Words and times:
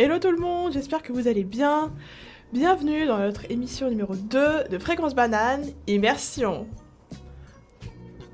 Hello 0.00 0.20
tout 0.20 0.30
le 0.30 0.38
monde, 0.38 0.74
j'espère 0.74 1.02
que 1.02 1.12
vous 1.12 1.26
allez 1.26 1.42
bien. 1.42 1.92
Bienvenue 2.52 3.04
dans 3.06 3.18
notre 3.18 3.50
émission 3.50 3.90
numéro 3.90 4.14
2 4.14 4.68
de 4.70 4.78
Fréquence 4.78 5.12
Banane, 5.12 5.64
Immersion. 5.88 6.68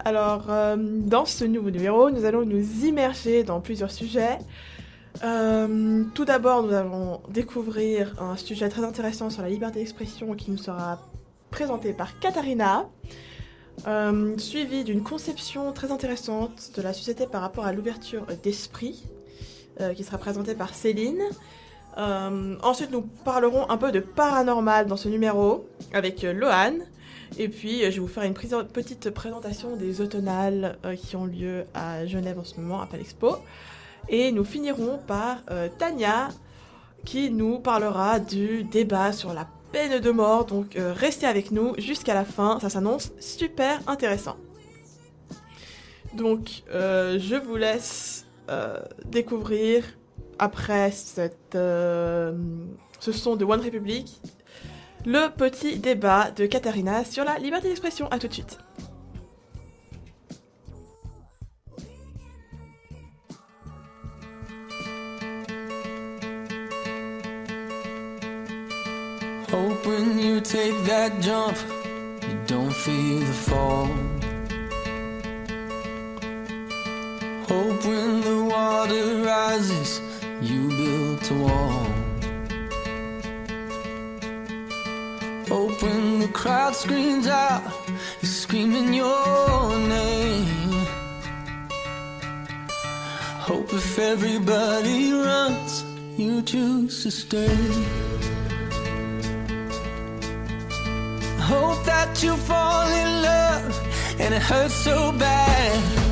Alors, 0.05 0.51
euh, 0.51 0.77
dans 0.79 1.25
ce 1.25 1.47
nouveau 1.47 1.71
numéro, 1.71 2.11
nous 2.11 2.27
allons 2.27 2.45
nous 2.45 2.85
immerger 2.85 3.45
dans 3.45 3.62
plusieurs 3.62 3.91
sujets. 3.91 4.37
Euh, 5.25 6.05
tout 6.15 6.27
d'abord, 6.27 6.65
nous 6.65 6.75
allons 6.75 7.23
découvrir 7.30 8.15
un 8.23 8.37
sujet 8.37 8.69
très 8.69 8.85
intéressant 8.85 9.30
sur 9.30 9.41
la 9.41 9.49
liberté 9.49 9.79
d'expression 9.79 10.35
qui 10.35 10.51
nous 10.51 10.59
sera 10.59 11.01
présenté 11.51 11.95
par 11.95 12.19
Katharina, 12.19 12.91
euh, 13.87 14.37
suivi 14.37 14.85
d'une 14.85 15.02
conception 15.02 15.73
très 15.73 15.91
intéressante 15.91 16.73
de 16.77 16.83
la 16.83 16.93
société 16.93 17.27
par 17.27 17.41
rapport 17.41 17.65
à 17.65 17.73
l'ouverture 17.73 18.27
d'esprit, 18.43 19.02
qui 19.96 20.05
sera 20.05 20.19
présentée 20.19 20.55
par 20.55 20.73
Céline. 20.73 21.21
Ensuite, 21.97 22.91
nous 22.91 23.03
parlerons 23.03 23.69
un 23.71 23.77
peu 23.77 23.93
de 23.93 24.01
paranormal 24.01 24.87
dans 24.87 24.97
ce 24.97 25.09
numéro 25.09 25.69
avec 25.93 26.23
Lohan. 26.23 26.75
Et 27.39 27.48
puis, 27.48 27.80
je 27.80 27.91
vais 27.91 27.98
vous 27.98 28.09
faire 28.09 28.25
une 28.25 28.35
petite 28.35 29.11
présentation 29.11 29.77
des 29.77 30.01
automnales 30.01 30.79
qui 30.97 31.16
ont 31.16 31.27
lieu 31.27 31.65
à 31.75 32.07
Genève 32.07 32.38
en 32.38 32.45
ce 32.45 32.61
moment, 32.61 32.80
à 32.80 32.87
Palexpo. 32.87 33.38
Et 34.09 34.33
nous 34.33 34.45
finirons 34.45 34.99
par 35.07 35.38
euh, 35.51 35.69
Tania 35.79 36.29
qui 37.05 37.30
nous 37.30 37.59
parlera 37.59 38.19
du 38.19 38.65
débat 38.65 39.13
sur 39.13 39.33
la 39.33 39.46
peine 39.73 40.01
de 40.01 40.11
mort. 40.11 40.45
Donc 40.45 40.77
euh, 40.77 40.93
restez 40.95 41.27
avec 41.27 41.51
nous 41.51 41.74
jusqu'à 41.79 42.15
la 42.15 42.24
fin, 42.24 42.59
ça 42.61 42.68
s'annonce 42.68 43.13
super 43.18 43.80
intéressant. 43.87 44.37
Donc 46.15 46.63
euh, 46.73 47.18
je 47.18 47.37
vous 47.37 47.57
laisse 47.57 48.27
découvrir 49.07 49.85
après 50.38 50.90
cette, 50.90 51.52
ce 51.52 53.13
son 53.13 53.37
de 53.37 53.45
One 53.45 53.60
Republic 53.60 54.21
le 55.07 55.29
petit 55.29 55.79
débat 55.79 56.30
de 56.30 56.46
Katharina 56.46 57.04
sur 57.04 57.24
la 57.24 57.38
liberté 57.38 57.68
d'expression. 57.68 58.09
A 58.10 58.18
tout 58.18 58.29
de 58.29 58.32
suite. 58.32 58.59
Hope 69.53 69.87
when 69.87 70.19
you 70.19 70.41
take 70.41 70.75
that 70.84 71.21
jump, 71.21 71.56
you 72.22 72.37
don't 72.47 72.72
feel 72.72 73.21
the 73.21 73.32
fall. 73.32 73.88
Hope 77.49 77.84
when 77.84 78.21
the 78.22 78.44
water 78.50 79.22
rises, 79.22 80.00
you 80.50 80.69
built 80.69 81.31
a 81.31 81.34
wall. 81.34 81.87
Hope 85.48 85.82
when 85.82 86.20
the 86.20 86.28
crowd 86.32 86.75
screams 86.75 87.26
out, 87.26 87.62
you're 88.20 88.37
screaming 88.42 88.94
your 88.94 89.78
name. 89.78 90.87
Hope 93.48 93.72
if 93.72 93.98
everybody 93.98 95.12
runs, 95.12 95.84
you 96.16 96.42
choose 96.42 97.03
to 97.03 97.10
stay. 97.10 98.04
hope 101.44 101.84
that 101.84 102.22
you 102.22 102.34
fall 102.37 102.87
in 103.03 103.22
love 103.22 103.72
and 104.19 104.34
it 104.34 104.43
hurts 104.43 104.75
so 104.75 105.12
bad. 105.12 106.03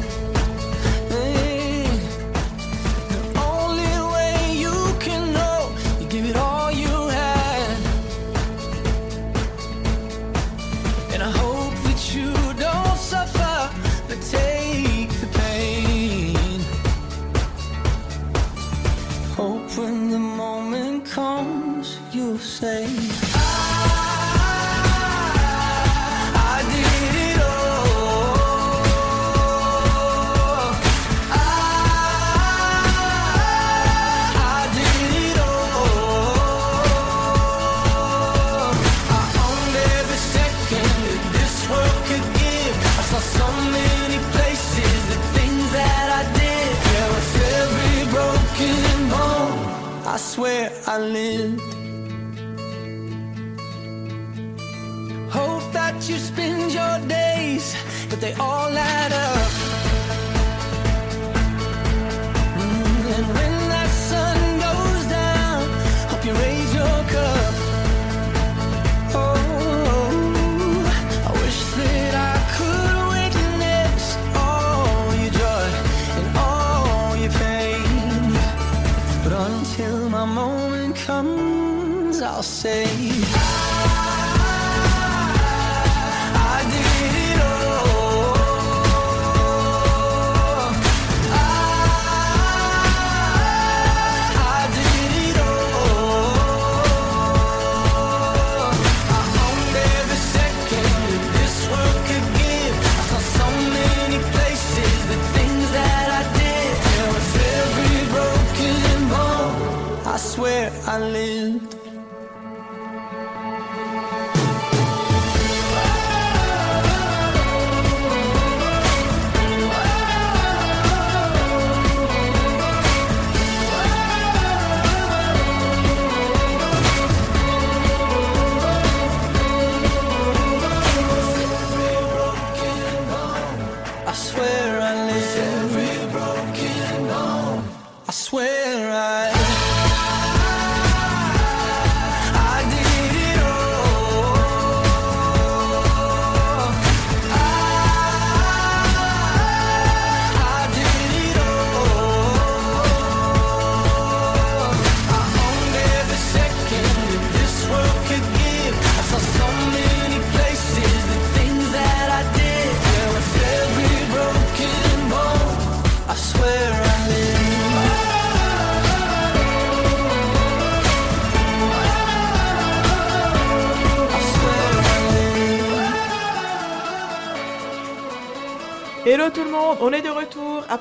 They 58.22 58.32
all 58.34 58.78
add 58.78 59.01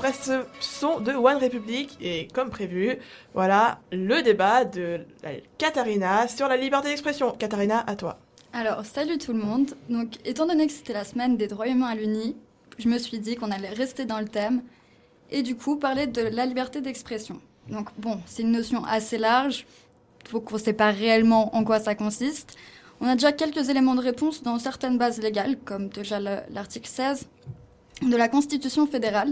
après 0.01 0.13
ce 0.13 0.45
son 0.59 0.99
de 0.99 1.11
One 1.11 1.37
Republic. 1.37 1.95
Et 2.01 2.27
comme 2.33 2.49
prévu, 2.49 2.97
voilà 3.35 3.79
le 3.91 4.21
débat 4.23 4.65
de 4.65 5.01
Katharina 5.59 6.27
sur 6.27 6.47
la 6.47 6.57
liberté 6.57 6.89
d'expression. 6.89 7.31
Katharina, 7.37 7.83
à 7.85 7.95
toi. 7.95 8.17
Alors, 8.51 8.83
salut 8.83 9.17
tout 9.19 9.31
le 9.31 9.39
monde. 9.39 9.71
Donc, 9.89 10.15
étant 10.25 10.47
donné 10.47 10.65
que 10.65 10.73
c'était 10.73 10.93
la 10.93 11.03
semaine 11.03 11.37
des 11.37 11.47
droits 11.47 11.67
humains 11.67 11.87
à 11.87 11.95
l'UNI, 11.95 12.35
je 12.79 12.89
me 12.89 12.97
suis 12.97 13.19
dit 13.19 13.35
qu'on 13.35 13.51
allait 13.51 13.69
rester 13.69 14.05
dans 14.05 14.19
le 14.19 14.27
thème 14.27 14.63
et 15.29 15.43
du 15.43 15.55
coup 15.55 15.75
parler 15.77 16.07
de 16.07 16.21
la 16.21 16.45
liberté 16.47 16.81
d'expression. 16.81 17.39
Donc, 17.69 17.89
bon, 17.99 18.19
c'est 18.25 18.41
une 18.41 18.51
notion 18.51 18.83
assez 18.85 19.19
large, 19.19 19.65
faut 20.27 20.41
qu'on 20.41 20.55
ne 20.55 20.61
sait 20.61 20.73
pas 20.73 20.89
réellement 20.91 21.55
en 21.55 21.63
quoi 21.63 21.79
ça 21.79 21.93
consiste. 21.95 22.55
On 23.01 23.05
a 23.07 23.13
déjà 23.13 23.31
quelques 23.31 23.69
éléments 23.69 23.95
de 23.95 24.01
réponse 24.01 24.41
dans 24.41 24.57
certaines 24.57 24.97
bases 24.97 25.21
légales, 25.21 25.57
comme 25.63 25.89
déjà 25.89 26.19
le- 26.19 26.39
l'article 26.53 26.87
16 26.89 27.27
de 28.01 28.15
la 28.17 28.27
Constitution 28.27 28.87
fédérale, 28.87 29.31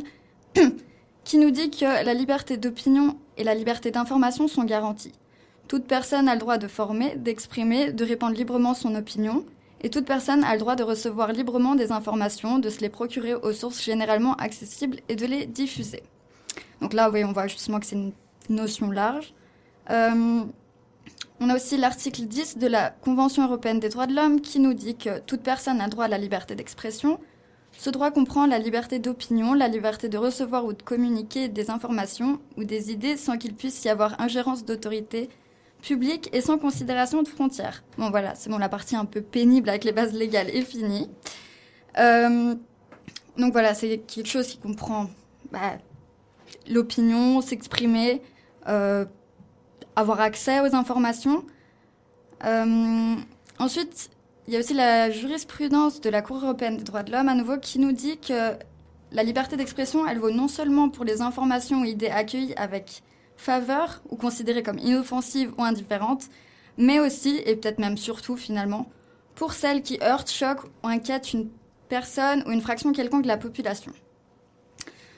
qui 1.24 1.38
nous 1.38 1.52
dit 1.52 1.70
que 1.70 1.86
la 1.86 2.14
liberté 2.14 2.58
d'opinion 2.58 3.18
et 3.38 3.44
la 3.44 3.56
liberté 3.56 3.92
d'information 3.92 4.48
sont 4.48 4.64
garanties. 4.64 5.14
Toute 5.68 5.86
personne 5.86 6.28
a 6.28 6.34
le 6.34 6.40
droit 6.40 6.58
de 6.58 6.68
former, 6.68 7.16
d'exprimer, 7.16 7.92
de 7.92 8.04
répandre 8.04 8.36
librement 8.36 8.74
son 8.74 8.96
opinion, 8.96 9.46
et 9.82 9.90
toute 9.90 10.06
personne 10.06 10.44
a 10.44 10.54
le 10.54 10.60
droit 10.60 10.76
de 10.76 10.84
recevoir 10.84 11.32
librement 11.32 11.76
des 11.76 11.92
informations, 11.92 12.60
de 12.60 12.70
se 12.70 12.82
les 12.82 12.90
procurer 12.90 13.34
aux 13.34 13.54
sources 13.54 13.84
généralement 13.84 14.34
accessibles 14.36 14.98
et 15.08 15.16
de 15.16 15.26
les 15.26 15.46
diffuser. 15.46 16.04
Donc 16.82 16.94
là, 16.94 17.10
oui, 17.10 17.24
on 17.24 17.32
voit 17.32 17.48
justement 17.48 17.80
que 17.80 17.86
c'est 17.86 17.96
une 17.96 18.12
notion 18.50 18.92
large. 18.92 19.34
Euh, 19.90 20.44
on 21.40 21.50
a 21.50 21.56
aussi 21.56 21.78
l'article 21.78 22.24
10 22.24 22.58
de 22.58 22.68
la 22.68 22.90
Convention 22.90 23.46
européenne 23.46 23.80
des 23.80 23.90
droits 23.90 24.08
de 24.08 24.16
l'homme 24.16 24.42
qui 24.42 24.60
nous 24.60 24.74
dit 24.74 24.96
que 24.96 25.20
toute 25.20 25.42
personne 25.42 25.80
a 25.80 25.88
droit 25.88 26.06
à 26.06 26.10
la 26.10 26.18
liberté 26.18 26.56
d'expression. 26.56 27.20
Ce 27.80 27.90
droit 27.90 28.12
comprend 28.12 28.46
la 28.46 28.60
liberté 28.60 29.00
d'opinion, 29.00 29.54
la 29.54 29.70
liberté 29.70 30.10
de 30.10 30.18
recevoir 30.18 30.66
ou 30.66 30.74
de 30.74 30.82
communiquer 30.84 31.48
des 31.48 31.70
informations 31.70 32.42
ou 32.58 32.66
des 32.66 32.92
idées 32.92 33.16
sans 33.16 33.38
qu'il 33.38 33.56
puisse 33.56 33.86
y 33.86 33.88
avoir 33.88 34.20
ingérence 34.20 34.66
d'autorité 34.66 35.30
publique 35.82 36.30
et 36.34 36.42
sans 36.42 36.58
considération 36.58 37.24
de 37.24 37.30
frontières. 37.30 37.86
Bon 37.98 38.10
voilà, 38.10 38.36
c'est 38.36 38.50
bon, 38.50 38.58
la 38.58 38.68
partie 38.68 38.98
un 38.98 39.06
peu 39.06 39.22
pénible 39.22 39.70
avec 39.70 39.86
les 39.86 39.94
bases 39.94 40.12
légales 40.12 40.50
est 40.50 40.64
finie. 40.64 41.10
Euh, 41.98 42.54
donc 43.38 43.54
voilà, 43.54 43.74
c'est 43.74 44.00
quelque 44.00 44.28
chose 44.28 44.48
qui 44.48 44.58
comprend 44.58 45.10
bah, 45.50 45.78
l'opinion, 46.68 47.40
s'exprimer, 47.40 48.22
euh, 48.68 49.06
avoir 49.96 50.20
accès 50.20 50.60
aux 50.60 50.76
informations. 50.76 51.46
Euh, 52.44 53.16
ensuite, 53.58 54.10
il 54.50 54.54
y 54.54 54.56
a 54.56 54.60
aussi 54.62 54.74
la 54.74 55.12
jurisprudence 55.12 56.02
de 56.02 56.10
la 56.10 56.24
Cour 56.24 56.38
européenne 56.38 56.78
des 56.78 56.84
droits 56.84 57.04
de 57.04 57.12
l'homme, 57.12 57.30
à 57.30 57.36
nouveau, 57.36 57.60
qui 57.60 57.78
nous 57.78 57.92
dit 57.92 58.18
que 58.18 58.54
la 59.12 59.22
liberté 59.22 59.58
d'expression, 59.58 60.08
elle 60.08 60.18
vaut 60.18 60.32
non 60.32 60.48
seulement 60.48 60.90
pour 60.90 61.06
les 61.06 61.22
informations 61.22 61.82
ou 61.82 61.86
idées 61.86 62.10
accueillies 62.10 62.56
avec 62.56 63.04
faveur 63.38 64.02
ou 64.10 64.16
considérées 64.16 64.64
comme 64.64 64.80
inoffensives 64.80 65.54
ou 65.60 65.64
indifférentes, 65.64 66.30
mais 66.80 67.00
aussi, 67.00 67.40
et 67.46 67.58
peut-être 67.58 67.78
même 67.78 67.96
surtout 67.96 68.38
finalement, 68.38 68.90
pour 69.36 69.54
celles 69.54 69.84
qui 69.84 70.00
heurtent, 70.02 70.32
choquent 70.32 70.66
ou 70.84 70.88
inquiètent 70.88 71.32
une 71.32 71.52
personne 71.88 72.44
ou 72.48 72.52
une 72.52 72.62
fraction 72.62 72.92
quelconque 72.92 73.22
de 73.22 73.28
la 73.28 73.38
population. 73.38 73.92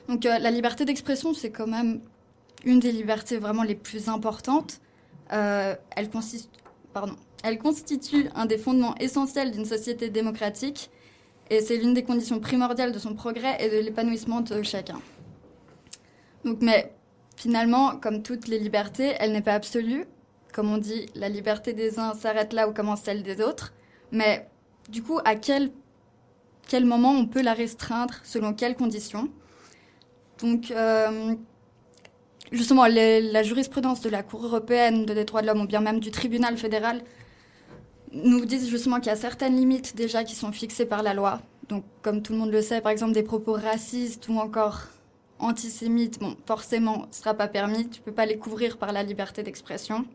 Donc 0.10 0.26
euh, 0.26 0.40
la 0.40 0.52
liberté 0.52 0.84
d'expression, 0.84 1.34
c'est 1.34 1.52
quand 1.52 1.68
même 1.68 2.02
une 2.66 2.82
des 2.82 2.92
libertés 2.92 3.38
vraiment 3.38 3.64
les 3.64 3.76
plus 3.76 4.10
importantes. 4.10 4.82
Euh, 5.32 5.74
elle, 5.96 6.10
consiste, 6.10 6.50
pardon, 6.92 7.16
elle 7.44 7.58
constitue 7.58 8.30
un 8.36 8.46
des 8.46 8.58
fondements 8.58 8.96
essentiels 9.00 9.52
d'une 9.52 9.66
société 9.66 10.10
démocratique 10.10 10.90
et 11.50 11.60
c'est 11.60 11.78
l'une 11.78 11.94
des 11.94 12.04
conditions 12.04 12.40
primordiales 12.40 12.92
de 12.92 13.00
son 13.00 13.14
progrès 13.14 13.58
et 13.60 13.70
de 13.70 13.84
l'épanouissement 13.84 14.42
de 14.42 14.64
chacun. 14.64 15.02
Donc, 16.46 16.60
mais 16.62 16.94
finalement, 17.36 17.98
comme 17.98 18.24
toutes 18.24 18.48
les 18.48 18.60
libertés, 18.60 19.14
elle 19.20 19.32
n'est 19.32 19.42
pas 19.42 19.54
absolue. 19.54 20.06
Comme 20.54 20.72
on 20.72 20.78
dit, 20.78 21.08
la 21.16 21.30
liberté 21.30 21.74
des 21.74 22.00
uns 22.00 22.14
s'arrête 22.14 22.54
là 22.54 22.68
où 22.70 22.74
commence 22.74 23.02
celle 23.02 23.24
des 23.24 23.42
autres. 23.42 23.74
Mais 24.12 24.48
du 24.90 25.04
coup, 25.04 25.20
à 25.26 25.36
quel, 25.36 25.72
moment 26.84 27.12
on 27.12 27.26
peut 27.26 27.42
la 27.42 27.54
restreindre, 27.54 28.16
selon 28.24 28.54
quelles 28.54 28.76
conditions? 28.76 29.30
Donc, 30.40 30.72
euh, 30.72 31.36
justement, 32.52 32.86
la 32.88 33.44
jurisprudence 33.44 34.02
de 34.02 34.10
la 34.10 34.24
Cour 34.24 34.46
européenne 34.46 35.06
des 35.06 35.26
droits 35.26 35.42
de 35.42 35.48
l'homme, 35.48 35.62
ou 35.62 35.68
bien 35.68 35.82
même 35.82 36.00
du 36.00 36.12
tribunal 36.12 36.58
fédéral, 36.58 37.02
nous 38.14 38.46
disent 38.46 38.70
justement 38.70 38.98
qu'il 38.98 39.08
y 39.08 39.14
a 39.14 39.16
certaines 39.16 39.56
limites 39.56 39.96
déjà 39.96 40.24
qui 40.24 40.36
sont 40.36 40.52
fixées 40.52 40.86
par 40.86 41.04
la 41.04 41.14
loi. 41.14 41.42
Donc, 41.70 41.84
comme 42.02 42.22
tout 42.22 42.34
le 42.34 42.40
monde 42.40 42.52
le 42.52 42.62
sait, 42.62 42.82
par 42.82 42.92
exemple, 42.92 43.14
des 43.14 43.24
propos 43.24 43.54
racistes 43.54 44.28
ou 44.28 44.38
encore 44.38 44.82
antisémites, 45.40 46.20
bon, 46.20 46.36
forcément, 46.46 47.08
ce 47.12 47.20
sera 47.20 47.34
pas 47.34 47.48
permis. 47.48 47.90
Tu 47.90 48.02
peux 48.02 48.12
pas 48.12 48.26
les 48.26 48.38
couvrir 48.38 48.78
par 48.78 48.92
la 48.92 49.04
liberté 49.04 49.44
d'expression. 49.44 50.06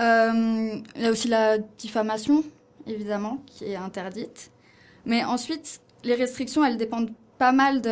Euh, 0.00 0.80
il 0.94 1.02
y 1.02 1.06
a 1.06 1.10
aussi 1.10 1.28
la 1.28 1.58
diffamation, 1.58 2.44
évidemment, 2.86 3.42
qui 3.46 3.64
est 3.64 3.76
interdite. 3.76 4.50
Mais 5.04 5.24
ensuite, 5.24 5.80
les 6.04 6.14
restrictions, 6.14 6.64
elles 6.64 6.76
dépendent 6.76 7.12
pas 7.38 7.52
mal 7.52 7.82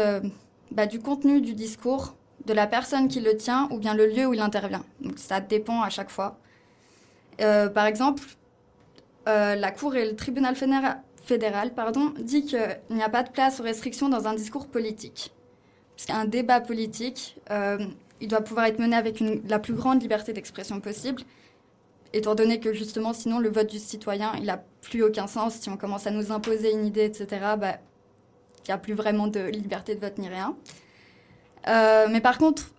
bah, 0.70 0.86
du 0.86 0.98
contenu 0.98 1.40
du 1.40 1.54
discours, 1.54 2.14
de 2.46 2.52
la 2.52 2.66
personne 2.66 3.08
qui 3.08 3.20
le 3.20 3.36
tient 3.36 3.68
ou 3.70 3.78
bien 3.78 3.94
le 3.94 4.06
lieu 4.06 4.26
où 4.26 4.34
il 4.34 4.40
intervient. 4.40 4.84
Donc 5.00 5.18
ça 5.18 5.40
dépend 5.40 5.82
à 5.82 5.90
chaque 5.90 6.10
fois. 6.10 6.38
Euh, 7.40 7.68
par 7.68 7.86
exemple, 7.86 8.22
euh, 9.26 9.54
la 9.54 9.70
Cour 9.70 9.96
et 9.96 10.04
le 10.04 10.16
tribunal 10.16 10.54
fédéral, 10.54 11.74
pardon, 11.74 12.12
dit 12.18 12.44
qu'il 12.44 12.78
n'y 12.90 13.02
a 13.02 13.08
pas 13.08 13.22
de 13.22 13.30
place 13.30 13.60
aux 13.60 13.62
restrictions 13.62 14.08
dans 14.08 14.26
un 14.26 14.34
discours 14.34 14.66
politique. 14.66 15.32
Parce 15.96 16.06
qu'un 16.06 16.24
débat 16.24 16.60
politique, 16.60 17.36
euh, 17.50 17.78
il 18.20 18.28
doit 18.28 18.42
pouvoir 18.42 18.66
être 18.66 18.78
mené 18.78 18.96
avec 18.96 19.22
la 19.48 19.58
plus 19.58 19.74
grande 19.74 20.02
liberté 20.02 20.32
d'expression 20.32 20.80
possible, 20.80 21.22
étant 22.12 22.34
donné 22.34 22.60
que 22.60 22.72
justement, 22.72 23.12
sinon, 23.12 23.38
le 23.38 23.48
vote 23.48 23.70
du 23.70 23.78
citoyen, 23.78 24.32
il 24.36 24.44
n'a 24.44 24.62
plus 24.82 25.02
aucun 25.02 25.26
sens. 25.26 25.54
Si 25.54 25.68
on 25.70 25.76
commence 25.76 26.06
à 26.06 26.10
nous 26.10 26.30
imposer 26.30 26.72
une 26.72 26.84
idée, 26.84 27.04
etc., 27.04 27.26
bah, 27.58 27.78
il 28.64 28.68
n'y 28.68 28.72
a 28.74 28.78
plus 28.78 28.94
vraiment 28.94 29.26
de 29.26 29.40
liberté 29.40 29.94
de 29.94 30.00
vote 30.00 30.18
ni 30.18 30.28
rien. 30.28 30.56
Euh, 31.68 32.08
mais 32.10 32.20
par 32.20 32.38
contre, 32.38 32.72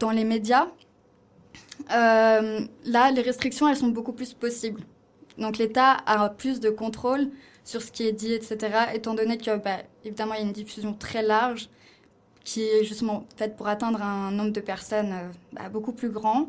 dans 0.00 0.10
les 0.10 0.24
médias, 0.24 0.66
là, 1.88 3.10
les 3.12 3.22
restrictions, 3.22 3.68
elles 3.68 3.76
sont 3.76 3.88
beaucoup 3.88 4.12
plus 4.12 4.34
possibles. 4.34 4.82
Donc 5.38 5.58
l'État 5.58 5.96
a 6.06 6.28
plus 6.28 6.60
de 6.60 6.70
contrôle 6.70 7.30
sur 7.64 7.82
ce 7.82 7.90
qui 7.90 8.06
est 8.06 8.12
dit, 8.12 8.32
etc., 8.32 8.58
étant 8.94 9.14
donné 9.14 9.38
que, 9.38 9.56
bah, 9.56 9.78
évidemment, 10.04 10.34
il 10.34 10.40
y 10.40 10.42
a 10.42 10.46
une 10.46 10.52
diffusion 10.52 10.92
très 10.94 11.22
large 11.22 11.68
qui 12.44 12.62
est 12.62 12.84
justement 12.84 13.24
faite 13.36 13.56
pour 13.56 13.68
atteindre 13.68 14.02
un 14.02 14.30
nombre 14.30 14.52
de 14.52 14.60
personnes 14.60 15.12
euh, 15.12 15.28
bah, 15.52 15.68
beaucoup 15.70 15.92
plus 15.92 16.10
grand, 16.10 16.48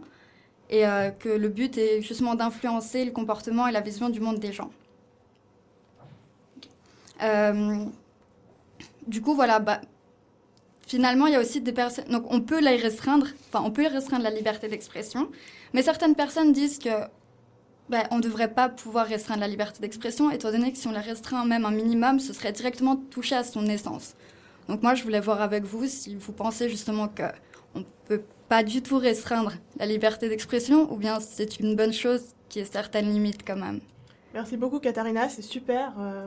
et 0.69 0.85
euh, 0.85 1.09
que 1.11 1.29
le 1.29 1.47
but 1.47 1.77
est 1.77 2.01
justement 2.01 2.35
d'influencer 2.35 3.05
le 3.05 3.11
comportement 3.11 3.67
et 3.67 3.71
la 3.71 3.81
vision 3.81 4.09
du 4.09 4.19
monde 4.19 4.39
des 4.39 4.51
gens. 4.51 4.71
Euh, 7.23 7.85
du 9.07 9.21
coup, 9.21 9.35
voilà, 9.35 9.59
bah, 9.59 9.79
finalement, 10.85 11.27
il 11.27 11.33
y 11.33 11.35
a 11.35 11.39
aussi 11.39 11.61
des 11.61 11.71
personnes. 11.71 12.09
Donc, 12.09 12.25
on 12.29 12.41
peut 12.41 12.59
la 12.59 12.71
restreindre, 12.71 13.27
enfin, 13.47 13.63
on 13.65 13.71
peut 13.71 13.87
restreindre 13.87 14.23
la 14.23 14.31
liberté 14.31 14.67
d'expression, 14.67 15.29
mais 15.73 15.81
certaines 15.81 16.15
personnes 16.15 16.51
disent 16.51 16.79
que 16.79 16.89
ben, 17.89 18.03
on 18.11 18.17
ne 18.17 18.21
devrait 18.21 18.51
pas 18.51 18.69
pouvoir 18.69 19.05
restreindre 19.07 19.41
la 19.41 19.47
liberté 19.47 19.79
d'expression, 19.79 20.31
étant 20.31 20.51
donné 20.51 20.71
que 20.71 20.77
si 20.77 20.87
on 20.87 20.91
la 20.91 21.01
restreint 21.01 21.45
même 21.45 21.65
un 21.65 21.71
minimum, 21.71 22.19
ce 22.19 22.33
serait 22.33 22.51
directement 22.51 22.95
toucher 22.95 23.35
à 23.35 23.43
son 23.43 23.65
essence. 23.67 24.15
Donc, 24.67 24.81
moi, 24.81 24.95
je 24.95 25.03
voulais 25.03 25.19
voir 25.19 25.41
avec 25.41 25.63
vous 25.63 25.85
si 25.85 26.15
vous 26.15 26.31
pensez 26.31 26.69
justement 26.69 27.07
qu'on 27.07 27.79
ne 27.79 27.85
peut 28.07 28.23
pas 28.49 28.63
du 28.63 28.81
tout 28.81 28.97
restreindre 28.97 29.53
la 29.77 29.85
liberté 29.85 30.29
d'expression, 30.29 30.91
ou 30.91 30.97
bien 30.97 31.19
c'est 31.19 31.59
une 31.59 31.75
bonne 31.75 31.93
chose 31.93 32.33
qui 32.49 32.59
ait 32.59 32.65
certaines 32.65 33.11
limites 33.11 33.45
quand 33.45 33.55
même. 33.55 33.79
Merci 34.33 34.57
beaucoup, 34.57 34.79
Katharina. 34.79 35.29
C'est 35.29 35.41
super 35.41 35.93
euh, 35.99 36.25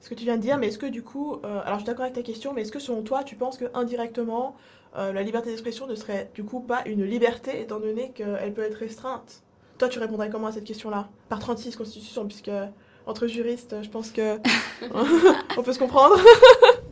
ce 0.00 0.10
que 0.10 0.14
tu 0.14 0.24
viens 0.24 0.36
de 0.36 0.42
dire. 0.42 0.58
Mais 0.58 0.68
est-ce 0.68 0.78
que 0.78 0.86
du 0.86 1.02
coup, 1.02 1.36
euh, 1.44 1.60
alors 1.64 1.74
je 1.74 1.84
suis 1.84 1.86
d'accord 1.86 2.04
avec 2.04 2.14
ta 2.14 2.22
question, 2.22 2.52
mais 2.52 2.62
est-ce 2.62 2.72
que 2.72 2.78
selon 2.78 3.02
toi, 3.02 3.24
tu 3.24 3.36
penses 3.36 3.56
que 3.56 3.66
indirectement, 3.74 4.56
euh, 4.96 5.12
la 5.12 5.22
liberté 5.22 5.50
d'expression 5.50 5.86
ne 5.86 5.94
serait 5.94 6.30
du 6.34 6.44
coup 6.44 6.60
pas 6.60 6.82
une 6.86 7.04
liberté, 7.04 7.60
étant 7.60 7.80
donné 7.80 8.10
qu'elle 8.10 8.52
peut 8.52 8.62
être 8.62 8.74
restreinte? 8.74 9.42
Toi, 9.80 9.88
tu 9.88 9.98
répondrais 9.98 10.28
comment 10.28 10.48
à 10.48 10.52
cette 10.52 10.64
question-là? 10.64 11.08
Par 11.30 11.38
36 11.38 11.74
Constitution, 11.74 12.26
puisque 12.26 12.50
entre 13.06 13.26
juristes, 13.26 13.76
je 13.82 13.88
pense 13.88 14.10
que 14.10 14.36
on 15.56 15.62
peut 15.62 15.72
se 15.72 15.78
comprendre. 15.78 16.16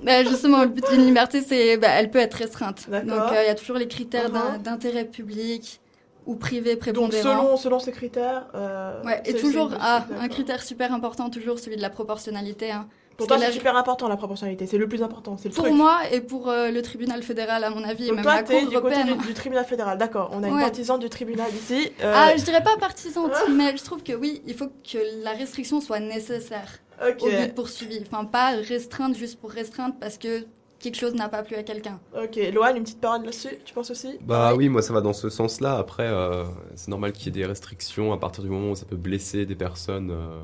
Ben, 0.02 0.26
justement, 0.26 0.62
le 0.62 0.68
but 0.68 0.84
d'une 0.88 1.04
liberté, 1.04 1.42
c'est 1.42 1.76
ben, 1.76 1.90
elle 1.92 2.10
peut 2.10 2.20
être 2.20 2.34
restreinte. 2.34 2.88
Donc, 2.88 3.02
euh, 3.10 3.42
il 3.42 3.46
y 3.46 3.50
a 3.50 3.54
toujours 3.56 3.76
les 3.76 3.88
critères 3.88 4.30
d'in- 4.30 4.56
d'intérêt 4.56 5.04
public 5.04 5.80
ou 6.24 6.36
privé 6.36 6.70
Donc 6.76 6.78
prépondérant. 6.80 7.40
selon, 7.42 7.56
selon 7.56 7.78
ces 7.80 7.90
critères. 7.92 8.46
euh, 8.54 9.02
Ouais, 9.02 9.20
et 9.26 9.34
toujours, 9.34 9.70
ah, 9.80 10.06
un 10.20 10.28
critère 10.28 10.62
super 10.62 10.94
important, 10.94 11.28
toujours 11.30 11.58
celui 11.58 11.76
de 11.76 11.82
la 11.82 11.90
proportionnalité. 11.90 12.70
hein. 12.70 12.88
Pour 13.18 13.26
Parce 13.26 13.40
toi, 13.40 13.48
c'est 13.50 13.54
super 13.58 13.76
important 13.76 14.06
la 14.08 14.16
proportionnalité. 14.16 14.66
C'est 14.68 14.78
le 14.78 14.88
plus 14.88 15.02
important. 15.02 15.36
C'est 15.36 15.48
le 15.48 15.54
Pour 15.54 15.64
truc. 15.64 15.74
moi 15.76 15.98
et 16.12 16.20
pour 16.20 16.48
euh, 16.48 16.70
le 16.70 16.80
tribunal 16.82 17.20
fédéral, 17.24 17.64
à 17.64 17.70
mon 17.70 17.82
avis, 17.82 18.08
et 18.08 18.12
même 18.12 18.22
toi, 18.22 18.36
la 18.36 18.42
Cour 18.44 18.60
du 18.60 18.66
côté 18.66 18.76
européenne. 18.76 19.18
du, 19.18 19.26
du 19.26 19.34
tribunal 19.34 19.64
fédéral. 19.64 19.98
D'accord. 19.98 20.30
On 20.32 20.42
a 20.44 20.48
une 20.48 20.54
Ouais. 20.54 20.62
partisane 20.62 21.00
du 21.00 21.08
tribunal 21.10 21.50
ici. 21.52 21.90
euh, 22.00 22.12
Ah, 22.16 22.36
je 22.36 22.44
dirais 22.44 22.62
pas 22.62 22.76
partisante, 22.78 23.32
Ah. 23.34 23.42
mais 23.50 23.76
je 23.76 23.82
trouve 23.82 24.04
que 24.04 24.12
oui, 24.12 24.40
il 24.46 24.54
faut 24.54 24.68
que 24.68 24.98
la 25.24 25.32
restriction 25.32 25.80
soit 25.80 25.98
nécessaire 25.98 26.78
ok. 27.04 27.22
au 27.22 27.26
but 27.28 27.54
poursuivi. 27.56 28.00
Enfin, 28.08 28.24
pas 28.24 28.50
restreinte 28.50 29.16
juste 29.16 29.40
pour 29.40 29.50
restreinte 29.50 29.96
parce 29.98 30.16
que 30.16 30.46
quelque 30.78 30.96
chose 30.96 31.14
n'a 31.14 31.28
pas 31.28 31.42
plu 31.42 31.56
à 31.56 31.64
quelqu'un. 31.64 31.98
Ok, 32.16 32.36
Loan, 32.54 32.76
une 32.76 32.84
petite 32.84 33.00
parole 33.00 33.22
là-dessus, 33.24 33.58
tu 33.64 33.74
penses 33.74 33.90
aussi? 33.90 34.16
Bah 34.20 34.54
oui, 34.54 34.68
moi 34.68 34.80
ça 34.80 34.92
va 34.92 35.00
dans 35.00 35.12
ce 35.12 35.28
sens-là. 35.28 35.76
Après, 35.76 36.06
euh, 36.06 36.44
c'est 36.76 36.86
normal 36.86 37.10
qu'il 37.10 37.24
y 37.26 37.28
ait 37.30 37.42
des 37.42 37.46
restrictions 37.46 38.12
à 38.12 38.16
partir 38.18 38.44
du 38.44 38.48
moment 38.50 38.70
où 38.70 38.76
ça 38.76 38.86
peut 38.86 38.94
blesser 38.94 39.44
des 39.44 39.56
personnes 39.56 40.12
euh, 40.12 40.38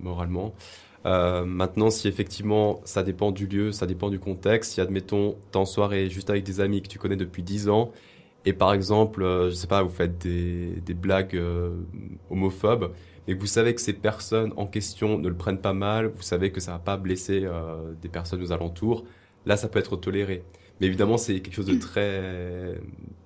moralement. 0.00 0.52
Euh, 1.06 1.44
maintenant, 1.46 1.90
si 1.90 2.08
effectivement 2.08 2.82
ça 2.84 3.02
dépend 3.02 3.32
du 3.32 3.46
lieu, 3.46 3.72
ça 3.72 3.86
dépend 3.86 4.10
du 4.10 4.18
contexte, 4.20 4.72
si 4.72 4.80
admettons, 4.80 5.38
t'es 5.50 5.56
en 5.56 5.64
soirée 5.64 6.10
juste 6.10 6.28
avec 6.30 6.44
des 6.44 6.60
amis 6.60 6.82
que 6.82 6.88
tu 6.88 6.98
connais 6.98 7.16
depuis 7.16 7.42
10 7.42 7.68
ans, 7.70 7.90
et 8.44 8.52
par 8.52 8.72
exemple, 8.74 9.22
euh, 9.22 9.50
je 9.50 9.54
sais 9.54 9.66
pas, 9.66 9.82
vous 9.82 9.90
faites 9.90 10.18
des, 10.18 10.80
des 10.84 10.94
blagues 10.94 11.36
euh, 11.36 11.72
homophobes, 12.30 12.92
mais 13.26 13.34
que 13.34 13.40
vous 13.40 13.46
savez 13.46 13.74
que 13.74 13.80
ces 13.80 13.92
personnes 13.94 14.52
en 14.56 14.66
question 14.66 15.18
ne 15.18 15.28
le 15.28 15.36
prennent 15.36 15.60
pas 15.60 15.72
mal, 15.74 16.06
vous 16.08 16.22
savez 16.22 16.52
que 16.52 16.60
ça 16.60 16.72
va 16.72 16.78
pas 16.78 16.96
blesser 16.96 17.42
euh, 17.44 17.92
des 18.02 18.08
personnes 18.08 18.42
aux 18.42 18.52
alentours, 18.52 19.04
là 19.46 19.56
ça 19.56 19.68
peut 19.68 19.78
être 19.78 19.96
toléré. 19.96 20.44
Mais 20.80 20.86
évidemment, 20.86 21.18
c'est 21.18 21.40
quelque 21.40 21.54
chose 21.54 21.66
de 21.66 21.74
très 21.74 22.80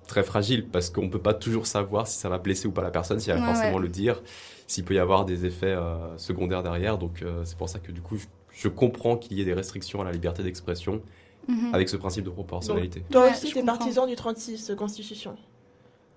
très 0.07 0.23
fragile 0.23 0.67
parce 0.69 0.89
qu'on 0.89 1.09
peut 1.09 1.21
pas 1.21 1.33
toujours 1.33 1.65
savoir 1.67 2.07
si 2.07 2.17
ça 2.19 2.29
va 2.29 2.37
blesser 2.37 2.67
ou 2.67 2.71
pas 2.71 2.81
la 2.83 2.91
personne, 2.91 3.19
si 3.19 3.29
elle 3.31 3.37
va 3.37 3.41
Ouais, 3.41 3.45
forcément 3.45 3.77
ouais. 3.77 3.79
le 3.79 3.87
dire, 3.89 4.21
s'il 4.67 4.83
peut 4.85 4.93
y 4.95 4.99
avoir 4.99 5.25
des 5.25 5.45
effets 5.45 5.67
euh, 5.75 6.17
secondaires 6.17 6.63
derrière. 6.63 6.97
Donc 6.97 7.21
euh, 7.21 7.43
c'est 7.45 7.57
pour 7.57 7.69
ça 7.69 7.79
que 7.79 7.91
du 7.91 8.01
coup, 8.01 8.17
je, 8.17 8.25
je 8.51 8.67
comprends 8.67 9.17
qu'il 9.17 9.37
y 9.37 9.41
ait 9.41 9.45
des 9.45 9.53
restrictions 9.53 10.01
à 10.01 10.03
la 10.05 10.11
liberté 10.11 10.43
d'expression 10.43 11.01
Mhm. 11.47 11.75
avec 11.75 11.89
ce 11.89 11.95
principe 11.95 12.25
de 12.25 12.31
proportionnalité. 12.31 13.03
Toi 13.11 13.25
Ouais, 13.25 13.29
aussi, 13.31 13.49
je 13.49 13.53
t'es 13.53 13.59
comprends. 13.59 13.77
partisan 13.77 14.07
du 14.07 14.15
36 14.15 14.71
euh, 14.71 14.75
Constitution. 14.75 15.37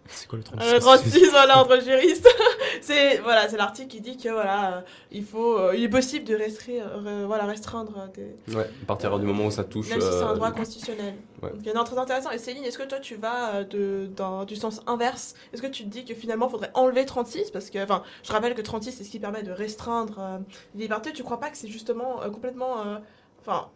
C'est 0.08 0.26
quoi 0.26 0.38
le 0.38 0.44
Euh, 0.62 0.78
36, 0.80 1.26
voilà, 1.30 1.60
entre 1.62 1.80
juristes. 1.82 2.28
c'est 2.80 3.18
voilà, 3.18 3.48
c'est 3.48 3.56
l'article 3.56 3.88
qui 3.88 4.00
dit 4.00 4.16
que 4.16 4.28
voilà, 4.30 4.78
euh, 4.78 4.80
il 5.10 5.24
faut, 5.24 5.58
euh, 5.58 5.74
il 5.76 5.82
est 5.84 5.88
possible 5.88 6.24
de 6.24 6.34
restreindre, 6.34 7.06
euh, 7.06 7.24
voilà, 7.26 7.44
restreindre 7.44 8.08
des, 8.14 8.54
Ouais, 8.54 8.68
à 8.82 8.86
partir 8.86 9.18
du 9.18 9.26
moment 9.26 9.46
où 9.46 9.50
ça 9.50 9.64
touche. 9.64 9.88
même 9.90 10.00
si 10.00 10.06
c'est 10.06 10.22
un 10.22 10.30
euh, 10.30 10.34
droit 10.34 10.50
constitutionnel. 10.50 11.14
ouais. 11.42 11.50
Donc, 11.50 11.60
il 11.62 11.68
y 11.68 11.72
en 11.72 11.76
a 11.76 11.80
un 11.80 11.84
très 11.84 11.98
intéressant. 11.98 12.30
Et 12.30 12.38
Céline, 12.38 12.64
est-ce 12.64 12.78
que 12.78 12.84
toi 12.84 12.98
tu 13.00 13.16
vas 13.16 13.54
euh, 13.54 13.64
de, 13.64 14.08
dans, 14.16 14.44
du 14.44 14.56
sens 14.56 14.80
inverse 14.86 15.34
Est-ce 15.52 15.62
que 15.62 15.66
tu 15.66 15.84
te 15.84 15.88
dis 15.88 16.04
que 16.04 16.14
finalement 16.14 16.46
il 16.48 16.50
faudrait 16.50 16.70
enlever 16.74 17.04
36 17.04 17.50
Parce 17.50 17.70
que, 17.70 17.82
enfin, 17.82 18.02
je 18.22 18.32
rappelle 18.32 18.54
que 18.54 18.62
36 18.62 18.92
c'est 18.92 19.04
ce 19.04 19.10
qui 19.10 19.18
permet 19.20 19.42
de 19.42 19.52
restreindre 19.52 20.18
euh, 20.18 20.38
les 20.74 20.82
libertés. 20.82 21.12
Tu 21.12 21.22
crois 21.22 21.38
pas 21.40 21.50
que 21.50 21.56
c'est 21.56 21.68
justement 21.68 22.22
euh, 22.22 22.30
complètement, 22.30 22.80
euh, 22.86 22.98
enfin, 23.46 23.68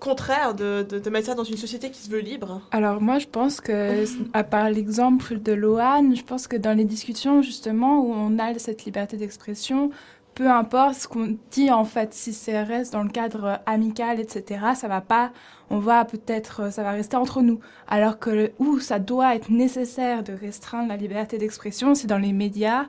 contraire 0.00 0.54
de, 0.54 0.86
de, 0.88 0.98
de 0.98 1.10
mettre 1.10 1.26
ça 1.26 1.34
dans 1.34 1.44
une 1.44 1.56
société 1.56 1.90
qui 1.90 2.00
se 2.00 2.10
veut 2.10 2.20
libre 2.20 2.60
Alors 2.70 3.00
moi, 3.00 3.18
je 3.18 3.26
pense 3.26 3.60
que, 3.60 4.04
à 4.32 4.44
part 4.44 4.70
l'exemple 4.70 5.38
de 5.40 5.52
Lohan, 5.52 6.14
je 6.14 6.22
pense 6.22 6.46
que 6.46 6.56
dans 6.56 6.76
les 6.76 6.84
discussions 6.84 7.42
justement 7.42 8.00
où 8.00 8.12
on 8.12 8.38
a 8.38 8.58
cette 8.58 8.84
liberté 8.84 9.16
d'expression, 9.16 9.90
peu 10.34 10.50
importe 10.50 10.94
ce 10.94 11.08
qu'on 11.08 11.36
dit 11.50 11.70
en 11.70 11.84
fait, 11.84 12.14
si 12.14 12.32
ça 12.32 12.64
reste 12.64 12.92
dans 12.92 13.02
le 13.02 13.10
cadre 13.10 13.60
amical, 13.66 14.20
etc., 14.20 14.60
ça 14.74 14.88
va 14.88 15.00
pas, 15.00 15.30
on 15.70 15.78
va 15.78 16.04
peut-être, 16.04 16.72
ça 16.72 16.82
va 16.82 16.92
rester 16.92 17.16
entre 17.16 17.42
nous. 17.42 17.60
Alors 17.86 18.18
que 18.18 18.52
où 18.58 18.78
ça 18.78 18.98
doit 18.98 19.34
être 19.34 19.50
nécessaire 19.50 20.22
de 20.22 20.32
restreindre 20.32 20.88
la 20.88 20.96
liberté 20.96 21.38
d'expression, 21.38 21.94
c'est 21.94 22.06
dans 22.06 22.18
les 22.18 22.32
médias. 22.32 22.86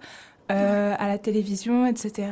Euh, 0.52 0.94
à 0.98 1.08
la 1.08 1.18
télévision, 1.18 1.86
etc., 1.86 2.30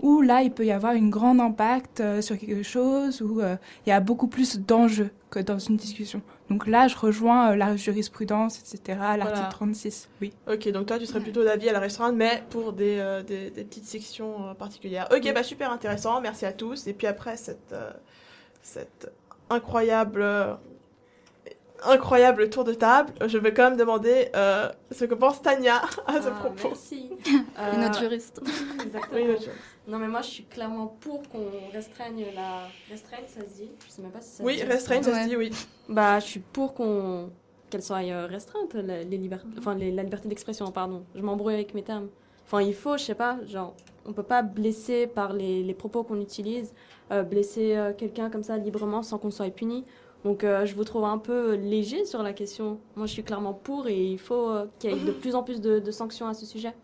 où 0.00 0.22
là, 0.22 0.42
il 0.42 0.50
peut 0.50 0.64
y 0.64 0.72
avoir 0.72 0.94
une 0.94 1.10
grande 1.10 1.40
impact 1.40 2.00
euh, 2.00 2.22
sur 2.22 2.38
quelque 2.38 2.62
chose, 2.62 3.20
où 3.22 3.40
euh, 3.40 3.56
il 3.86 3.90
y 3.90 3.92
a 3.92 4.00
beaucoup 4.00 4.28
plus 4.28 4.58
d'enjeux 4.60 5.10
que 5.30 5.38
dans 5.38 5.58
une 5.58 5.76
discussion. 5.76 6.22
Donc 6.48 6.66
là, 6.66 6.88
je 6.88 6.96
rejoins 6.96 7.52
euh, 7.52 7.56
la 7.56 7.76
jurisprudence, 7.76 8.58
etc., 8.58 8.98
l'article 8.98 9.28
Voilà. 9.32 9.48
36. 9.50 10.08
Oui. 10.20 10.32
Ok, 10.50 10.68
donc 10.70 10.86
toi 10.86 10.98
tu 10.98 11.06
serais 11.06 11.20
plutôt 11.20 11.44
d'avis 11.44 11.68
à 11.68 11.72
la 11.72 11.78
restreindre, 11.78 12.16
mais 12.16 12.42
pour 12.50 12.72
des, 12.72 12.98
euh, 12.98 13.22
des, 13.22 13.50
des 13.50 13.64
petites 13.64 13.86
sections 13.86 14.48
euh, 14.48 14.54
particulières. 14.54 15.08
Ok, 15.14 15.32
bah 15.32 15.42
super 15.42 15.70
intéressant, 15.70 16.20
merci 16.20 16.46
à 16.46 16.52
tous. 16.52 16.86
Et 16.88 16.92
puis 16.92 17.06
après 17.06 17.36
cette, 17.36 17.72
euh, 17.72 17.90
cette 18.62 19.12
incroyable, 19.50 20.22
euh, 20.22 20.54
incroyable 21.86 22.50
tour 22.50 22.64
de 22.64 22.74
table, 22.74 23.12
je 23.26 23.38
vais 23.38 23.52
quand 23.54 23.64
même 23.70 23.76
demander 23.78 24.28
euh, 24.36 24.68
ce 24.90 25.04
que 25.04 25.14
pense 25.14 25.40
Tania 25.42 25.76
à 26.06 26.20
ce 26.20 26.28
Ah, 26.28 26.30
propos. 26.32 26.68
Merci. 26.68 27.10
Une 27.28 27.82
Euh, 27.82 27.86
autre 27.88 27.98
juriste. 28.00 28.40
Exactement. 28.84 29.14
Oui. 29.14 29.36
Non, 29.88 29.98
mais 29.98 30.08
moi, 30.08 30.22
je 30.22 30.28
suis 30.28 30.44
clairement 30.44 30.86
pour 31.00 31.22
qu'on 31.28 31.46
restreigne 31.72 32.26
la. 32.34 32.68
Restreigne, 32.90 33.24
ça 33.26 33.40
se 33.40 33.56
dit? 33.62 33.70
Je 33.86 33.90
sais 33.92 34.02
même 34.02 34.10
pas 34.12 34.20
si 34.20 34.30
ça 34.30 34.36
se 34.38 34.42
Oui, 34.42 34.56
dit. 34.56 34.62
restreindre, 34.62 35.04
ça 35.04 35.22
se 35.24 35.28
dit 35.28 35.36
oui. 35.36 35.50
Bah, 35.88 36.18
je 36.20 36.26
suis 36.26 36.40
pour 36.40 36.74
qu'on. 36.74 37.30
qu'elle 37.70 37.82
soit 37.82 38.02
euh, 38.02 38.26
restreinte, 38.26 38.74
la, 38.74 39.02
les 39.02 39.16
libertés. 39.16 39.46
Enfin, 39.58 39.74
les- 39.74 39.90
la 39.92 40.02
liberté 40.02 40.28
d'expression, 40.28 40.70
pardon. 40.70 41.04
Je 41.14 41.22
m'embrouille 41.22 41.54
avec 41.54 41.74
mes 41.74 41.82
termes. 41.82 42.08
Enfin, 42.46 42.62
il 42.62 42.74
faut, 42.74 42.96
je 42.96 43.04
sais 43.04 43.14
pas, 43.14 43.38
genre, 43.46 43.74
on 44.06 44.12
peut 44.12 44.24
pas 44.24 44.42
blesser 44.42 45.06
par 45.06 45.32
les, 45.32 45.62
les 45.62 45.74
propos 45.74 46.02
qu'on 46.02 46.20
utilise, 46.20 46.74
euh, 47.12 47.22
blesser 47.22 47.76
euh, 47.76 47.92
quelqu'un 47.96 48.28
comme 48.28 48.42
ça 48.42 48.56
librement 48.56 49.02
sans 49.04 49.18
qu'on 49.18 49.30
soit 49.30 49.50
puni. 49.50 49.84
Donc, 50.24 50.44
euh, 50.44 50.66
je 50.66 50.74
vous 50.74 50.84
trouve 50.84 51.04
un 51.04 51.18
peu 51.18 51.54
léger 51.54 52.04
sur 52.04 52.22
la 52.22 52.32
question. 52.32 52.78
Moi, 52.96 53.06
je 53.06 53.12
suis 53.12 53.24
clairement 53.24 53.54
pour 53.54 53.88
et 53.88 53.96
il 53.96 54.18
faut 54.18 54.50
euh, 54.50 54.66
qu'il 54.78 54.90
y 54.90 54.92
ait 54.92 54.96
de 55.04 55.12
plus 55.22 55.34
en 55.34 55.42
plus 55.42 55.60
de, 55.60 55.78
de 55.78 55.90
sanctions 55.90 56.28
à 56.28 56.34
ce 56.34 56.44
sujet. 56.44 56.74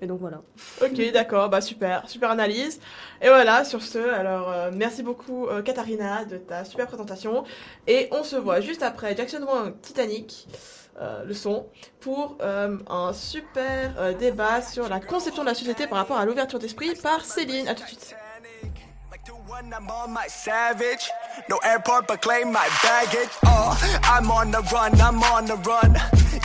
Et 0.00 0.06
donc, 0.06 0.20
voilà. 0.20 0.42
Ok, 0.80 1.12
d'accord, 1.12 1.48
bah 1.48 1.60
super, 1.60 2.08
super 2.08 2.30
analyse. 2.30 2.80
Et 3.20 3.26
voilà, 3.26 3.64
sur 3.64 3.82
ce, 3.82 3.98
alors 3.98 4.48
euh, 4.48 4.70
merci 4.72 5.02
beaucoup 5.02 5.48
Katharina 5.64 6.24
de 6.24 6.36
ta 6.36 6.64
super 6.64 6.86
présentation. 6.86 7.42
Et 7.88 8.08
on 8.12 8.22
se 8.22 8.36
voit 8.36 8.60
juste 8.60 8.84
après 8.84 9.16
Jackson 9.16 9.44
Wang 9.44 9.74
Titanic, 9.82 10.46
le 11.26 11.34
son, 11.34 11.66
pour 11.98 12.38
un 12.40 13.12
super 13.12 14.14
débat 14.16 14.62
sur 14.62 14.88
la 14.88 15.00
conception 15.00 15.42
de 15.42 15.48
la 15.48 15.54
société 15.54 15.88
par 15.88 15.98
rapport 15.98 16.16
à 16.16 16.24
l'ouverture 16.24 16.60
d'esprit 16.60 16.94
par 16.94 17.24
Céline. 17.24 17.66
À 17.66 17.74
tout 17.74 17.82
de 17.82 17.88
suite. 17.88 18.14
The 19.28 19.34
one 19.34 19.74
I'm 19.74 19.90
on 19.90 20.10
my 20.14 20.26
savage. 20.26 21.10
No 21.50 21.58
airport, 21.58 22.06
but 22.06 22.22
claim 22.22 22.50
my 22.50 22.66
baggage. 22.82 23.28
Oh, 23.44 23.76
I'm 24.04 24.30
on 24.30 24.50
the 24.50 24.62
run, 24.72 24.98
I'm 24.98 25.22
on 25.22 25.44
the 25.44 25.56
run. 25.68 25.94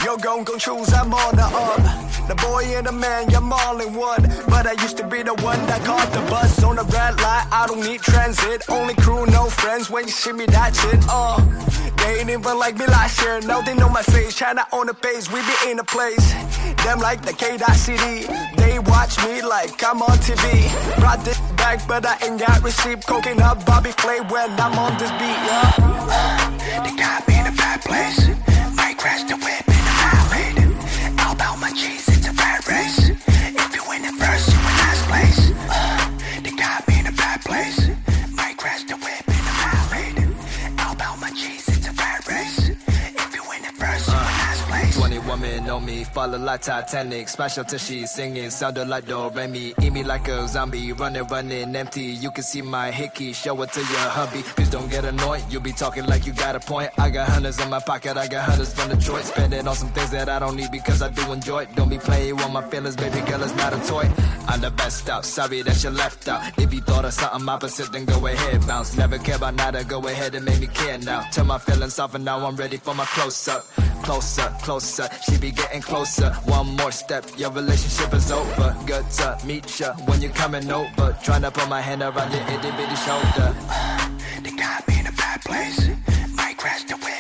You're 0.04 0.18
gon' 0.18 0.44
gon' 0.44 0.60
choose, 0.60 0.92
I'm 0.94 1.14
on 1.14 1.34
the 1.38 1.44
up. 1.44 2.04
The 2.28 2.36
boy 2.36 2.64
and 2.76 2.86
the 2.86 2.92
man, 2.92 3.30
you're 3.30 3.42
all 3.42 3.80
in 3.80 3.94
one. 3.94 4.24
But 4.50 4.68
I 4.68 4.74
used 4.82 4.98
to 4.98 5.08
be 5.08 5.24
the 5.24 5.34
one 5.36 5.66
that 5.68 5.86
caught 5.86 6.12
the 6.12 6.20
bus 6.30 6.62
on 6.62 6.76
the 6.76 6.84
red 6.84 7.22
light. 7.22 7.48
I 7.54 7.68
don't 7.68 7.80
need 7.80 8.02
transit. 8.02 8.64
Only 8.68 8.96
crew, 8.96 9.28
no 9.28 9.46
friends. 9.46 9.90
When 9.90 10.04
you 10.04 10.12
see 10.12 10.34
me, 10.34 10.46
that's 10.46 10.84
it. 10.84 11.06
Uh, 11.08 11.40
they 12.00 12.20
ain't 12.20 12.30
even 12.30 12.60
like 12.60 12.78
me 12.78 12.86
last 12.88 13.22
year. 13.22 13.40
Now 13.40 13.62
they 13.62 13.76
know 13.76 13.88
my 13.88 14.04
face. 14.04 14.36
China 14.36 14.68
on 14.74 14.88
the 14.88 14.94
page, 14.94 15.32
we 15.32 15.40
be 15.40 15.72
in 15.72 15.78
the 15.78 15.86
place. 15.86 16.34
Them 16.84 17.00
like 17.00 17.22
the 17.22 17.32
K.CD. 17.32 18.28
They 18.58 18.80
watch 18.80 19.24
me 19.24 19.42
like 19.42 19.82
I'm 19.86 20.02
on 20.02 20.18
TV. 20.18 21.00
Brought 21.00 21.24
this 21.24 21.40
back, 21.64 21.88
but 21.88 22.06
I 22.06 22.16
ain't 22.26 22.40
got 22.40 22.62
receipt. 22.62 23.06
Coking 23.06 23.42
up 23.42 23.66
Bobby 23.66 23.92
Flay 23.92 24.20
when 24.32 24.50
I'm 24.60 24.78
on 24.78 24.92
this 24.98 25.12
beat, 25.20 25.40
yeah. 25.48 26.84
They 26.84 26.94
got 26.96 27.28
me 27.28 27.40
in 27.40 27.48
a 27.48 27.56
bad 27.64 27.80
place. 27.82 28.20
Might 28.76 28.98
crash 28.98 29.24
the 29.24 29.38
whip 29.38 29.73
20 45.38 45.70
on 45.70 45.84
me, 45.84 46.04
follow 46.04 46.38
like 46.38 46.62
Titanic. 46.62 47.28
Smash 47.28 47.58
up 47.58 47.68
till 47.68 47.80
she's 47.80 48.12
singing, 48.12 48.52
sounded 48.52 48.88
like 48.88 49.08
Do 49.08 49.30
Re 49.30 49.48
Mi. 49.48 49.74
Eat 49.82 49.92
me 49.92 50.04
like 50.04 50.28
a 50.28 50.48
zombie, 50.48 50.94
running, 50.94 51.26
running 51.26 51.76
empty. 51.76 52.04
You 52.04 52.30
can 52.30 52.44
see 52.44 52.62
my 52.62 52.92
hickey, 52.92 53.34
show 53.34 53.60
it 53.64 53.72
to 53.72 53.80
your 53.80 54.10
hubby. 54.18 54.44
Please 54.44 54.70
don't 54.70 54.90
get 54.92 55.06
annoyed, 55.06 55.42
you 55.52 55.60
be 55.60 55.72
talking 55.72 56.06
like 56.06 56.28
you 56.28 56.34
got 56.34 56.56
a 56.56 56.60
point. 56.60 56.92
I 57.00 57.10
got 57.10 57.30
hundreds 57.30 57.60
in 57.60 57.70
my 57.72 57.80
pocket, 57.80 58.16
I 58.16 58.28
got 58.28 58.48
hundreds 58.48 58.74
from 58.74 58.90
Detroit. 58.90 59.24
Spend 59.24 59.54
it 59.56 59.68
on 59.68 59.76
some 59.76 59.90
things 59.90 60.12
that 60.12 60.30
I 60.30 60.38
don't 60.38 60.56
need 60.56 60.72
because 60.72 61.02
I 61.02 61.10
do 61.10 61.32
enjoy 61.32 61.64
it. 61.64 61.76
Don't 61.76 61.90
be 61.90 61.98
playing 61.98 62.36
with 62.36 62.52
my 62.52 62.62
feelings, 62.70 62.96
baby 62.96 63.22
girl, 63.22 63.42
it's 63.42 63.56
not 63.56 63.74
a 63.74 63.88
toy. 63.88 64.08
I'm 64.48 64.62
the 64.62 64.70
best 64.70 65.10
out, 65.10 65.26
sorry 65.26 65.64
that 65.64 65.84
you 65.84 65.90
left 65.90 66.28
out. 66.28 66.44
If 66.60 66.72
you 66.72 66.82
thought 66.82 67.06
of 67.06 67.14
something 67.14 67.50
opposite, 67.50 67.92
then 67.92 68.06
go 68.06 68.28
ahead, 68.28 68.68
bounce. 68.68 68.96
Never 68.96 69.18
care 69.18 69.38
about 69.38 69.56
nada, 69.56 69.84
go 69.84 70.06
ahead 70.08 70.36
and 70.36 70.46
make 70.46 70.60
me 70.60 70.68
care 70.68 71.00
now. 71.00 71.24
Turn 71.32 71.48
my 71.48 71.58
feelings 71.58 71.98
off 71.98 72.14
and 72.14 72.24
now 72.24 72.46
I'm 72.46 72.56
ready 72.56 72.78
for 72.78 72.94
my 72.94 73.06
close 73.06 73.48
up. 73.48 73.66
Closer, 74.04 74.54
closer, 74.62 75.08
she 75.24 75.38
be 75.38 75.52
getting 75.52 75.82
closer. 75.82 76.32
One 76.46 76.76
more 76.76 76.92
step, 76.92 77.26
your 77.38 77.52
relationship 77.52 78.14
is 78.14 78.32
over. 78.32 78.76
Good 78.86 79.10
to 79.12 79.38
meet 79.46 79.80
ya 79.80 79.94
when 80.08 80.22
you're 80.22 80.32
coming 80.32 80.70
over. 80.72 81.18
Trying 81.24 81.44
to 81.44 81.52
put 81.52 81.68
my 81.70 81.82
hand 81.82 82.02
around 82.02 82.32
your 82.32 82.44
itty 82.54 82.72
bitty 82.78 82.96
shoulder. 82.96 83.56
They 84.44 84.52
got 84.52 84.88
me 84.88 85.00
in 85.00 85.08
a 85.08 85.12
bad 85.12 85.42
place. 85.42 85.90
Might 86.36 86.58
crash 86.58 86.84
the 86.84 86.96
whip 86.96 87.13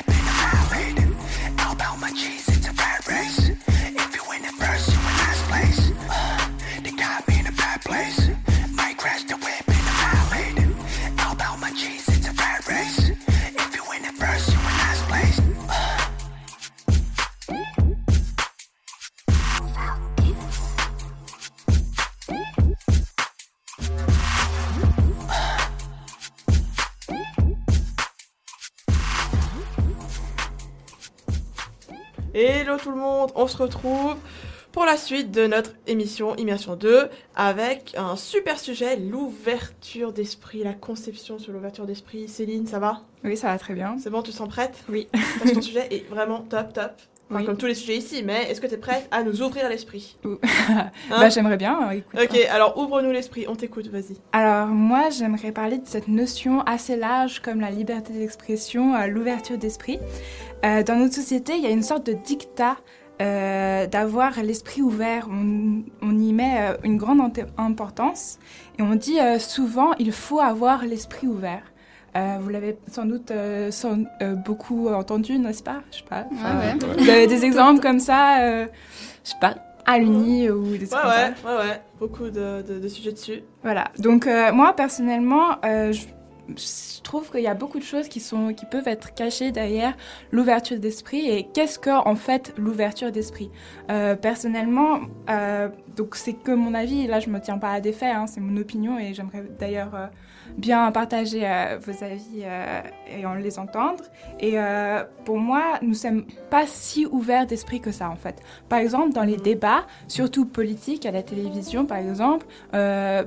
on 33.44 33.48
se 33.48 33.58
retrouve 33.58 34.16
pour 34.72 34.86
la 34.86 34.96
suite 34.98 35.30
de 35.32 35.46
notre 35.48 35.72
émission 35.86 36.34
Immersion 36.38 36.76
2 36.78 37.10
avec 37.36 37.94
un 37.98 38.16
super 38.16 38.58
sujet, 38.58 38.96
l'ouverture 38.96 40.14
d'esprit, 40.14 40.64
la 40.64 40.74
conception 40.74 41.38
sur 41.40 41.52
l'ouverture 41.52 41.86
d'esprit. 41.86 42.28
Céline, 42.30 42.66
ça 42.68 42.80
va? 42.80 43.02
Oui, 43.24 43.36
ça 43.38 43.48
va 43.48 43.60
très 43.60 43.74
bien. 43.74 43.98
C'est 44.00 44.10
bon, 44.10 44.22
tu 44.22 44.32
te 44.32 44.36
sens 44.38 44.48
prête? 44.48 44.76
Oui. 44.90 45.10
Parce 45.12 45.50
que 45.52 45.56
ton 45.56 45.62
sujet 45.62 45.88
est 45.92 46.08
vraiment 46.10 46.40
top, 46.40 46.72
top. 46.74 46.92
Enfin, 47.30 47.40
Oui. 47.40 47.46
comme 47.46 47.58
tous 47.58 47.66
les 47.68 47.74
sujets 47.76 47.98
ici, 47.98 48.22
mais 48.24 48.50
est-ce 48.50 48.60
que 48.62 48.68
tu 48.68 48.74
es 48.74 48.78
prête 48.78 49.08
à 49.12 49.24
nous 49.24 49.42
ouvrir 49.42 49.68
l'esprit? 49.70 50.18
Hein? 50.26 50.90
Bah, 51.10 51.30
j'aimerais 51.30 51.58
bien. 51.58 51.90
euh, 51.90 51.92
écoute. 51.92 52.20
Ok, 52.22 52.38
alors 52.50 52.78
ouvre-nous 52.78 53.12
l'esprit, 53.12 53.46
on 53.48 53.56
t'écoute, 53.56 53.88
vas-y. 53.88 54.18
Alors 54.34 54.68
moi, 54.68 55.10
j'aimerais 55.10 55.52
parler 55.52 55.78
de 55.78 55.88
cette 55.88 56.08
notion 56.08 56.62
assez 56.62 56.96
large 56.96 57.42
comme 57.42 57.60
la 57.62 57.72
liberté 57.72 58.14
d'expression, 58.14 58.96
euh, 58.96 59.08
l'ouverture 59.08 59.58
d'esprit. 59.58 60.00
Euh, 60.66 60.84
dans 60.84 60.96
notre 60.96 61.14
société, 61.16 61.54
il 61.56 61.62
y 61.64 61.68
a 61.68 61.72
une 61.72 61.84
sorte 61.84 62.06
de 62.06 62.14
dictat 62.14 62.78
euh, 63.22 63.88
d'avoir 63.88 64.42
l'esprit 64.44 64.82
ouvert. 64.82 65.28
On, 65.32 65.84
on 66.02 66.18
y 66.18 66.34
met 66.34 66.56
euh, 66.60 66.78
une 66.84 66.98
grande 66.98 67.22
importance 67.58 68.40
et 68.80 68.82
on 68.82 68.96
dit 68.96 69.20
euh, 69.20 69.40
souvent 69.40 69.94
il 70.00 70.12
faut 70.12 70.40
avoir 70.40 70.86
l'esprit 70.86 71.28
ouvert. 71.28 71.64
Euh, 72.16 72.38
vous 72.40 72.50
l'avez 72.50 72.78
sans 72.92 73.06
doute 73.06 73.32
euh, 73.32 73.72
sans- 73.72 74.04
euh, 74.22 74.36
beaucoup 74.36 74.88
entendu, 74.90 75.40
n'est-ce 75.40 75.64
pas? 75.64 75.82
Je 75.92 75.98
sais 75.98 76.04
pas. 76.08 76.26
Enfin, 76.32 76.60
Ouais, 76.60 76.74
ouais. 76.88 77.04
Vous 77.04 77.10
avez 77.10 77.28
des 77.28 77.44
exemples 77.46 77.82
comme 77.82 78.00
ça, 78.00 78.38
je 78.64 78.68
sais 79.24 79.36
pas, 79.42 79.56
à 79.86 79.98
l'uni 79.98 80.50
ou 80.50 80.78
des 80.78 80.80
Ouais, 80.80 80.86
trucs 80.88 81.02
comme 81.02 81.12
ça? 81.12 81.28
ouais, 81.30 81.34
ouais, 81.46 81.58
ouais, 81.70 81.82
beaucoup 82.00 82.30
de, 82.30 82.62
de- 82.62 82.80
de 82.80 82.88
sujets 82.88 83.14
dessus. 83.14 83.42
Voilà. 83.64 83.86
Donc 83.98 84.28
moi 84.54 84.76
personnellement, 84.76 85.58
je, 85.64 86.02
je 86.50 87.02
trouve 87.02 87.32
qu'il 87.32 87.42
y 87.42 87.48
a 87.48 87.54
beaucoup 87.54 87.80
de 87.80 87.84
choses 87.84 88.08
qui 88.10 88.20
sont 88.20 88.54
qui 88.54 88.66
peuvent 88.66 88.88
être 88.88 89.14
cachées 89.14 89.52
derrière 89.52 89.96
l'ouverture 90.32 90.80
d'esprit. 90.80 91.30
Et 91.30 91.48
qu'est-ce 91.54 91.80
que 91.80 91.90
en 91.90 92.16
fait 92.16 92.54
l'ouverture 92.58 93.12
d'esprit? 93.12 93.52
Euh, 93.90 94.16
Personnellement, 94.16 95.00
euh, 95.30 95.70
donc 95.96 96.16
c'est 96.16 96.34
que 96.34 96.52
mon 96.52 96.74
avis. 96.74 97.08
Là, 97.08 97.20
je 97.20 97.30
me 97.30 97.40
tiens 97.40 97.58
pas 97.58 97.72
à 97.72 97.82
des 97.82 97.94
faits. 97.94 98.14
hein, 98.16 98.28
c'est 98.28 98.42
mon 98.42 98.58
opinion 98.58 99.00
et 99.00 99.14
j'aimerais 99.14 99.44
d'ailleurs 99.60 99.96
euh, 99.96 100.08
bien 100.58 100.92
partager 100.92 101.42
euh, 101.44 101.78
vos 101.82 102.04
avis 102.04 102.44
euh, 102.44 102.82
et 103.18 103.26
en 103.26 103.36
les 103.36 103.60
entendre. 103.60 104.04
Et 104.40 104.54
euh, 104.56 105.04
pour 105.26 105.38
moi, 105.38 105.80
nous 105.82 105.94
sommes 105.94 106.26
pas 106.50 106.66
si 106.68 107.06
ouverts 107.06 107.48
d'esprit 107.48 107.80
que 107.80 107.92
ça 107.92 108.10
en 108.10 108.16
fait. 108.16 108.42
Par 108.70 108.80
exemple, 108.80 109.14
dans 109.14 109.24
les 109.24 109.38
débats, 109.38 109.86
surtout 110.08 110.46
politiques 110.46 111.06
à 111.06 111.12
la 111.12 111.24
télévision, 111.24 111.86
par 111.86 111.98
exemple. 111.98 112.46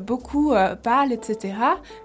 Beaucoup 0.00 0.52
parlent, 0.82 1.12
etc. 1.12 1.54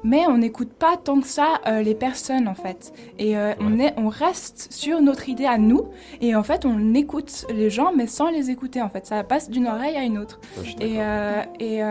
Mais 0.04 0.26
on 0.28 0.38
n'écoute 0.38 0.74
pas 0.74 0.98
tant 0.98 1.20
que 1.20 1.28
ça 1.28 1.60
les 1.84 1.96
personnes, 1.96 2.48
en 2.48 2.54
fait. 2.54 2.94
Et 3.20 3.36
on, 3.60 3.80
est, 3.80 3.94
on 3.98 4.08
reste 4.10 4.72
sur 4.72 5.02
notre 5.02 5.30
idée 5.30 5.46
à 5.46 5.58
nous. 5.58 5.86
Et 6.22 6.36
en 6.36 6.44
fait, 6.44 6.66
on 6.66 6.94
écoute 6.94 7.46
les 7.54 7.70
gens, 7.70 7.92
mais 7.96 8.08
sans 8.08 8.30
les 8.30 8.50
écouter, 8.50 8.82
en 8.82 8.90
fait. 8.90 9.06
Ça 9.06 9.24
passe 9.24 9.50
d'une 9.50 9.68
oreille 9.68 9.96
à 9.96 10.04
une 10.04 10.18
autre. 10.18 10.40
Ouais, 10.58 11.46
Et, 11.60 11.76
et 11.78 11.84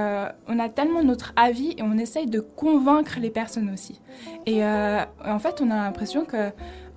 on 0.48 0.58
a 0.58 0.68
tellement 0.68 1.02
notre 1.02 1.32
avis 1.36 1.74
et 1.76 1.82
on 1.82 1.98
essaye 1.98 2.26
de 2.26 2.40
convaincre 2.40 3.19
les 3.20 3.30
personnes 3.30 3.70
aussi. 3.72 4.00
Et 4.46 4.64
euh, 4.64 5.00
en 5.24 5.38
fait, 5.38 5.60
on 5.60 5.70
a 5.70 5.76
l'impression 5.76 6.24
que 6.24 6.50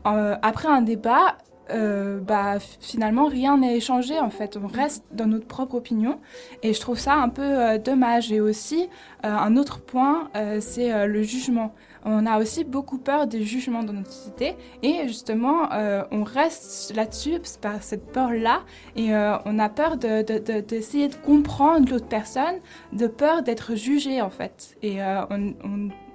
euh, 0.08 0.36
après 0.42 0.68
un 0.68 0.82
débat, 0.82 1.38
euh, 1.72 2.20
bah, 2.20 2.56
finalement, 2.82 3.27
rien 3.27 3.58
n'est 3.58 3.77
échangé. 3.77 4.20
En 4.20 4.30
fait, 4.30 4.58
on 4.62 4.68
reste 4.68 5.06
dans 5.13 5.27
notre 5.27 5.48
propre 5.48 5.75
opinion. 5.75 6.20
Et 6.62 6.74
je 6.74 6.82
trouve 6.82 7.00
ça 7.00 7.13
un 7.13 7.30
peu 7.30 7.80
dommage. 7.80 8.32
Et 8.34 8.42
aussi, 8.42 8.89
un 9.24 9.55
autre 9.55 9.79
point, 9.79 10.29
c'est 10.59 11.07
le 11.07 11.24
jugement. 11.24 11.74
On 12.03 12.25
a 12.25 12.38
aussi 12.38 12.66
beaucoup 12.66 12.98
peur 12.98 13.27
des 13.27 13.44
jugements 13.44 13.81
dans 13.81 13.94
notre 13.94 14.12
société. 14.12 14.57
Et 14.83 15.07
justement, 15.07 15.70
on 16.12 16.24
reste 16.25 16.94
là-dessus 16.98 17.40
par 17.62 17.81
cette 17.81 18.12
peur-là. 18.12 18.59
Et 18.98 19.14
on 19.46 19.57
a 19.57 19.70
peur 19.70 19.96
de- 19.96 20.22
de- 20.22 20.40
de- 20.40 20.59
d'essayer 20.59 21.07
de, 21.07 21.16
comprendre 21.16 21.90
l'autre 21.90 22.07
personne, 22.09 22.55
de 22.92 23.07
peur 23.07 23.42
d'être 23.42 23.75
jugé 23.75 24.22
en 24.22 24.29
fait. 24.29 24.75
Et 24.83 24.98
on- 25.01 25.53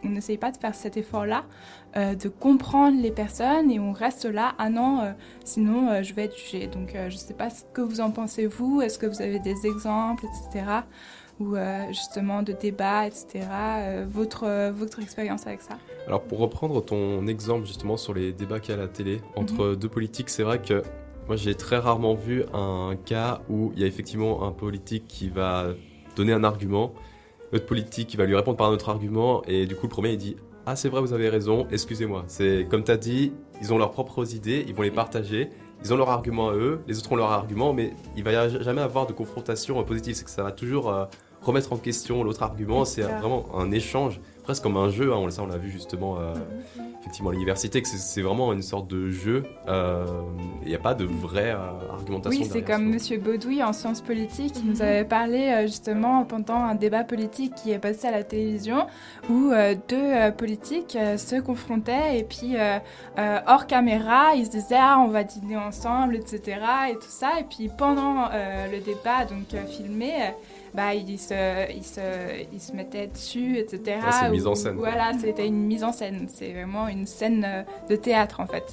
on 0.04 0.11
n'essaye 0.11 0.38
pas 0.38 0.50
de 0.50 0.56
faire 0.56 0.74
cet 0.74 0.96
effort-là, 0.96 1.44
euh, 1.96 2.14
de 2.14 2.28
comprendre 2.28 3.00
les 3.00 3.11
personnes 3.11 3.70
et 3.70 3.80
on 3.80 3.92
reste 3.92 4.24
là, 4.24 4.54
ah 4.58 4.70
non, 4.70 5.00
euh, 5.00 5.12
sinon 5.44 5.90
euh, 5.90 6.02
je 6.02 6.14
vais 6.14 6.24
être 6.24 6.37
jugé. 6.37 6.66
Donc 6.66 6.90
je 6.94 7.14
ne 7.14 7.18
sais 7.18 7.34
pas 7.34 7.50
ce 7.50 7.64
que 7.72 7.80
vous 7.80 8.00
en 8.00 8.11
pensez 8.11 8.46
vous, 8.46 8.82
est-ce 8.82 8.98
que 8.98 9.06
vous 9.06 9.22
avez 9.22 9.38
des 9.38 9.66
exemples, 9.66 10.24
etc. 10.26 10.66
Ou 11.40 11.54
justement 11.90 12.42
de 12.42 12.52
débats, 12.52 13.06
etc. 13.06 13.46
Votre, 14.08 14.70
votre 14.70 14.98
expérience 14.98 15.46
avec 15.46 15.61
ça? 15.61 15.78
Alors 16.08 16.24
pour 16.24 16.40
reprendre 16.40 16.84
ton 16.84 17.28
exemple 17.28 17.64
justement 17.64 17.96
sur 17.96 18.12
les 18.12 18.32
débats 18.32 18.58
qu'il 18.58 18.74
y 18.74 18.76
a 18.76 18.80
à 18.80 18.82
la 18.82 18.88
télé 18.88 19.20
entre 19.37 19.76
deux 19.76 19.88
politiques, 19.88 20.30
c'est 20.30 20.42
vrai 20.42 20.61
que 20.61 20.82
moi 21.28 21.37
j'ai 21.37 21.54
très 21.54 21.78
rarement 21.78 22.14
vu 22.14 22.42
un 22.52 22.96
cas 23.04 23.42
où 23.48 23.70
il 23.76 23.80
y 23.80 23.84
a 23.84 23.87
effectivement 23.87 24.48
un 24.48 24.50
politique 24.50 25.06
qui 25.06 25.28
va 25.28 25.66
donner 26.16 26.32
un 26.32 26.42
argument, 26.42 26.92
l'autre 27.52 27.66
politique 27.66 28.08
qui 28.08 28.16
va 28.16 28.24
lui 28.24 28.37
répondre 28.37 28.56
par 28.56 28.68
un 28.68 28.72
autre 28.72 28.88
argument 28.88 29.42
et 29.46 29.66
du 29.66 29.74
coup 29.74 29.87
le 29.87 29.90
premier 29.90 30.11
il 30.11 30.18
dit 30.18 30.37
ah 30.66 30.76
c'est 30.76 30.90
vrai 30.90 31.00
vous 31.00 31.14
avez 31.14 31.30
raison, 31.30 31.66
excusez-moi. 31.70 32.24
C'est 32.26 32.66
comme 32.70 32.84
tu 32.84 32.90
as 32.90 32.98
dit, 32.98 33.32
ils 33.62 33.72
ont 33.72 33.78
leurs 33.78 33.90
propres 33.90 34.34
idées, 34.34 34.66
ils 34.68 34.74
vont 34.74 34.82
les 34.82 34.90
partager. 34.90 35.48
Ils 35.82 35.94
ont 35.94 35.96
leur 35.96 36.11
argument 36.11 36.50
à 36.50 36.54
eux, 36.54 36.80
les 36.88 36.98
autres 36.98 37.12
ont 37.12 37.16
leur 37.16 37.30
argument, 37.30 37.72
mais 37.72 37.92
il 38.16 38.24
va 38.24 38.48
jamais 38.48 38.82
avoir 38.82 39.06
de 39.06 39.12
confrontation 39.12 39.82
positive. 39.84 40.14
C'est 40.16 40.24
que 40.24 40.30
ça 40.30 40.42
va 40.42 40.50
toujours 40.50 40.90
euh, 40.90 41.04
remettre 41.40 41.72
en 41.72 41.76
question 41.76 42.24
l'autre 42.24 42.42
argument. 42.42 42.84
C'est 42.84 43.02
vraiment 43.02 43.46
un 43.56 43.70
échange, 43.70 44.20
presque 44.48 44.62
comme 44.62 44.78
un 44.78 44.88
jeu. 44.88 45.12
hein. 45.12 45.16
On, 45.18 45.28
ça, 45.28 45.42
on 45.42 45.46
l'a 45.46 45.58
vu 45.58 45.70
justement 45.70 46.16
euh, 46.18 46.32
effectivement 47.02 47.28
à 47.28 47.32
l'université, 47.34 47.82
que 47.82 47.88
c'est- 47.88 48.22
vraiment 48.22 48.50
une 48.54 48.62
sorte 48.62 48.88
de 48.88 49.11
jeu. 49.11 49.42
euh, 49.68 50.06
Il 50.62 50.68
n'y 50.68 50.74
a 50.74 50.78
pas 50.78 50.94
de 50.94 51.04
vraie 51.04 51.52
euh, 51.52 51.92
argumentation. 51.92 52.40
Oui, 52.42 52.48
c'est 52.50 52.62
comme 52.62 52.87
ça. 52.87 52.92
Monsieur 52.94 53.18
Baudouin 53.18 53.66
en 53.68 53.72
sciences 53.74 54.00
politiques 54.00 54.54
qui 54.54 54.62
Mhm. 54.64 54.70
nous 54.70 54.80
avait 54.82 55.04
parlé 55.04 55.48
euh, 55.48 55.62
justement 55.66 56.24
pendant 56.24 56.54
un 56.56 56.74
débat 56.74 57.04
politique 57.04 57.54
qui 57.56 57.72
est 57.72 57.78
passé 57.78 58.06
à 58.08 58.11
la 58.11 58.22
télévision 58.24 58.87
où 59.28 59.50
euh, 59.52 59.74
deux 59.88 59.96
euh, 59.98 60.30
politiques 60.30 60.96
euh, 60.96 61.18
se 61.18 61.37
confrontaient 61.40 62.18
et 62.18 62.24
puis 62.24 62.56
euh, 62.56 62.78
euh, 63.18 63.38
hors 63.46 63.66
caméra 63.66 64.34
ils 64.34 64.46
se 64.46 64.50
disaient 64.52 64.76
ah 64.80 64.98
on 65.04 65.08
va 65.08 65.24
dîner 65.24 65.56
ensemble 65.58 66.16
etc 66.16 66.58
et 66.90 66.94
tout 66.94 67.00
ça 67.22 67.38
et 67.40 67.44
puis 67.44 67.68
pendant 67.76 68.24
euh, 68.32 68.66
le 68.72 68.78
débat 68.80 69.24
donc 69.28 69.52
euh, 69.54 69.64
filmé 69.66 70.12
euh, 70.14 70.30
bah, 70.74 70.94
ils 70.94 71.18
se, 71.18 71.70
ils, 71.72 71.85
se, 71.85 72.00
ils 72.52 72.61
se 72.61 72.72
mettaient 72.72 73.07
dessus, 73.09 73.59
etc. 73.59 73.81
Ouais, 73.87 74.12
c'est 74.12 74.26
une 74.26 74.33
mise 74.33 74.46
en 74.46 74.52
Ou- 74.52 74.57
scène. 74.57 74.76
Voilà, 74.76 75.12
c'était 75.18 75.46
une 75.46 75.66
mise 75.66 75.85
en 75.85 75.92
scène. 75.92 76.26
C'est 76.28 76.52
vraiment 76.52 76.88
une 76.88 77.07
scène 77.07 77.44
euh, 77.46 77.62
de 77.88 77.96
théâtre, 77.96 78.40
en 78.40 78.46
fait. 78.46 78.64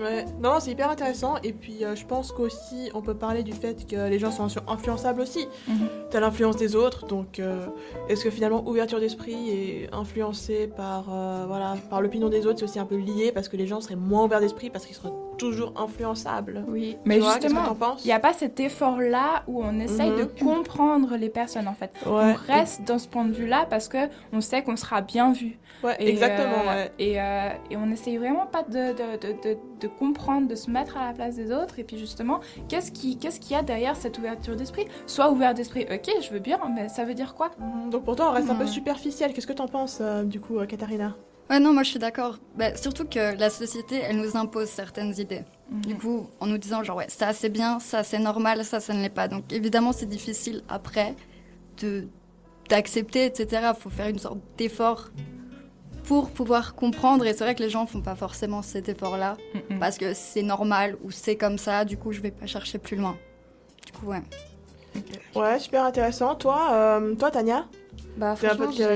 Ouais, 0.00 0.24
non, 0.42 0.54
c'est 0.58 0.72
hyper 0.72 0.90
intéressant. 0.90 1.36
Et 1.44 1.52
puis, 1.52 1.84
euh, 1.84 1.94
je 1.94 2.04
pense 2.04 2.32
qu'aussi, 2.32 2.90
on 2.94 3.00
peut 3.00 3.14
parler 3.14 3.44
du 3.44 3.52
fait 3.52 3.86
que 3.86 4.08
les 4.08 4.18
gens 4.18 4.32
sont 4.32 4.48
influ- 4.48 4.58
influençables 4.66 5.20
aussi. 5.20 5.46
Mhm. 5.68 5.88
T'as 6.10 6.18
l'influence 6.18 6.56
des 6.56 6.74
autres, 6.74 7.06
donc 7.06 7.38
euh, 7.38 7.64
est-ce 8.08 8.24
que 8.24 8.30
finalement, 8.30 8.66
ouverture 8.68 8.98
d'esprit 8.98 9.50
et 9.50 9.88
influencé 9.92 10.66
par, 10.66 11.06
euh, 11.12 11.44
voilà, 11.46 11.76
par 11.90 12.00
l'opinion 12.02 12.28
des 12.28 12.44
autres, 12.44 12.58
c'est 12.58 12.64
aussi 12.64 12.78
un 12.80 12.86
peu 12.86 12.96
lié 12.96 13.30
parce 13.32 13.48
que 13.48 13.56
les 13.56 13.68
gens 13.68 13.80
seraient 13.80 13.94
moins 13.94 14.24
ouverts 14.24 14.40
d'esprit 14.40 14.68
parce 14.68 14.84
qu'ils 14.84 14.96
seraient 14.96 15.12
toujours 15.36 15.72
influençables 15.76 16.64
Oui, 16.68 16.96
Tu 17.02 17.08
mais 17.08 17.18
vois, 17.18 17.32
justement, 17.34 17.64
il 18.02 18.06
n'y 18.06 18.12
a 18.12 18.20
pas 18.20 18.32
cet 18.32 18.60
effort-là 18.60 19.42
où 19.46 19.62
on 19.62 19.78
essaye 19.80 20.10
Mhm. 20.10 20.18
de 20.18 20.24
comprendre 20.24 21.16
les 21.16 21.28
personnes, 21.28 21.68
en 21.68 21.74
fait. 21.74 21.90
Ouais. 22.06 22.12
On 22.12 22.34
reste 22.52 22.82
dans 22.86 22.98
ce 22.98 23.08
point 23.08 23.24
de 23.24 23.32
vue-là 23.32 23.66
parce 23.68 23.88
que 23.88 23.98
on 24.32 24.40
sait 24.40 24.62
qu'on 24.62 24.76
sera 24.76 25.00
bien 25.00 25.32
vu. 25.32 25.58
Ouais, 25.82 25.96
Et, 25.98 26.08
exactement, 26.08 26.62
euh, 26.70 26.84
ouais. 26.84 26.92
Et, 26.98 27.20
euh, 27.20 27.48
et 27.70 27.76
on 27.76 27.90
essaye 27.90 28.16
vraiment 28.16 28.46
pas 28.46 28.62
de, 28.62 28.92
de, 28.92 29.18
de, 29.20 29.32
de, 29.42 29.58
de 29.80 29.86
comprendre, 29.88 30.48
de 30.48 30.54
se 30.54 30.70
mettre 30.70 30.96
à 30.96 31.06
la 31.08 31.12
place 31.12 31.34
des 31.36 31.52
autres. 31.52 31.78
Et 31.78 31.84
puis 31.84 31.98
justement, 31.98 32.40
qu'est-ce 32.68 32.90
qui- 32.90 33.18
qu'est-ce 33.18 33.38
qu'il 33.40 33.52
y 33.54 33.58
a 33.58 33.62
derrière 33.62 33.94
cette 33.96 34.18
ouverture 34.18 34.56
d'esprit? 34.56 34.86
Soit 35.06 35.30
ouvert 35.30 35.52
d'esprit, 35.52 35.86
ok, 35.92 36.10
je 36.22 36.30
veux 36.30 36.38
bien, 36.38 36.58
mais 36.74 36.88
ça 36.88 37.04
veut 37.04 37.14
dire 37.14 37.34
quoi? 37.34 37.50
Mhm, 37.58 37.90
Donc 37.90 38.04
pour 38.04 38.16
toi, 38.16 38.28
on 38.30 38.32
reste 38.32 38.48
un 38.48 38.54
peu 38.54 38.64
Ouais. 38.64 38.70
superficiel. 38.70 39.32
Qu'est-ce 39.34 39.46
que 39.46 39.52
t'en 39.52 39.68
penses, 39.68 39.98
euh, 40.00 40.22
du 40.24 40.40
coup, 40.40 40.58
Katharina? 40.66 41.14
Ouais, 41.50 41.60
non, 41.60 41.72
moi 41.74 41.82
je 41.82 41.90
suis 41.90 41.98
d'accord. 41.98 42.38
Bah, 42.56 42.74
surtout 42.76 43.04
que 43.04 43.36
la 43.38 43.50
société, 43.50 43.96
elle 44.02 44.16
nous 44.16 44.36
impose 44.36 44.68
certaines 44.68 45.18
idées. 45.18 45.42
Du 45.70 45.94
coup, 45.94 46.28
en 46.40 46.46
nous 46.46 46.58
disant, 46.58 46.82
genre, 46.82 46.96
ouais, 46.96 47.08
ça 47.08 47.32
c'est 47.32 47.48
bien, 47.50 47.78
ça 47.80 48.02
c'est 48.02 48.18
normal, 48.18 48.64
ça 48.64 48.80
ça 48.80 48.94
ne 48.94 49.02
l'est 49.02 49.08
pas. 49.10 49.28
Donc 49.28 49.52
évidemment, 49.52 49.92
c'est 49.92 50.06
difficile 50.08 50.62
après 50.68 51.14
de 51.80 52.08
d'accepter, 52.70 53.26
etc. 53.26 53.72
Il 53.76 53.80
faut 53.80 53.90
faire 53.90 54.08
une 54.08 54.18
sorte 54.18 54.38
d'effort 54.56 55.10
pour 56.04 56.30
pouvoir 56.30 56.74
comprendre. 56.74 57.26
Et 57.26 57.32
c'est 57.34 57.44
vrai 57.44 57.54
que 57.54 57.62
les 57.62 57.68
gens 57.68 57.84
font 57.86 58.00
pas 58.00 58.14
forcément 58.14 58.62
cet 58.62 58.88
effort-là 58.88 59.36
Mhm. 59.70 59.78
parce 59.78 59.98
que 59.98 60.14
c'est 60.14 60.42
normal 60.42 60.96
ou 61.04 61.10
c'est 61.10 61.36
comme 61.36 61.58
ça. 61.58 61.84
Du 61.84 61.98
coup, 61.98 62.12
je 62.12 62.20
vais 62.22 62.30
pas 62.30 62.46
chercher 62.46 62.78
plus 62.78 62.96
loin. 62.96 63.16
Du 63.86 63.92
coup, 63.92 64.06
ouais. 64.06 64.22
Ouais, 65.34 65.58
super 65.58 65.84
intéressant. 65.84 66.34
Toi, 66.36 66.68
euh, 66.72 67.14
toi 67.16 67.30
Tania? 67.30 67.66
Bah 68.16 68.34
T'es 68.38 68.46
un 68.46 68.56
peu 68.56 68.64
franchement, 68.64 68.86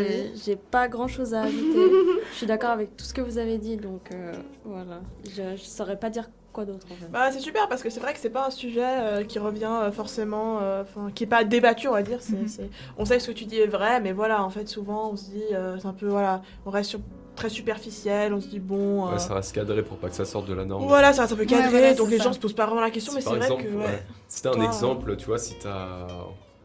j'ai 0.45 0.57
pas 0.57 0.89
grand 0.89 1.09
chose 1.09 1.35
à 1.35 1.43
ajouter. 1.43 1.91
je 2.33 2.37
suis 2.37 2.47
d'accord 2.47 2.71
avec 2.71 2.97
tout 2.97 3.05
ce 3.05 3.13
que 3.15 3.21
vous 3.21 3.39
avez 3.39 3.59
dit, 3.59 3.77
donc 3.77 4.11
euh, 4.13 4.33
voilà. 4.65 5.01
Je, 5.25 5.57
je 5.57 5.63
saurais 5.63 5.99
pas 5.99 6.09
dire 6.11 6.29
quoi 6.53 6.65
d'autre 6.65 6.87
en 6.91 6.95
fait. 6.97 7.09
Bah 7.11 7.31
c'est 7.33 7.41
super 7.41 7.69
parce 7.69 7.83
que 7.83 7.91
c'est 7.91 8.01
vrai 8.01 8.13
que 8.13 8.21
c'est 8.21 8.31
pas 8.31 8.47
un 8.47 8.51
sujet 8.51 8.83
euh, 8.85 9.25
qui 9.25 9.39
revient 9.39 9.65
euh, 9.83 9.91
forcément, 9.93 10.59
euh, 10.63 10.85
qui 11.15 11.25
est 11.25 11.29
pas 11.29 11.43
débattu 11.45 11.89
on 11.89 11.93
va 11.93 12.03
dire. 12.03 12.19
C'est, 12.23 12.37
Mhm. 12.37 12.49
c'est- 12.49 12.71
On 12.97 13.05
sait 13.05 13.17
que 13.17 13.23
ce 13.23 13.29
que 13.33 13.37
tu 13.37 13.45
dis 13.45 13.59
est 13.59 13.67
vrai, 13.67 14.01
mais 14.01 14.13
voilà 14.13 14.43
en 14.45 14.51
fait 14.51 14.69
souvent 14.69 15.11
on 15.13 15.17
se 15.17 15.25
dit 15.25 15.43
euh, 15.53 15.77
c'est 15.81 15.87
un 15.89 15.93
peu 15.93 16.07
voilà, 16.07 16.43
on 16.65 16.71
reste 16.71 16.91
sur 16.91 17.01
très 17.35 17.49
superficiel. 17.51 18.33
On 18.35 18.41
se 18.41 18.47
dit 18.49 18.61
bon. 18.61 19.07
euh, 19.09 19.13
Ouais, 19.13 19.19
ça 19.19 19.35
reste 19.35 19.55
cadré 19.55 19.83
pour 19.83 19.97
pas 19.99 20.09
que 20.09 20.15
ça 20.15 20.25
sorte 20.25 20.47
de 20.49 20.55
la 20.55 20.65
norme. 20.65 20.87
Voilà, 20.87 21.13
ça 21.13 21.23
reste 21.23 21.35
un 21.35 21.37
peu 21.37 21.45
cadré, 21.45 21.71
voilà, 21.71 21.95
donc 21.95 22.11
les 22.11 22.19
ça. 22.19 22.25
gens 22.25 22.33
se 22.33 22.39
posent 22.41 22.53
pas 22.55 22.67
vraiment 22.67 22.81
la 22.83 22.91
question, 22.91 23.13
mais 23.15 23.21
c'est 23.21 23.29
vrai 23.31 23.39
exemple, 23.39 23.65
que 23.65 23.75
ouais. 23.75 24.03
t'as 24.43 24.51
un 24.51 24.53
Toi, 24.55 24.65
exemple, 24.65 25.17
tu 25.17 25.27
vois, 25.27 25.39
si 25.39 25.55
t'as. 25.61 26.07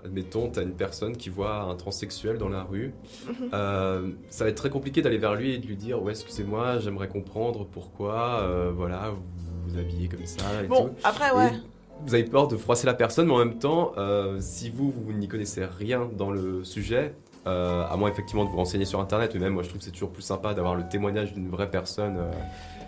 Admettons, 0.05 0.49
t'as 0.49 0.63
une 0.63 0.73
personne 0.73 1.15
qui 1.15 1.29
voit 1.29 1.61
un 1.61 1.75
transsexuel 1.75 2.37
dans 2.37 2.49
la 2.49 2.63
rue, 2.63 2.93
Mhm. 3.27 3.49
euh, 3.53 4.09
ça 4.29 4.43
va 4.43 4.49
être 4.49 4.57
très 4.57 4.69
compliqué 4.69 5.01
d'aller 5.01 5.17
vers 5.17 5.35
lui 5.35 5.53
et 5.53 5.57
de 5.59 5.65
lui 5.65 5.77
dire 5.77 6.01
Ouais, 6.03 6.11
excusez-moi, 6.11 6.79
j'aimerais 6.79 7.07
comprendre 7.07 7.65
pourquoi, 7.71 8.39
euh, 8.41 8.71
voilà, 8.75 9.11
vous 9.11 9.71
vous 9.71 9.77
habillez 9.79 10.07
comme 10.09 10.25
ça 10.25 10.43
et 10.63 10.67
tout. 10.67 10.73
Bon, 10.73 10.95
après, 11.03 11.31
ouais. 11.31 11.47
Et 11.47 12.05
vous 12.05 12.13
avez 12.15 12.23
peur 12.25 12.47
de 12.49 12.57
froisser 12.57 12.85
la 12.85 12.93
personne, 12.93 13.27
mais 13.27 13.33
en 13.33 13.37
même 13.39 13.59
temps, 13.59 13.93
euh, 13.97 14.37
si 14.41 14.69
vous, 14.69 14.91
vous 14.91 15.13
n'y 15.13 15.27
connaissez 15.29 15.63
rien 15.63 16.09
dans 16.17 16.31
le 16.31 16.63
sujet, 16.65 17.13
à 17.45 17.95
moins 17.97 18.09
effectivement 18.09 18.45
de 18.45 18.49
vous 18.49 18.55
renseigner 18.57 18.85
sur 18.85 18.99
internet, 19.01 19.31
mais 19.33 19.39
même 19.41 19.53
moi 19.53 19.63
je 19.63 19.67
trouve 19.69 19.79
que 19.79 19.85
c'est 19.85 19.91
toujours 19.91 20.11
plus 20.11 20.21
sympa 20.21 20.53
d'avoir 20.53 20.75
le 20.75 20.83
témoignage 20.89 21.33
d'une 21.33 21.49
vraie 21.49 21.69
personne. 21.69 22.17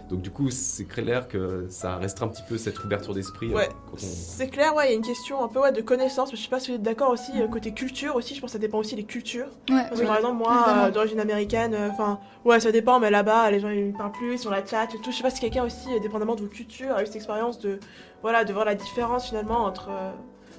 Donc 0.09 0.21
du 0.21 0.29
coup, 0.29 0.49
c'est 0.51 0.85
clair 0.85 1.27
que 1.27 1.65
ça 1.69 1.95
restreint 1.97 2.27
un 2.27 2.29
petit 2.29 2.43
peu 2.47 2.57
cette 2.57 2.83
ouverture 2.83 3.13
d'esprit. 3.13 3.51
euh, 3.51 3.55
Ouais. 3.55 3.69
quand 3.87 3.93
on- 3.95 3.97
C'est 3.97 4.49
clair, 4.49 4.75
ouais, 4.75 4.85
il 4.87 4.89
y 4.91 4.93
a 4.93 4.95
une 4.95 5.01
question 5.05 5.43
un 5.43 5.47
peu 5.47 5.59
ouais, 5.59 5.71
de 5.71 5.81
connaissance, 5.81 6.31
mais 6.31 6.37
je 6.37 6.43
sais 6.43 6.49
pas 6.49 6.59
si 6.59 6.69
vous 6.71 6.75
êtes 6.75 6.83
d'accord 6.83 7.09
aussi, 7.09 7.31
euh, 7.41 7.47
côté 7.47 7.73
culture 7.73 8.15
aussi, 8.15 8.35
je 8.35 8.41
pense 8.41 8.49
que 8.49 8.53
ça 8.53 8.59
dépend 8.59 8.77
aussi 8.77 8.95
des 8.95 9.03
cultures. 9.03 9.47
Ouais, 9.69 9.83
Parce 9.89 9.99
que 10.01 10.05
par 10.05 10.17
exemple, 10.17 10.35
moi, 10.37 10.65
euh, 10.67 10.91
d'origine 10.91 11.19
américaine, 11.19 11.75
enfin, 11.91 12.19
ouais, 12.43 12.59
ça 12.59 12.71
dépend, 12.71 12.99
mais 12.99 13.09
là-bas, 13.09 13.49
les 13.51 13.59
gens 13.59 13.69
ils 13.69 13.93
parlent 13.93 14.11
plus, 14.11 14.37
sur 14.37 14.51
la 14.51 14.65
chat 14.65 14.83
et 14.93 14.97
tout. 14.99 15.11
Je 15.11 15.15
sais 15.17 15.23
pas 15.23 15.29
si 15.31 15.41
quelqu'un 15.41 15.63
aussi, 15.63 15.87
dépendamment 16.01 16.35
de 16.35 16.41
vos 16.41 16.47
cultures, 16.49 16.95
a 16.95 17.01
eu 17.03 17.05
cette 17.05 17.15
expérience 17.15 17.59
de, 17.59 17.79
voilà, 18.21 18.43
de 18.45 18.53
voir 18.53 18.65
la 18.65 18.75
différence 18.75 19.27
finalement 19.27 19.65
entre 19.65 19.89
euh, 19.89 20.11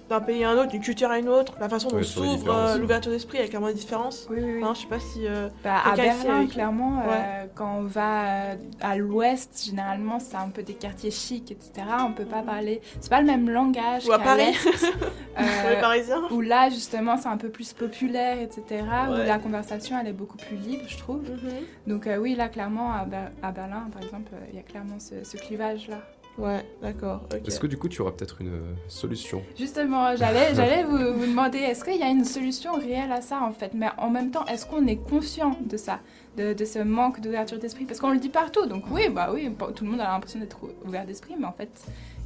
d'un 0.08 0.20
pays 0.20 0.44
à 0.44 0.50
un 0.50 0.56
autre, 0.58 0.68
d'une 0.68 0.82
culture 0.82 1.10
à 1.10 1.18
une 1.18 1.28
autre, 1.28 1.54
la 1.60 1.68
façon 1.68 1.88
dont 1.88 1.96
les 1.96 2.04
s'ouvre 2.04 2.52
euh, 2.54 2.78
l'ouverture 2.78 3.10
d'esprit, 3.10 3.38
il 3.38 3.40
y 3.42 3.44
a 3.44 3.48
clairement 3.48 3.66
des 3.68 3.74
différences. 3.74 4.26
Oui, 4.30 4.38
oui, 4.40 4.52
oui. 4.56 4.62
Hein, 4.64 4.72
je 4.74 4.80
sais 4.82 4.86
pas 4.86 5.00
si. 5.00 5.26
euh, 5.26 5.48
Bah, 5.64 5.76
à 5.84 5.94
ici 5.94 6.02
Berlin, 6.02 6.36
avec- 6.38 6.50
clairement, 6.50 7.00
euh, 7.00 7.08
Ouais. 7.10 7.50
quand 7.54 7.76
on 7.78 7.82
va 7.82 8.52
à 8.80 8.96
l'ouest, 8.96 9.64
généralement, 9.66 10.18
c'est 10.20 10.36
un 10.36 10.48
peu 10.48 10.62
des 10.62 10.74
quartiers 10.74 11.10
chics, 11.10 11.50
etc. 11.50 11.86
On 12.06 12.12
peut 12.12 12.24
pas 12.24 12.42
parler. 12.42 12.80
C'est 13.00 13.10
pas 13.10 13.20
le 13.20 13.26
même 13.26 13.50
langage. 13.50 14.06
Ou 14.06 14.12
à 14.12 14.18
qu'à 14.18 14.24
Paris. 14.24 14.54
les 15.70 15.80
Parisiens. 15.80 16.22
où 16.30 16.40
là, 16.40 16.70
justement, 16.70 17.16
c'est 17.16 17.28
un 17.28 17.36
peu 17.36 17.48
plus 17.48 17.72
populaire, 17.72 18.38
etc. 18.40 18.84
Où 19.10 19.12
la 19.14 19.38
conversation, 19.38 19.98
elle 20.00 20.08
est 20.08 20.12
beaucoup 20.12 20.36
plus 20.36 20.56
libre, 20.56 20.84
je 20.86 20.98
trouve. 20.98 21.22
Mhm. 21.22 21.50
Donc, 21.86 22.06
euh, 22.06 22.16
oui, 22.16 22.34
là, 22.34 22.48
clairement, 22.48 22.92
à, 22.92 23.04
Ber- 23.04 23.32
à 23.42 23.52
Berlin, 23.52 23.88
par 23.92 24.02
exemple, 24.02 24.30
euh, 24.34 24.46
il 24.50 24.56
y 24.56 24.58
a 24.58 24.62
clairement 24.62 24.98
ce, 24.98 25.24
ce 25.24 25.36
clivage-là. 25.36 25.98
Ouais, 26.38 26.64
d'accord. 26.83 27.22
Est-ce 27.46 27.59
que 27.59 27.66
du 27.66 27.79
coup, 27.79 27.88
tu 27.88 28.03
auras 28.03 28.11
peut-être 28.12 28.42
une 28.42 28.53
euh, 28.53 28.75
solution 28.88 29.42
Justement, 29.59 30.14
j'allais, 30.16 30.55
j'allais 30.55 30.85
vous, 30.85 31.14
vous 31.14 31.27
demander, 31.27 31.59
est-ce 31.59 31.83
qu'il 31.83 31.96
y 31.96 32.03
a 32.03 32.09
une 32.11 32.25
solution 32.27 32.75
réelle 32.75 33.11
à 33.11 33.22
ça, 33.22 33.40
en 33.42 33.53
fait? 33.53 33.72
Mais 33.75 33.88
en 33.96 34.11
même 34.11 34.31
temps, 34.31 34.44
est-ce 34.46 34.66
qu'on 34.66 34.87
est 34.87 34.96
conscient 34.96 35.57
de 35.64 35.77
ça? 35.79 36.01
De, 36.37 36.53
de 36.53 36.64
ce 36.66 36.79
manque 36.81 37.20
d'ouverture 37.20 37.59
d'esprit? 37.59 37.87
Parce 37.87 38.01
qu'on 38.01 38.11
le 38.11 38.18
dit 38.18 38.29
partout, 38.29 38.66
donc 38.66 38.85
oui, 38.90 39.09
bah 39.09 39.31
oui, 39.33 39.51
tout 39.75 39.85
le 39.85 39.90
monde 39.90 40.01
a 40.03 40.09
l'impression 40.12 40.38
d'être 40.38 40.59
ouvert 40.85 41.07
d'esprit, 41.07 41.35
mais 41.38 41.46
en 41.46 41.53
fait, 41.53 41.70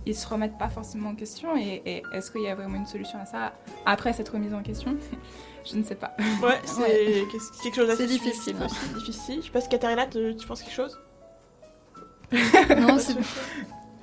ils 0.07 0.17
se 0.17 0.27
remettent 0.27 0.59
pas 0.59 0.69
forcément 0.71 1.11
en 1.11 1.15
question. 1.15 1.57
Et, 1.57 1.81
et 1.87 2.03
est-ce 2.13 2.33
qu'il 2.33 2.43
y 2.43 2.49
a 2.49 2.57
vraiment 2.57 2.79
une 2.79 2.87
solution 2.87 3.21
à 3.21 3.27
ça 3.27 3.53
après 3.87 4.13
cette 4.13 4.29
remise 4.31 4.53
en 4.55 4.63
question? 4.63 4.97
Je 5.71 5.77
ne 5.77 5.85
sais 5.85 5.95
pas. 5.95 6.17
Ouais, 6.43 6.59
c'est 6.65 6.81
Ouais. 6.81 7.25
quelque 7.63 7.77
chose 7.77 7.87
d'assez 7.87 8.07
difficile, 8.09 8.57
aussi, 8.65 8.89
difficile. 8.95 9.37
Je 9.41 9.45
sais 9.47 9.53
pas 9.53 9.61
si 9.61 9.69
Katharina, 9.69 10.07
tu, 10.07 10.35
tu 10.35 10.47
penses 10.49 10.63
quelque 10.63 10.75
chose? 10.75 10.99
Non, 12.81 12.99
c'est- 12.99 13.15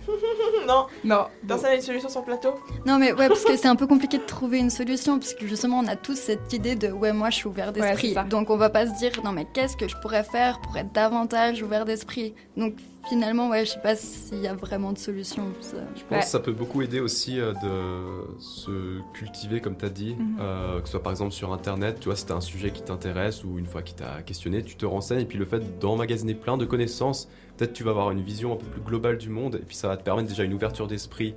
Non, 0.67 0.87
Non. 1.03 1.27
personne 1.47 1.69
n'a 1.69 1.75
une 1.75 1.81
solution 1.81 2.09
sur 2.09 2.21
le 2.21 2.25
plateau 2.25 2.53
non, 2.85 2.97
mais 2.97 3.11
ouais, 3.13 3.27
parce 3.27 3.43
que 3.43 3.55
c'est 3.57 3.67
un 3.67 3.75
peu 3.75 3.87
compliqué 3.87 4.17
de 4.17 4.23
trouver 4.23 4.59
une 4.59 4.69
solution, 4.69 5.19
parce 5.19 5.33
que 5.33 5.45
justement, 5.47 5.79
on 5.79 5.87
a 5.87 5.95
tous 5.95 6.15
cette 6.15 6.51
idée 6.53 6.75
de 6.75 6.89
ouais, 6.89 7.11
moi 7.13 7.29
je 7.29 7.35
suis 7.37 7.47
ouvert 7.47 7.71
d'esprit. 7.73 8.15
Donc 8.29 8.49
on 8.49 8.57
va 8.57 8.69
pas 8.69 8.85
se 8.87 8.97
dire 8.97 9.11
non, 9.23 9.31
mais 9.31 9.45
qu'est-ce 9.53 9.75
que 9.77 9.87
je 9.87 9.95
pourrais 10.01 10.23
faire 10.23 10.59
pour 10.61 10.77
être 10.77 10.91
davantage 10.91 11.61
ouvert 11.61 11.85
d'esprit? 11.85 12.33
Donc 12.55 12.75
finalement, 13.09 13.49
ouais, 13.49 13.65
je 13.65 13.71
sais 13.71 13.79
pas 13.81 13.95
s'il 13.95 14.39
y 14.39 14.47
a 14.47 14.53
vraiment 14.53 14.91
de 14.91 14.97
solution. 14.97 15.43
ça. 15.61 15.77
Je 15.95 16.01
pense 16.01 16.11
Ouais. 16.11 16.19
que 16.19 16.25
ça 16.25 16.39
peut 16.39 16.51
beaucoup 16.51 16.81
aider 16.81 16.99
aussi 16.99 17.39
euh, 17.39 17.53
de 17.53 18.39
se 18.39 18.99
cultiver, 19.13 19.61
comme 19.61 19.75
tu 19.77 19.85
as 19.85 19.89
dit, 19.89 20.15
Mhm. 20.19 20.37
euh, 20.39 20.79
que 20.79 20.85
ce 20.85 20.91
soit 20.91 21.03
par 21.03 21.11
exemple 21.11 21.31
sur 21.31 21.53
Internet, 21.53 21.97
tu 21.99 22.05
vois, 22.05 22.15
si 22.15 22.25
tu 22.25 22.31
un 22.33 22.41
sujet 22.41 22.71
qui 22.71 22.81
t'intéresse 22.83 23.43
ou 23.43 23.57
une 23.59 23.65
fois 23.65 23.81
qu'il 23.81 23.95
t'a 23.95 24.21
questionné, 24.21 24.63
tu 24.63 24.75
te 24.75 24.85
renseignes 24.85 25.21
et 25.21 25.25
puis 25.25 25.37
le 25.37 25.45
fait 25.45 25.79
d'emmagasiner 25.79 26.33
plein 26.35 26.57
de 26.57 26.65
connaissances, 26.65 27.27
peut-être 27.57 27.73
tu 27.73 27.83
vas 27.83 27.91
avoir 27.91 28.11
une 28.11 28.21
vision 28.21 28.53
un 28.53 28.57
peu 28.57 28.65
plus 28.67 28.81
globale 28.81 29.17
du 29.17 29.29
monde 29.29 29.55
et 29.55 29.65
puis 29.65 29.75
ça 29.75 29.87
va 29.87 29.97
te 29.97 30.03
permettre 30.03 30.27
déjà 30.29 30.43
une 30.43 30.53
ouverture 30.53 30.87
d'esprit 30.87 31.33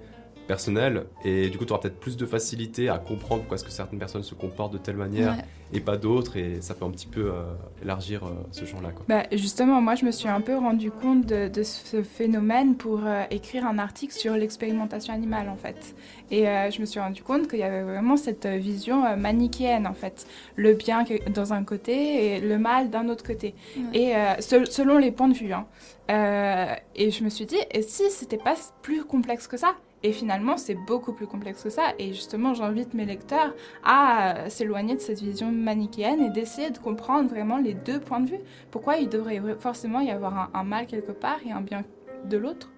personnelle 0.55 1.05
et 1.25 1.49
du 1.49 1.57
coup 1.59 1.65
tu 1.65 1.73
auras 1.73 1.81
peut-être 1.83 2.01
plus 2.01 2.17
de 2.17 2.27
facilité 2.27 2.89
à 2.89 2.99
comprendre 2.99 3.43
pourquoi 3.43 3.55
est-ce 3.57 3.65
que 3.65 3.71
certaines 3.71 3.99
personnes 4.01 4.23
se 4.25 4.35
comportent 4.35 4.73
de 4.73 4.79
telle 4.79 4.97
manière 4.97 5.33
Ouais. 5.37 5.45
et 5.77 5.81
pas 5.81 5.97
d'autres 5.97 6.37
et 6.37 6.61
ça 6.61 6.75
peut 6.75 6.85
un 6.85 6.91
petit 6.91 7.07
peu 7.07 7.25
euh, 7.33 7.45
élargir 7.85 8.25
euh, 8.25 8.31
ce 8.51 8.65
genre-là. 8.65 8.91
quoi. 8.91 9.05
Bah, 9.09 9.23
justement, 9.33 9.81
moi, 9.81 9.95
je 9.95 10.05
me 10.05 10.11
suis 10.11 10.29
un 10.29 10.41
peu 10.41 10.57
rendu 10.57 10.91
compte 10.91 11.25
de, 11.27 11.47
de 11.49 11.63
ce 11.63 12.03
phénomène 12.03 12.75
pour 12.77 13.01
euh, 13.05 13.23
écrire 13.31 13.65
un 13.67 13.79
article 13.79 14.13
sur 14.13 14.35
l'expérimentation 14.35 15.15
animale, 15.15 15.49
en 15.49 15.57
fait. 15.57 15.95
Et 16.33 16.49
euh, 16.49 16.71
je 16.73 16.81
me 16.81 16.87
suis 16.87 16.99
rendu 17.01 17.23
compte 17.23 17.47
qu'il 17.49 17.61
y 17.61 17.63
avait 17.63 17.83
vraiment 17.83 18.17
cette 18.17 18.47
vision 18.47 19.05
euh, 19.05 19.15
manichéenne, 19.17 19.87
en 19.87 19.95
fait. 19.95 20.27
Le 20.57 20.75
bien 20.75 21.05
dans 21.35 21.53
un 21.53 21.63
côté 21.63 21.95
et 22.37 22.41
le 22.41 22.59
mal 22.59 22.91
d'un 22.91 23.09
autre 23.09 23.25
côté. 23.25 23.55
Ouais. 23.77 23.83
Et 24.01 24.17
euh, 24.17 24.41
se- 24.41 24.65
selon 24.65 24.99
les 24.99 25.13
points 25.13 25.29
de 25.29 25.35
vue. 25.35 25.53
hein. 25.53 25.67
Euh, 26.11 26.75
et 26.97 27.11
je 27.13 27.23
me 27.23 27.29
suis 27.31 27.47
dit, 27.47 27.59
et 27.71 27.83
si 27.83 28.11
c'était 28.11 28.37
pas 28.49 28.57
plus 28.83 29.05
complexe 29.05 29.47
que 29.47 29.57
ça? 29.57 29.75
Et 30.03 30.13
finalement, 30.13 30.57
c'est 30.57 30.75
beaucoup 30.75 31.13
plus 31.13 31.27
complexe 31.27 31.63
que 31.63 31.71
ça. 31.71 31.93
Et 31.99 32.13
justement, 32.13 32.55
j'invite 32.55 32.95
mes 32.95 33.05
lecteurs 33.05 33.55
à 33.85 34.37
euh, 34.37 34.49
s'éloigner 34.49 34.95
de 34.95 35.01
cette 35.01 35.21
vision 35.21 35.53
manichéenne 35.53 36.21
et 36.23 36.31
d'essayer 36.31 36.71
de 36.71 36.79
comprendre 36.79 37.29
vraiment 37.29 37.59
les 37.59 37.75
deux 37.75 38.01
points 38.01 38.21
de 38.21 38.31
vue. 38.31 38.41
Pourquoi 38.71 38.97
il 38.97 39.09
devrait 39.09 39.41
forcément 39.59 40.01
y 40.01 40.11
avoir 40.11 40.51
un, 40.55 40.65
mal 40.65 40.87
quelque 40.87 41.13
part 41.13 41.39
et 41.47 41.53
un 41.53 41.61
bien 41.61 41.85
de 42.25 42.37
l'autre. 42.39 42.71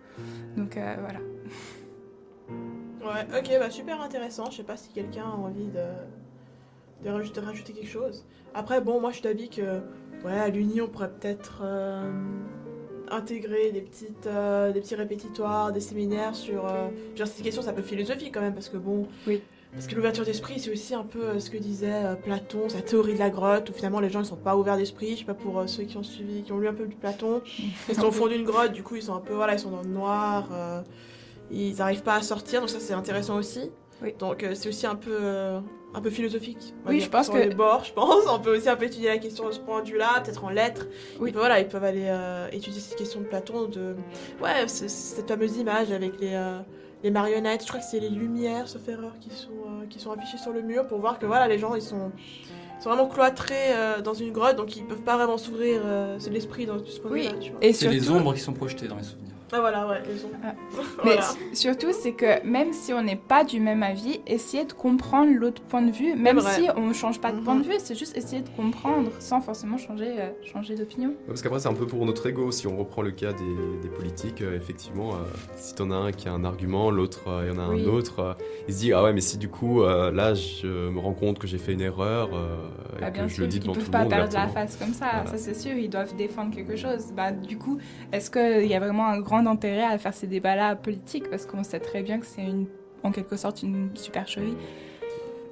Donc 0.56 0.76
euh, 0.76 0.96
voilà. 1.00 1.20
Ouais, 3.02 3.26
ok, 3.36 3.58
bah 3.58 3.68
super 3.68 4.00
intéressant. 4.00 4.48
Je 4.52 4.58
sais 4.58 4.62
pas 4.62 4.76
si 4.76 4.92
quelqu'un 4.92 5.24
a 5.24 5.34
envie 5.34 5.66
de, 5.66 7.04
de, 7.04 7.10
rajouter, 7.40 7.72
quelque 7.72 7.88
chose. 7.88 8.24
Après, 8.54 8.80
bon, 8.80 9.00
moi 9.00 9.10
je 9.10 9.20
d'avis 9.20 9.48
que, 9.48 9.80
ouais, 10.24 10.38
à 10.38 10.48
l'Uni, 10.48 10.80
on 10.80 10.86
pourrait 10.86 11.10
peut-être 11.10 11.62
euh, 11.64 12.12
intégrer 13.12 13.70
des, 13.72 13.80
petites, 13.80 14.26
euh, 14.26 14.72
des 14.72 14.80
petits 14.80 14.94
répétitoires, 14.94 15.72
des 15.72 15.80
séminaires 15.80 16.34
sur. 16.34 16.66
Euh, 16.66 16.88
genre, 17.14 17.26
ces 17.26 17.42
questions, 17.42 17.62
c'est 17.62 17.68
un 17.68 17.74
peu 17.74 17.82
philosophique 17.82 18.32
quand 18.32 18.40
même, 18.40 18.54
parce 18.54 18.68
que 18.68 18.76
bon. 18.76 19.06
Oui. 19.26 19.42
Parce 19.72 19.86
que 19.86 19.94
l'ouverture 19.94 20.26
d'esprit, 20.26 20.60
c'est 20.60 20.70
aussi 20.70 20.94
un 20.94 21.02
peu 21.02 21.22
euh, 21.22 21.38
ce 21.38 21.48
que 21.48 21.56
disait 21.56 22.04
euh, 22.04 22.14
Platon, 22.14 22.68
sa 22.68 22.82
théorie 22.82 23.14
de 23.14 23.18
la 23.18 23.30
grotte, 23.30 23.70
où 23.70 23.72
finalement 23.72 24.00
les 24.00 24.10
gens 24.10 24.20
ils 24.20 24.26
sont 24.26 24.36
pas 24.36 24.54
ouverts 24.54 24.76
d'esprit. 24.76 25.12
Je 25.12 25.20
sais 25.20 25.24
pas 25.24 25.32
pour 25.34 25.62
ceux 25.66 25.84
qui 25.84 25.96
ont 25.96 26.02
suivi, 26.02 26.42
qui 26.42 26.52
ont 26.52 26.58
lu 26.58 26.68
un 26.68 26.74
peu 26.74 26.86
du 26.86 26.94
Platon. 26.94 27.40
Ils 27.88 27.94
sont 27.94 28.08
au 28.08 28.12
fond 28.12 28.28
d'une 28.28 28.44
grotte, 28.44 28.72
du 28.72 28.82
coup 28.82 28.96
ils 28.96 29.02
sont 29.02 29.14
un 29.14 29.20
peu, 29.20 29.32
voilà, 29.32 29.54
ils 29.54 29.58
sont 29.58 29.70
dans 29.70 29.82
le 29.82 29.88
noir. 29.88 30.84
ils 31.50 31.76
n'arrivent 31.76 32.02
pas 32.02 32.16
à 32.16 32.22
sortir, 32.22 32.60
donc 32.60 32.68
ça 32.68 32.80
c'est 32.80 32.92
intéressant 32.92 33.38
aussi. 33.38 33.70
Oui. 34.02 34.14
Donc 34.18 34.42
euh, 34.42 34.54
c'est 34.54 34.68
aussi 34.68 34.86
un 34.86 34.94
peu, 34.96 35.16
euh, 35.20 35.60
un 35.94 36.00
peu 36.00 36.10
philosophique. 36.10 36.74
Oui, 36.86 36.96
dire, 36.96 37.04
je 37.06 37.10
pense 37.10 37.26
sur 37.26 37.34
que- 37.34 37.38
les 37.40 37.54
bords, 37.54 37.84
je 37.84 37.92
pense. 37.92 38.24
On 38.30 38.38
peut 38.40 38.56
aussi 38.56 38.68
un 38.68 38.76
peu 38.76 38.86
étudier 38.86 39.08
la 39.08 39.18
question 39.18 39.46
de 39.46 39.52
ce 39.52 39.60
point 39.60 39.82
de 39.82 39.88
vue-là, 39.88 40.20
peut-être 40.24 40.44
en 40.44 40.50
lettres. 40.50 40.86
Oui. 41.20 41.28
Et 41.28 41.32
puis 41.32 41.38
voilà, 41.38 41.60
ils 41.60 41.68
peuvent 41.68 41.84
aller 41.84 42.06
euh, 42.08 42.48
étudier 42.52 42.80
cette 42.80 42.96
question 42.98 43.20
de 43.20 43.26
Platon, 43.26 43.68
de 43.68 43.94
ouais, 44.42 44.66
cette 44.68 45.28
fameuse 45.28 45.56
image 45.56 45.90
avec 45.92 46.18
les, 46.20 46.34
euh, 46.34 46.58
les 47.02 47.10
marionnettes. 47.10 47.62
Je 47.62 47.68
crois 47.68 47.80
que 47.80 47.86
c'est 47.88 48.00
les 48.00 48.08
lumières, 48.10 48.68
sauf 48.68 48.86
erreur, 48.88 49.12
qui 49.20 49.30
sont, 49.30 49.50
euh, 49.50 49.86
qui 49.88 50.00
sont 50.00 50.12
affichées 50.12 50.38
sur 50.38 50.52
le 50.52 50.62
mur 50.62 50.86
pour 50.86 50.98
voir 50.98 51.18
que 51.18 51.26
voilà, 51.26 51.46
les 51.48 51.58
gens 51.58 51.74
ils 51.74 51.82
sont, 51.82 52.10
ils 52.78 52.82
sont 52.82 52.88
vraiment 52.88 53.06
cloîtrés 53.06 53.72
euh, 53.76 54.00
dans 54.00 54.14
une 54.14 54.32
grotte, 54.32 54.56
donc 54.56 54.76
ils 54.76 54.84
peuvent 54.84 55.02
pas 55.02 55.16
vraiment 55.16 55.38
s'ouvrir. 55.38 55.82
euh, 55.84 56.16
c'est 56.18 56.30
l'esprit 56.30 56.66
dans 56.66 56.76
de 56.76 56.84
ce 56.86 56.98
point 57.00 57.10
de 57.10 57.14
Oui. 57.14 57.22
vue-là. 57.28 57.38
tu 57.40 57.50
vois. 57.52 57.60
Et 57.62 57.72
C'est 57.72 57.88
les 57.88 58.10
ombres 58.10 58.34
qui 58.34 58.40
sont 58.40 58.52
projetées 58.52 58.88
dans 58.88 58.96
les 58.96 59.04
souvenirs. 59.04 59.28
Ah 59.54 59.60
voilà, 59.60 59.86
ouais, 59.86 60.02
les. 60.06 60.14
Ah. 60.42 60.54
Mais 61.04 61.16
Voilà. 61.16 61.22
su- 61.22 61.56
surtout, 61.56 61.92
c'est 61.92 62.12
que 62.12 62.42
même 62.46 62.72
si 62.72 62.94
on 62.94 63.02
n'est 63.02 63.16
pas 63.16 63.44
du 63.44 63.60
même 63.60 63.82
avis, 63.82 64.20
essayer 64.26 64.64
de 64.64 64.72
comprendre 64.72 65.30
l'autre 65.34 65.60
point 65.60 65.82
de 65.82 65.90
vue, 65.90 66.14
même 66.14 66.40
si 66.40 66.68
on 66.76 66.86
ne 66.86 66.92
change 66.94 67.20
pas 67.20 67.32
de 67.32 67.36
Mhm. 67.36 67.44
point 67.44 67.56
de 67.56 67.64
vue, 67.64 67.74
c'est 67.78 67.94
juste 67.94 68.16
essayer 68.16 68.40
de 68.40 68.48
comprendre 68.48 69.10
sans 69.18 69.42
forcément 69.42 69.76
changer, 69.76 70.14
euh, 70.18 70.30
changer 70.42 70.74
d'opinion. 70.74 71.10
Ouais, 71.10 71.16
Parce 71.28 71.42
qu'après, 71.42 71.60
c'est 71.60 71.68
un 71.68 71.74
peu 71.74 71.86
pour 71.86 72.06
notre 72.06 72.26
ego. 72.26 72.50
Si 72.50 72.66
on 72.66 72.78
reprend 72.78 73.02
le 73.02 73.10
cas 73.10 73.32
des, 73.34 73.44
des 73.82 73.88
politiques, 73.88 74.40
euh, 74.40 74.56
effectivement, 74.56 75.10
euh, 75.10 75.16
si 75.56 75.74
t'en 75.74 75.90
as 75.90 75.96
un 75.96 76.12
qui 76.12 76.28
a 76.28 76.32
un 76.32 76.44
argument, 76.44 76.90
l'autre, 76.90 77.28
euh, 77.28 77.44
il 77.50 77.54
y 77.54 77.58
en 77.58 77.62
a 77.62 77.68
Oui. 77.68 77.82
un 77.84 77.88
autre, 77.88 78.20
euh, 78.20 78.32
il 78.68 78.74
se 78.74 78.78
dit 78.78 78.92
Ah 78.94 79.02
ouais, 79.02 79.12
mais 79.12 79.20
si 79.20 79.36
du 79.36 79.48
coup, 79.50 79.82
euh, 79.82 80.10
là, 80.12 80.32
je 80.32 80.88
me 80.88 80.98
rends 80.98 81.12
compte 81.14 81.38
que 81.38 81.46
j'ai 81.46 81.58
fait 81.58 81.72
une 81.74 81.82
erreur 81.82 82.30
euh, 82.32 82.56
et 82.96 83.00
Bah, 83.02 83.10
que 83.10 83.28
je 83.28 83.34
sûr, 83.34 83.42
le 83.42 83.48
dis 83.48 83.56
ils 83.58 83.60
devant 83.60 83.72
peuvent 83.74 83.82
tout 83.84 83.88
le 83.88 83.92
pas 83.92 84.00
monde. 84.04 84.08
perdre 84.10 84.34
la 84.34 84.48
face 84.48 84.76
comme 84.76 84.94
ça, 84.94 85.06
Voilà. 85.12 85.26
ça 85.30 85.36
c'est 85.36 85.54
sûr, 85.54 85.72
ils 85.72 85.90
doivent 85.90 86.16
défendre 86.16 86.54
quelque 86.54 86.76
chose. 86.76 87.12
Bah, 87.14 87.32
du 87.32 87.58
coup, 87.58 87.76
est-ce 88.12 88.30
qu'il 88.30 88.66
y 88.66 88.74
a 88.74 88.78
vraiment 88.80 89.06
un 89.08 89.20
grand 89.20 89.41
intérêt 89.46 89.84
à 89.84 89.98
faire 89.98 90.14
ces 90.14 90.26
débats-là 90.26 90.76
politiques 90.76 91.28
Parce 91.30 91.46
qu'on 91.46 91.64
sait 91.64 91.80
très 91.80 92.02
bien 92.02 92.18
que 92.18 92.26
c'est 92.26 92.42
une, 92.42 92.66
en 93.02 93.10
quelque 93.10 93.36
sorte 93.36 93.62
une 93.62 93.90
supercherie. 93.94 94.56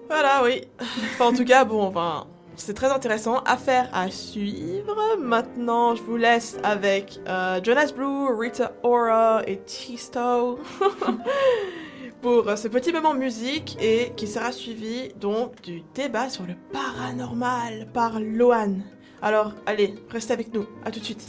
Voilà, 0.09 0.43
oui. 0.45 0.63
Enfin, 0.81 1.27
en 1.27 1.33
tout 1.33 1.45
cas, 1.45 1.65
bon, 1.65 1.83
enfin, 1.83 2.27
c'est 2.57 2.75
très 2.75 2.91
intéressant. 2.91 3.39
Affaire 3.47 3.89
à 3.93 4.11
suivre. 4.11 4.97
Maintenant, 5.19 5.95
je 5.95 6.03
vous 6.03 6.17
laisse 6.17 6.59
avec 6.63 7.21
euh, 7.29 7.61
Jonas 7.63 7.93
Blue, 7.95 8.35
Rita 8.37 8.73
Ora 8.83 9.43
et 9.47 9.61
Chisto 9.67 10.59
pour 12.21 12.49
euh, 12.49 12.57
ce 12.57 12.69
petit 12.69 12.93
moment 12.93 13.15
musique 13.15 13.79
et 13.81 14.13
qui 14.17 14.27
sera 14.27 14.53
suivi 14.53 15.13
donc 15.21 15.63
du 15.63 15.83
débat 15.95 16.29
sur 16.29 16.45
le 16.45 16.55
paranormal 16.73 17.89
par 17.93 18.21
Loan. 18.21 18.79
Alors, 19.23 19.53
allez, 19.67 19.95
restez 20.11 20.33
avec 20.33 20.53
nous. 20.53 20.67
À 20.85 20.91
tout 20.91 21.01
de 21.01 21.05
suite. 21.05 21.25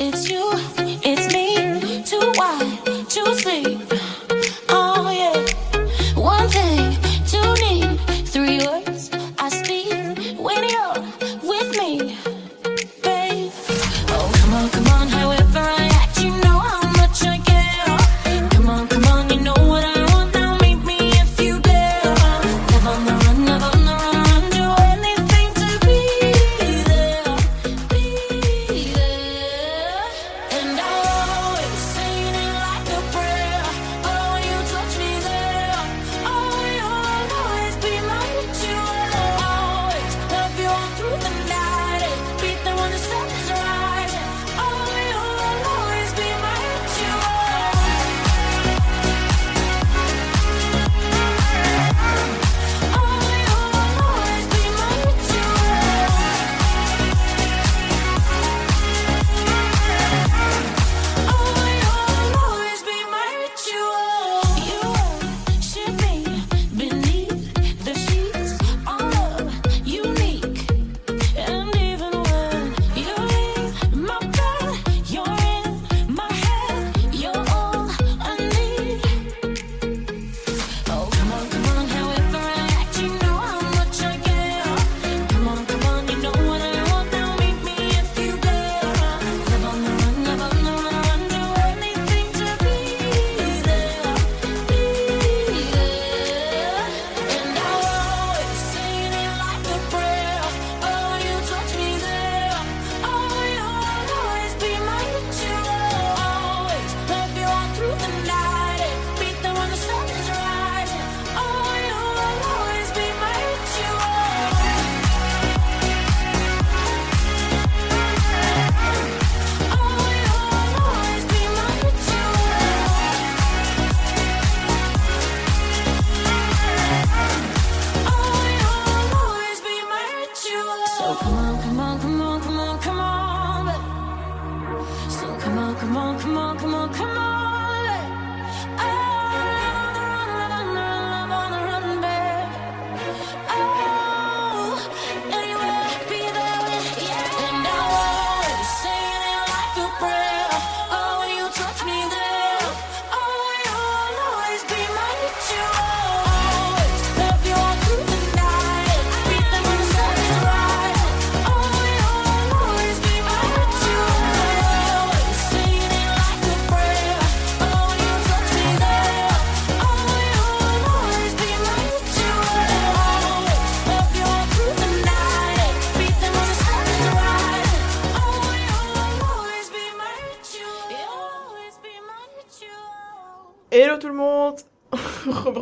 It's 0.00 0.30
you, 0.30 0.48
it's 1.02 1.34
me. 1.34 2.02
Too 2.04 2.32
wide, 2.36 3.08
too 3.08 3.34
sleep. 3.34 3.80
Oh 4.68 5.10
yeah. 5.10 5.44
One 6.14 6.48
thing, 6.48 6.96
two 7.26 7.52
need, 7.64 7.98
three 8.28 8.58
words 8.64 9.10
I 9.38 9.48
speak 9.48 10.38
when 10.38 10.62
you're 10.68 10.97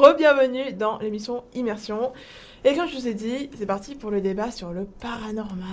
Re-bienvenue 0.07 0.73
dans 0.73 1.01
l'émission 1.01 1.42
Immersion. 1.55 2.12
Et 2.64 2.77
comme 2.77 2.87
je 2.87 2.95
vous 2.95 3.09
ai 3.09 3.14
dit, 3.14 3.51
c'est 3.59 3.66
parti 3.66 3.97
pour 3.97 4.12
le 4.12 4.21
débat 4.21 4.53
sur 4.53 4.71
le 4.71 4.85
paranormal. 4.85 5.66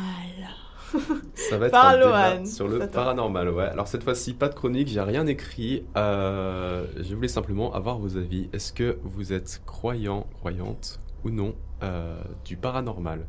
Ça 1.36 1.60
va 1.60 1.67
être 1.67 1.72
Par 1.72 1.89
un 1.89 1.98
débat 1.98 2.36
Lohan. 2.38 2.46
sur 2.46 2.67
le 2.67 2.80
Ça 2.80 2.88
paranormal, 2.88 3.50
ouais. 3.50 3.65
Alors 3.65 3.88
cette 3.88 4.04
fois-ci, 4.04 4.34
pas 4.34 4.50
de 4.50 4.56
chronique, 4.56 4.88
j'ai 4.88 5.02
rien 5.02 5.28
écrit. 5.28 5.86
Euh, 5.98 6.88
je 7.00 7.13
voulais 7.13 7.28
simplement 7.28 7.76
avoir 7.76 8.00
vos 8.00 8.17
avis. 8.17 8.50
Est-ce 8.54 8.74
que 8.74 8.98
vous 9.04 9.34
êtes 9.34 9.62
croyant, 9.67 10.26
croyante 10.39 11.00
ou 11.24 11.30
non 11.30 11.54
euh, 11.84 12.19
du 12.43 12.58
paranormal? 12.58 13.28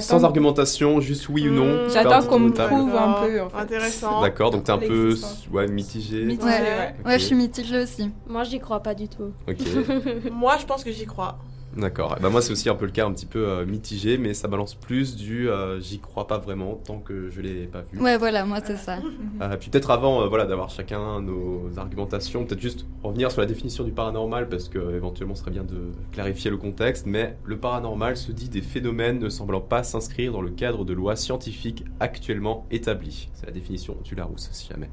Sans 0.00 0.24
argumentation, 0.24 1.00
juste 1.00 1.28
oui 1.28 1.48
ou 1.48 1.52
non. 1.52 1.66
Mmh. 1.86 1.90
faire 1.90 2.02
J'attends 2.04 2.26
qu'on 2.26 2.38
me 2.38 2.50
prouve 2.50 2.94
un 2.96 3.12
peu. 3.24 3.40
En 3.42 3.50
fait. 3.50 3.56
Intéressant. 3.58 4.20
D'accord, 4.22 4.50
donc 4.50 4.64
t'es 4.64 4.72
un 4.72 4.78
peu 4.78 5.14
ouais, 5.52 5.68
mitigé. 5.68 6.24
Mitigé, 6.24 6.46
Ouais. 6.48 6.60
ouais. 6.60 6.94
Ouais, 7.04 7.14
Ok. 7.14 7.20
je 7.20 7.24
suis 7.24 7.34
mitigée 7.36 7.82
aussi. 7.82 8.10
Moi, 8.26 8.44
j'y 8.44 8.58
crois 8.58 8.80
pas 8.80 8.94
du 8.94 9.08
tout. 9.08 9.32
Moi, 10.32 10.56
je 10.58 10.66
pense 10.66 10.82
que 10.82 10.90
j'y 10.92 11.04
crois. 11.06 11.38
D'accord. 11.76 12.16
Bah, 12.20 12.30
moi, 12.30 12.42
c'est 12.42 12.52
aussi 12.52 12.68
un 12.68 12.74
peu 12.74 12.84
le 12.84 12.90
cas, 12.90 13.06
un 13.06 13.12
petit 13.12 13.26
peu 13.26 13.48
euh, 13.48 13.66
mitigé, 13.66 14.18
mais 14.18 14.34
ça 14.34 14.48
balance 14.48 14.74
plus 14.74 15.16
du 15.16 15.48
euh, 15.48 15.80
j'y 15.80 15.98
crois 15.98 16.26
pas 16.26 16.38
vraiment 16.38 16.74
tant 16.74 16.98
que 16.98 17.30
je 17.30 17.40
l'ai 17.40 17.66
pas 17.66 17.82
vu. 17.82 18.00
Ouais, 18.00 18.16
voilà, 18.16 18.44
moi 18.44 18.58
c'est 18.64 18.76
ça. 18.76 18.98
Euh, 19.40 19.56
puis 19.56 19.70
peut-être 19.70 19.90
avant 19.90 20.28
voilà, 20.28 20.46
d'avoir 20.46 20.70
chacun 20.70 21.20
nos 21.20 21.70
argumentations, 21.76 22.44
peut-être 22.44 22.60
juste 22.60 22.86
revenir 23.02 23.30
sur 23.30 23.40
la 23.40 23.46
définition 23.46 23.84
du 23.84 23.92
paranormal 23.92 24.48
parce 24.48 24.68
que 24.68 24.94
éventuellement 24.94 25.34
ce 25.34 25.42
serait 25.42 25.50
bien 25.50 25.64
de 25.64 25.92
clarifier 26.12 26.50
le 26.50 26.56
contexte, 26.56 27.06
mais 27.06 27.36
le 27.44 27.56
paranormal 27.58 28.16
se 28.16 28.32
dit 28.32 28.48
des 28.48 28.62
phénomènes 28.62 29.18
ne 29.18 29.28
semblant 29.28 29.60
pas 29.60 29.82
s'inscrire 29.82 30.32
dans 30.32 30.42
le 30.42 30.50
cadre 30.50 30.84
de 30.84 30.92
lois 30.92 31.16
scientifiques 31.16 31.84
actuellement 32.00 32.66
établies. 32.70 33.28
C'est 33.34 33.46
la 33.46 33.52
définition 33.52 33.96
du 34.04 34.14
Larousse 34.14 34.48
si 34.52 34.68
jamais. 34.68 34.90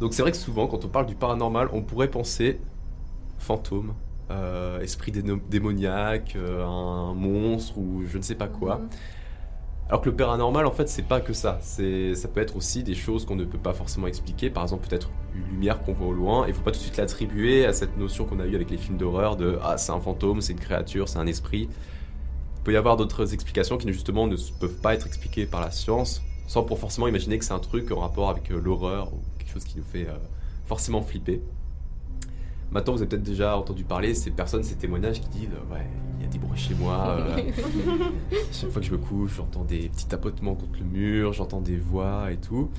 Donc 0.00 0.14
c'est 0.14 0.22
vrai 0.22 0.32
que 0.32 0.36
souvent 0.36 0.66
quand 0.66 0.84
on 0.84 0.88
parle 0.88 1.06
du 1.06 1.14
paranormal, 1.14 1.68
on 1.72 1.82
pourrait 1.82 2.10
penser 2.10 2.58
fantôme, 3.38 3.94
euh, 4.32 4.80
esprit 4.80 5.12
déno- 5.12 5.40
démoniaque, 5.48 6.34
euh, 6.36 6.64
un 6.64 7.14
monstre 7.14 7.78
ou 7.78 8.02
je 8.06 8.18
ne 8.18 8.22
sais 8.22 8.34
pas 8.34 8.48
quoi. 8.48 8.80
Alors 9.88 10.00
que 10.00 10.08
le 10.08 10.16
paranormal, 10.16 10.64
en 10.64 10.70
fait, 10.70 10.88
c'est 10.88 11.02
pas 11.02 11.20
que 11.20 11.34
ça. 11.34 11.58
C'est, 11.60 12.14
ça 12.14 12.26
peut 12.28 12.40
être 12.40 12.56
aussi 12.56 12.82
des 12.82 12.94
choses 12.94 13.26
qu'on 13.26 13.36
ne 13.36 13.44
peut 13.44 13.58
pas 13.58 13.74
forcément 13.74 14.06
expliquer. 14.06 14.48
Par 14.48 14.62
exemple, 14.62 14.88
peut-être 14.88 15.10
une 15.34 15.44
lumière 15.50 15.82
qu'on 15.82 15.92
voit 15.92 16.06
au 16.06 16.12
loin. 16.12 16.46
Il 16.48 16.54
faut 16.54 16.62
pas 16.62 16.70
tout 16.70 16.78
de 16.78 16.82
suite 16.82 16.96
l'attribuer 16.96 17.66
à 17.66 17.74
cette 17.74 17.98
notion 17.98 18.24
qu'on 18.24 18.40
a 18.40 18.46
eue 18.46 18.54
avec 18.54 18.70
les 18.70 18.78
films 18.78 18.96
d'horreur 18.96 19.36
de 19.36 19.58
ah 19.62 19.76
c'est 19.76 19.92
un 19.92 20.00
fantôme, 20.00 20.40
c'est 20.40 20.52
une 20.54 20.60
créature, 20.60 21.08
c'est 21.08 21.18
un 21.18 21.26
esprit. 21.26 21.68
Il 22.56 22.62
peut 22.64 22.72
y 22.72 22.76
avoir 22.76 22.96
d'autres 22.96 23.34
explications 23.34 23.76
qui 23.76 23.92
justement 23.92 24.26
ne 24.26 24.36
peuvent 24.60 24.80
pas 24.80 24.94
être 24.94 25.06
expliquées 25.06 25.44
par 25.44 25.60
la 25.60 25.70
science, 25.70 26.22
sans 26.46 26.62
pour 26.62 26.78
forcément 26.78 27.08
imaginer 27.08 27.38
que 27.38 27.44
c'est 27.44 27.52
un 27.52 27.58
truc 27.58 27.90
en 27.92 28.00
rapport 28.00 28.30
avec 28.30 28.50
euh, 28.50 28.60
l'horreur 28.60 29.12
ou 29.12 29.20
quelque 29.38 29.52
chose 29.52 29.64
qui 29.64 29.76
nous 29.76 29.84
fait 29.84 30.08
euh, 30.08 30.16
forcément 30.64 31.02
flipper. 31.02 31.42
Maintenant, 32.72 32.94
vous 32.94 33.00
avez 33.02 33.08
peut-être 33.08 33.22
déjà 33.22 33.56
entendu 33.56 33.84
parler 33.84 34.14
ces 34.14 34.30
personnes, 34.30 34.62
ces 34.62 34.76
témoignages 34.76 35.20
qui 35.20 35.28
disent 35.28 35.50
euh, 35.52 35.74
ouais, 35.74 35.86
il 36.18 36.24
y 36.24 36.26
a 36.26 36.30
des 36.30 36.38
bruits 36.38 36.58
chez 36.58 36.74
moi. 36.74 37.18
euh, 37.18 37.36
chaque 38.52 38.70
fois 38.70 38.80
que 38.80 38.86
je 38.86 38.92
me 38.92 38.98
couche, 38.98 39.34
j'entends 39.36 39.64
des 39.64 39.88
petits 39.88 40.06
tapotements 40.06 40.54
contre 40.54 40.78
le 40.78 40.86
mur, 40.86 41.32
j'entends 41.32 41.60
des 41.60 41.76
voix 41.76 42.32
et 42.32 42.36
tout. 42.38 42.70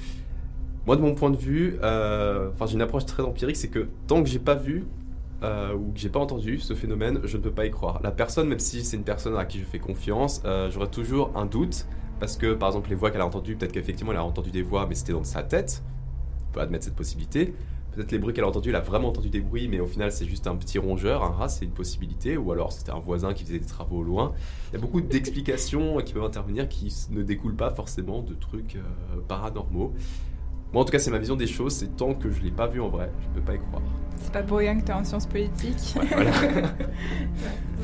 Moi, 0.87 0.95
de 0.95 1.01
mon 1.01 1.13
point 1.13 1.29
de 1.29 1.37
vue, 1.37 1.77
euh, 1.83 2.49
j'ai 2.65 2.73
une 2.73 2.81
approche 2.81 3.05
très 3.05 3.23
empirique, 3.23 3.55
c'est 3.55 3.69
que 3.69 3.87
tant 4.07 4.21
que 4.23 4.29
j'ai 4.29 4.39
pas 4.39 4.55
vu, 4.55 4.85
euh, 5.43 5.73
ou 5.75 5.91
que 5.93 5.99
j'ai 5.99 6.09
pas 6.09 6.19
entendu 6.19 6.59
ce 6.59 6.73
phénomène, 6.73 7.19
je 7.23 7.37
ne 7.37 7.41
peux 7.43 7.51
pas 7.51 7.65
y 7.65 7.71
croire. 7.71 8.01
La 8.03 8.11
personne, 8.11 8.47
même 8.47 8.59
si 8.59 8.83
c'est 8.83 8.97
une 8.97 9.03
personne 9.03 9.37
à 9.37 9.45
qui 9.45 9.59
je 9.59 9.65
fais 9.65 9.79
confiance, 9.79 10.41
j'aurais 10.71 10.87
toujours 10.89 11.31
un 11.35 11.45
doute 11.45 11.85
parce 12.19 12.37
que 12.37 12.53
par 12.53 12.69
exemple 12.69 12.89
les 12.89 12.95
voix 12.95 13.11
qu'elle 13.11 13.21
a 13.21 13.25
entendues, 13.25 13.55
peut-être 13.55 13.73
qu'effectivement 13.73 14.11
elle 14.13 14.17
a 14.17 14.23
entendu 14.23 14.51
des 14.51 14.61
voix, 14.61 14.85
mais 14.87 14.95
c'était 14.95 15.13
dans 15.13 15.23
sa 15.23 15.43
tête. 15.43 15.83
On 16.49 16.53
peut 16.53 16.61
admettre 16.61 16.85
cette 16.85 16.95
possibilité. 16.95 17.53
Peut-être 17.95 18.11
les 18.11 18.17
bruits 18.17 18.33
qu'elle 18.33 18.43
a 18.43 18.47
entendus, 18.47 18.69
elle 18.69 18.75
a 18.75 18.81
vraiment 18.81 19.09
entendu 19.09 19.29
des 19.29 19.41
bruits, 19.41 19.67
mais 19.67 19.79
au 19.79 19.85
final 19.85 20.11
c'est 20.11 20.25
juste 20.25 20.47
un 20.47 20.55
petit 20.55 20.79
rongeur, 20.79 21.23
un 21.23 21.29
rat, 21.29 21.49
c'est 21.49 21.65
une 21.65 21.71
possibilité. 21.71 22.37
Ou 22.37 22.51
alors 22.51 22.71
c'était 22.71 22.91
un 22.91 22.99
voisin 22.99 23.33
qui 23.33 23.43
faisait 23.43 23.59
des 23.59 23.65
travaux 23.65 23.97
au 23.97 24.03
loin. 24.03 24.33
Il 24.71 24.75
y 24.75 24.77
a 24.77 24.81
beaucoup 24.81 25.01
d'explications 25.01 25.97
qui 25.97 26.13
peuvent 26.13 26.23
intervenir 26.23 26.67
qui 26.67 26.93
ne 27.11 27.21
découlent 27.23 27.55
pas 27.55 27.69
forcément 27.71 28.21
de 28.21 28.33
trucs 28.33 28.75
euh, 28.77 29.21
paranormaux. 29.27 29.93
Moi 30.71 30.81
en 30.81 30.85
tout 30.85 30.91
cas 30.91 30.99
c'est 30.99 31.11
ma 31.11 31.19
vision 31.19 31.35
des 31.35 31.45
choses, 31.45 31.73
c'est 31.73 31.95
tant 31.95 32.15
que 32.15 32.31
je 32.31 32.41
l'ai 32.41 32.49
pas 32.51 32.65
vu 32.65 32.81
en 32.81 32.89
vrai, 32.89 33.11
je 33.21 33.29
ne 33.29 33.33
peux 33.35 33.41
pas 33.41 33.53
y 33.53 33.59
croire. 33.59 33.83
C'est 34.17 34.31
pas 34.31 34.41
pour 34.41 34.57
rien 34.57 34.79
que 34.79 34.83
t'es 34.83 34.93
en 34.93 35.03
sciences 35.03 35.27
politiques. 35.27 35.95
Ouais, 35.95 36.07
voilà. 36.11 36.31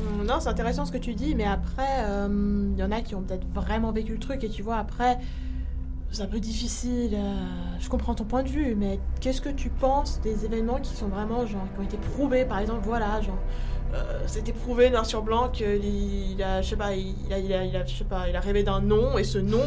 Hum, 0.08 0.24
Non, 0.26 0.40
c'est 0.40 0.48
intéressant 0.48 0.86
ce 0.86 0.92
que 0.92 0.98
tu 0.98 1.14
dis, 1.14 1.34
mais 1.34 1.44
après, 1.44 2.04
il 2.28 2.78
y 2.78 2.82
en 2.82 2.90
a 2.90 3.00
qui 3.00 3.14
ont 3.14 3.22
peut-être 3.22 3.46
vraiment 3.52 3.92
vécu 3.92 4.12
le 4.12 4.18
truc, 4.18 4.42
et 4.44 4.48
tu 4.48 4.62
vois, 4.62 4.76
après, 4.76 5.18
c'est 6.10 6.22
un 6.22 6.26
peu 6.26 6.40
difficile. 6.40 7.14
euh, 7.14 7.34
je 7.78 7.88
comprends 7.88 8.14
ton 8.14 8.24
point 8.24 8.42
de 8.42 8.48
vue, 8.48 8.74
mais 8.74 8.98
qu'est-ce 9.20 9.40
que 9.40 9.48
tu 9.48 9.70
penses 9.70 10.20
des 10.20 10.44
événements 10.44 10.80
qui 10.80 10.94
sont 10.94 11.08
vraiment, 11.08 11.46
genre, 11.46 11.66
qui 11.74 11.80
ont 11.80 11.84
été 11.84 11.96
prouvés, 11.98 12.44
par 12.44 12.58
exemple, 12.58 12.80
voilà, 12.84 13.20
genre, 13.20 13.38
euh, 13.94 14.20
c'était 14.26 14.52
prouvé 14.52 14.88
noir 14.90 15.04
sur 15.04 15.22
blanc 15.22 15.48
qu'il 15.48 15.84
il 15.84 16.42
a, 16.42 16.62
je 16.62 16.68
sais 16.70 16.76
pas, 16.76 16.94
il 16.94 17.32
a, 17.32 17.38
il 17.38 17.52
a, 17.52 17.64
il 17.64 17.74
a, 17.76 17.84
je 17.84 17.94
sais 17.96 18.04
pas, 18.04 18.28
il 18.28 18.36
a 18.36 18.40
rêvé 18.40 18.62
d'un 18.62 18.80
nom, 18.80 19.18
et 19.18 19.24
ce 19.24 19.38
nom 19.38 19.62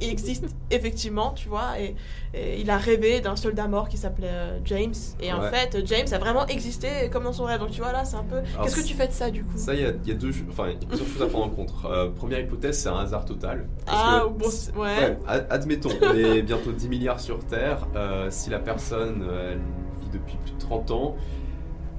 existe 0.00 0.44
effectivement, 0.70 1.30
tu 1.32 1.48
vois, 1.48 1.78
et, 1.80 1.94
et 2.34 2.60
il 2.60 2.68
a 2.70 2.76
rêvé 2.78 3.20
d'un 3.20 3.36
soldat 3.36 3.66
mort 3.68 3.88
qui 3.88 3.96
s'appelait 3.96 4.26
euh, 4.30 4.58
James, 4.64 4.92
et 5.20 5.32
en 5.32 5.40
fait, 5.42 5.78
James 5.86 6.06
a 6.12 6.18
vraiment 6.18 6.46
existé 6.46 7.08
comme 7.10 7.24
dans 7.24 7.32
son 7.32 7.44
rêve, 7.44 7.60
donc 7.60 7.70
tu 7.70 7.80
vois, 7.80 7.92
là, 7.92 8.04
c'est 8.04 8.16
un 8.16 8.24
peu. 8.24 8.40
Qu'est-ce 8.62 8.76
que 8.76 8.86
tu 8.86 8.94
fais 8.94 9.08
de 9.08 9.12
ça, 9.12 9.30
du 9.30 9.44
coup? 9.44 9.56
Ça, 9.56 9.74
il 9.74 9.80
y 9.80 9.84
a, 9.86 9.90
il 10.04 10.08
y 10.08 10.12
a 10.12 10.14
deux, 10.14 10.30
enfin, 10.50 10.72
plusieurs 10.88 11.08
choses 11.08 11.22
à 11.22 11.26
prendre 11.26 11.46
en 11.46 11.50
compte. 11.50 11.72
Euh, 11.86 12.10
première 12.10 12.40
hypothèse, 12.40 12.78
c'est 12.78 12.88
un 12.88 12.98
hasard 12.98 13.24
total. 13.24 13.66
Ah, 13.86 14.24
que- 14.24 14.28
bon, 14.32 14.80
ouais. 14.82 14.84
Ouais, 14.98 15.16
ad- 15.26 15.46
admettons, 15.50 15.90
on 16.02 16.14
est 16.14 16.42
bientôt 16.42 16.72
10 16.72 16.88
milliards 16.88 17.20
sur 17.20 17.38
Terre. 17.46 17.86
si 18.30 18.50
la 18.50 18.58
personne 18.58 19.24
elle 19.50 19.58
vit 20.02 20.10
depuis 20.12 20.36
plus 20.44 20.52
de 20.52 20.58
30 20.58 20.90
ans, 20.90 21.16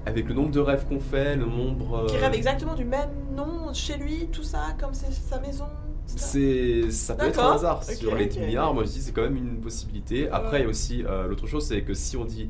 avec 0.05 0.27
le 0.27 0.33
nombre 0.33 0.51
de 0.51 0.59
rêves 0.59 0.85
qu'on 0.87 0.99
fait, 0.99 1.35
le 1.35 1.45
nombre. 1.45 2.03
euh, 2.03 2.05
Qui 2.07 2.17
rêve 2.17 2.33
exactement 2.33 2.75
du 2.75 2.85
même 2.85 3.09
nom 3.35 3.73
chez 3.73 3.97
lui, 3.97 4.27
tout 4.31 4.43
ça, 4.43 4.75
comme 4.79 4.93
c'est 4.93 5.11
sa 5.11 5.39
maison. 5.39 5.65
c'est 6.05 6.91
ça 6.91 7.15
peut 7.15 7.27
être 7.27 7.39
un 7.43 7.53
hasard. 7.55 7.83
Sur 7.83 8.15
les 8.15 8.27
10 8.27 8.37
ok. 8.37 8.45
milliards, 8.45 8.73
moi 8.73 8.83
je 8.83 8.89
dis 8.89 9.01
c'est 9.01 9.11
quand 9.11 9.23
même 9.23 9.37
une 9.37 9.59
possibilité. 9.59 10.29
Après, 10.29 10.59
il 10.59 10.63
y 10.63 10.65
a 10.65 10.69
aussi 10.69 11.03
euh, 11.05 11.27
l'autre 11.27 11.47
chose, 11.47 11.65
c'est 11.65 11.81
que 11.81 11.93
si 11.93 12.17
on 12.17 12.25
dit 12.25 12.49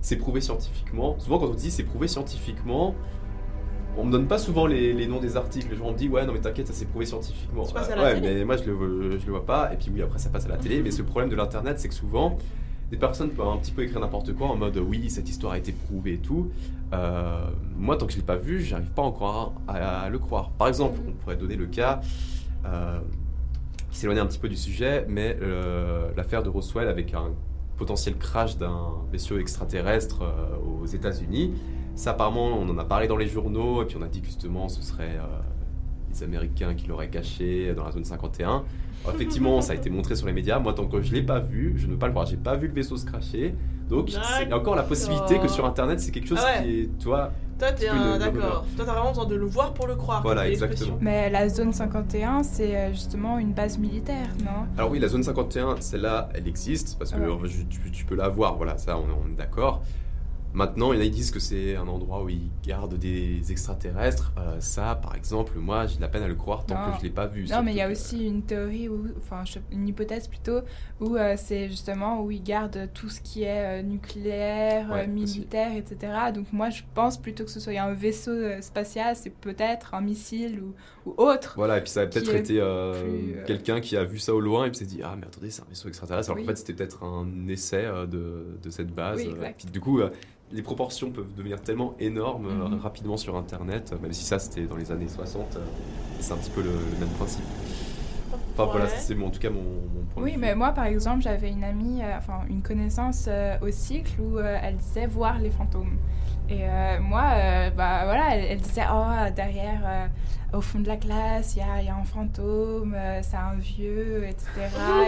c'est 0.00 0.16
prouvé 0.16 0.40
scientifiquement, 0.40 1.18
souvent 1.18 1.38
quand 1.38 1.46
on 1.48 1.54
dit 1.54 1.70
c'est 1.70 1.84
prouvé 1.84 2.08
scientifiquement, 2.08 2.94
on 3.98 4.04
me 4.04 4.10
donne 4.12 4.26
pas 4.28 4.38
souvent 4.38 4.66
les, 4.66 4.92
les 4.92 5.06
noms 5.06 5.20
des 5.20 5.36
articles. 5.36 5.68
Les 5.70 5.76
gens 5.76 5.92
me 5.92 5.96
disent 5.96 6.08
ouais, 6.10 6.24
non 6.26 6.32
mais 6.32 6.40
t'inquiète, 6.40 6.66
ça 6.68 6.72
s'est 6.72 6.86
prouvé 6.86 7.06
scientifiquement. 7.06 7.64
Euh, 7.64 8.02
ouais, 8.02 8.14
télé. 8.14 8.34
mais 8.38 8.44
moi 8.44 8.56
je 8.56 8.64
le, 8.64 9.18
je 9.18 9.26
le 9.26 9.30
vois 9.32 9.44
pas. 9.46 9.72
Et 9.72 9.76
puis 9.76 9.90
oui, 9.94 10.02
après 10.02 10.18
ça 10.18 10.30
passe 10.30 10.46
à 10.46 10.48
la 10.48 10.56
télé. 10.64 10.82
mais 10.82 10.90
ce 10.90 11.02
problème 11.02 11.28
de 11.30 11.36
l'internet, 11.36 11.78
c'est 11.78 11.88
que 11.88 11.94
souvent 11.94 12.38
des 12.90 12.96
personnes 12.96 13.30
peuvent 13.30 13.48
un 13.48 13.56
petit 13.58 13.70
peu 13.70 13.82
écrire 13.82 14.00
n'importe 14.00 14.34
quoi 14.34 14.48
en 14.48 14.56
mode 14.56 14.76
oui, 14.76 15.10
cette 15.10 15.28
histoire 15.28 15.52
a 15.52 15.58
été 15.58 15.72
prouvée 15.72 16.14
et 16.14 16.18
tout. 16.18 16.50
Euh, 16.92 17.48
moi, 17.76 17.96
tant 17.96 18.06
que 18.06 18.12
je 18.12 18.18
l'ai 18.18 18.24
pas 18.24 18.36
vu, 18.36 18.62
j'arrive 18.62 18.90
pas 18.90 19.02
encore 19.02 19.54
à, 19.68 20.00
à 20.02 20.08
le 20.08 20.18
croire. 20.18 20.50
Par 20.50 20.66
exemple, 20.66 20.98
on 21.06 21.12
pourrait 21.12 21.36
donner 21.36 21.56
le 21.56 21.66
cas 21.66 22.00
euh, 22.64 23.00
qui 23.90 23.98
s'éloigne 23.98 24.18
un 24.18 24.26
petit 24.26 24.38
peu 24.38 24.48
du 24.48 24.56
sujet, 24.56 25.04
mais 25.08 25.36
euh, 25.40 26.10
l'affaire 26.16 26.44
de 26.44 26.48
Roswell 26.48 26.88
avec 26.88 27.12
un 27.14 27.30
potentiel 27.76 28.16
crash 28.16 28.56
d'un 28.56 28.88
vaisseau 29.10 29.38
extraterrestre 29.38 30.22
euh, 30.22 30.82
aux 30.82 30.86
États-Unis. 30.86 31.54
Ça, 31.96 32.10
apparemment, 32.10 32.46
on 32.58 32.68
en 32.68 32.78
a 32.78 32.84
parlé 32.84 33.08
dans 33.08 33.16
les 33.16 33.26
journaux, 33.26 33.82
et 33.82 33.86
puis 33.86 33.96
on 33.98 34.02
a 34.02 34.08
dit 34.08 34.20
que 34.20 34.26
justement 34.26 34.68
ce 34.68 34.80
serait 34.80 35.18
les 36.08 36.22
Américains 36.22 36.74
qui 36.74 36.86
l'auraient 36.86 37.10
caché 37.10 37.74
dans 37.74 37.84
la 37.84 37.90
zone 37.90 38.04
51. 38.04 38.64
Effectivement, 39.08 39.60
ça 39.60 39.72
a 39.72 39.76
été 39.76 39.88
montré 39.90 40.14
sur 40.14 40.26
les 40.26 40.32
médias. 40.32 40.58
Moi, 40.58 40.72
tant 40.74 40.86
que 40.86 41.00
je 41.02 41.12
l'ai 41.12 41.22
pas 41.22 41.40
vu, 41.40 41.74
je 41.76 41.86
ne 41.86 41.92
peux 41.92 41.98
pas 41.98 42.06
le 42.06 42.12
croire. 42.12 42.26
J'ai 42.26 42.36
pas 42.36 42.56
vu 42.56 42.68
le 42.68 42.74
vaisseau 42.74 42.96
se 42.96 43.06
cracher. 43.06 43.54
Donc, 43.88 44.10
c'est- 44.10 44.44
il 44.44 44.48
y 44.48 44.52
a 44.52 44.56
encore 44.56 44.76
la 44.76 44.82
possibilité 44.84 45.38
que 45.38 45.48
sur 45.48 45.64
Internet, 45.66 46.00
c'est 46.00 46.10
quelque 46.12 46.28
chose 46.28 46.38
Ah 46.40 46.58
ouais. 46.60 46.64
qui 46.64 46.80
est, 46.80 46.86
toi, 47.02 47.32
Toi, 47.58 47.72
t'es 47.72 47.88
un. 47.88 48.18
D'accord. 48.18 48.64
Toi, 48.76 48.84
t'as 48.86 48.92
vraiment 48.92 49.08
besoin 49.10 49.26
de 49.26 49.34
le 49.34 49.46
voir 49.46 49.74
pour 49.74 49.86
le 49.86 49.94
croire. 49.96 50.22
Voilà, 50.22 50.48
exactement. 50.48 50.96
Mais 51.00 51.28
la 51.28 51.48
zone 51.48 51.72
51, 51.72 52.42
c'est 52.42 52.76
euh, 52.76 52.90
justement 52.92 53.38
une 53.38 53.52
base 53.52 53.78
militaire, 53.78 54.28
non? 54.44 54.66
Alors 54.78 54.90
oui, 54.90 54.98
la 54.98 55.08
zone 55.08 55.22
51, 55.22 55.76
celle-là, 55.80 56.28
elle 56.34 56.46
existe 56.48 56.96
parce 56.98 57.12
que 57.12 57.18
Ouais. 57.18 57.26
euh, 57.26 57.48
tu, 57.68 57.90
tu 57.90 58.04
peux 58.04 58.14
la 58.14 58.28
voir, 58.28 58.56
voilà, 58.56 58.78
ça, 58.78 58.96
on, 58.96 59.02
on 59.26 59.30
est 59.32 59.36
d'accord. 59.36 59.82
Maintenant, 60.52 60.92
il 60.92 60.96
y 60.96 60.98
en 60.98 61.02
a 61.02 61.04
qui 61.04 61.10
disent 61.12 61.30
que 61.30 61.38
c'est 61.38 61.76
un 61.76 61.86
endroit 61.86 62.24
où 62.24 62.28
ils 62.28 62.50
gardent 62.64 62.96
des 62.98 63.40
extraterrestres. 63.52 64.32
Euh, 64.38 64.56
ça, 64.60 64.96
par 65.00 65.14
exemple, 65.14 65.52
moi, 65.58 65.86
j'ai 65.86 65.96
de 65.96 66.00
la 66.00 66.08
peine 66.08 66.24
à 66.24 66.28
le 66.28 66.34
croire 66.34 66.66
tant 66.66 66.74
Non. 66.74 66.92
que 66.92 66.98
je 66.98 67.02
l'ai 67.04 67.10
pas 67.10 67.26
vu. 67.26 67.46
Non, 67.46 67.62
mais 67.62 67.72
il 67.72 67.76
y 67.76 67.80
a 67.80 67.86
que- 67.86 67.92
aussi 67.92 68.26
une 68.26 68.42
théorie, 68.42 68.88
enfin 69.18 69.44
une 69.70 69.86
hypothèse 69.86 70.26
plutôt, 70.26 70.60
où 71.00 71.16
euh, 71.16 71.34
c'est 71.36 71.68
justement 71.68 72.20
où 72.22 72.30
ils 72.32 72.42
gardent 72.42 72.88
tout 72.94 73.08
ce 73.08 73.20
qui 73.20 73.44
est 73.44 73.80
euh, 73.80 73.82
nucléaire, 73.82 74.90
Ouais, 74.90 75.06
militaire, 75.06 75.70
etc. 75.76 76.12
Donc 76.34 76.52
moi 76.52 76.70
je 76.70 76.82
pense 76.94 77.16
plutôt 77.16 77.44
que 77.44 77.50
ce 77.50 77.60
soit 77.60 77.78
un 77.78 77.94
vaisseau 77.94 78.32
spatial, 78.60 79.14
c'est 79.16 79.30
peut-être 79.30 79.94
un 79.94 80.00
missile 80.00 80.60
ou, 80.60 80.74
ou 81.10 81.14
autre. 81.22 81.54
Voilà, 81.56 81.78
et 81.78 81.80
puis 81.82 81.90
ça 81.90 82.00
a 82.02 82.06
peut-être 82.06 82.34
été 82.34 82.60
quelqu'un 83.46 83.80
qui 83.80 83.96
a 83.96 84.04
vu 84.04 84.18
ça 84.18 84.34
au 84.34 84.40
loin 84.40 84.66
et 84.66 84.70
puis 84.70 84.78
s'est 84.78 84.84
dit 84.84 85.00
Ah, 85.02 85.14
mais 85.18 85.26
attendez, 85.26 85.50
c'est 85.50 85.62
un 85.62 85.66
vaisseau 85.68 85.88
extraterrestre. 85.88 86.30
Alors 86.30 86.38
Oui. 86.38 86.44
en 86.44 86.48
fait, 86.48 86.56
c'était 86.56 86.72
peut-être 86.74 87.04
un 87.04 87.46
essai 87.48 87.84
de, 88.08 88.58
de 88.62 88.70
cette 88.70 88.92
base. 88.92 89.18
Oui, 89.20 89.30
exact. 89.30 89.60
puis 89.62 89.70
du 89.70 89.80
coup, 89.80 90.00
les 90.52 90.62
proportions 90.62 91.10
peuvent 91.10 91.32
devenir 91.36 91.60
tellement 91.62 91.94
énormes 92.00 92.46
euh, 92.46 92.68
Mhm. 92.68 92.80
rapidement 92.80 93.16
sur 93.16 93.36
Internet, 93.36 93.92
euh, 93.92 93.98
même 94.02 94.12
si 94.12 94.24
ça, 94.24 94.38
c'était 94.38 94.66
dans 94.66 94.76
les 94.76 94.90
années 94.90 95.08
60. 95.08 95.56
euh, 95.56 95.60
c'est 96.18 96.32
un 96.32 96.36
petit 96.36 96.50
peu 96.50 96.62
le, 96.62 96.70
le 96.70 96.98
même 96.98 97.08
principe. 97.16 97.44
Enfin 98.54 98.64
voilà, 98.70 98.86
Ouais. 98.86 98.90
c'est 98.98 99.20
en 99.22 99.30
tout 99.30 99.38
cas 99.38 99.50
mon, 99.50 99.60
mon 99.62 100.04
point 100.12 100.22
Oui, 100.22 100.30
de 100.32 100.34
vue. 100.36 100.40
mais 100.42 100.54
moi 100.54 100.72
par 100.72 100.84
exemple 100.84 101.22
j'avais 101.22 101.50
une 101.50 101.64
amie, 101.64 102.02
euh, 102.02 102.16
enfin 102.18 102.40
une 102.48 102.62
connaissance 102.62 103.28
au 103.62 103.70
cycle 103.70 104.20
où 104.20 104.38
elle 104.38 104.76
disait 104.76 105.06
voir 105.06 105.38
les 105.38 105.50
fantômes. 105.50 105.96
Et 106.48 106.64
moi, 107.00 107.22
bah 107.76 108.00
voilà, 108.04 108.34
elle, 108.34 108.44
elle 108.50 108.60
disait 108.60 108.82
oh 108.92 109.30
derrière, 109.36 110.08
au 110.52 110.60
fond 110.60 110.80
de 110.80 110.88
la 110.88 110.96
classe, 110.96 111.54
il 111.56 111.60
y 111.60 111.62
a, 111.62 111.80
il 111.80 111.86
y 111.86 111.90
a 111.90 111.96
un 111.96 112.04
fantôme, 112.04 112.94
euh, 112.96 113.20
c'est 113.22 113.36
un 113.36 113.54
vieux, 113.56 114.24
etc. 114.26 114.46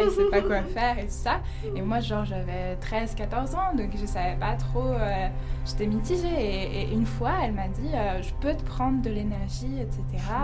Il 0.05 0.11
sait 0.11 0.31
pas 0.31 0.41
quoi 0.41 0.63
faire 0.63 0.99
et 0.99 1.07
tout 1.07 1.11
ça. 1.11 1.41
Et 1.75 1.83
moi 1.83 2.01
genre 2.01 2.25
j'avais 2.25 2.77
13-14 2.77 3.55
ans, 3.57 3.75
donc 3.77 3.91
je 4.01 4.07
savais 4.07 4.37
pas 4.39 4.55
trop, 4.55 4.93
euh, 4.93 5.29
j'étais 5.67 5.87
mitigée. 5.87 6.29
Et, 6.29 6.83
et 6.83 6.93
une 6.93 7.07
fois 7.07 7.33
elle 7.43 7.53
m'a 7.53 7.69
dit 7.69 7.91
euh, 7.95 8.23
je 8.23 8.33
peux 8.41 8.55
te 8.55 8.63
prendre 8.63 9.03
de 9.03 9.11
l'énergie, 9.11 9.79
etc. 9.81 10.03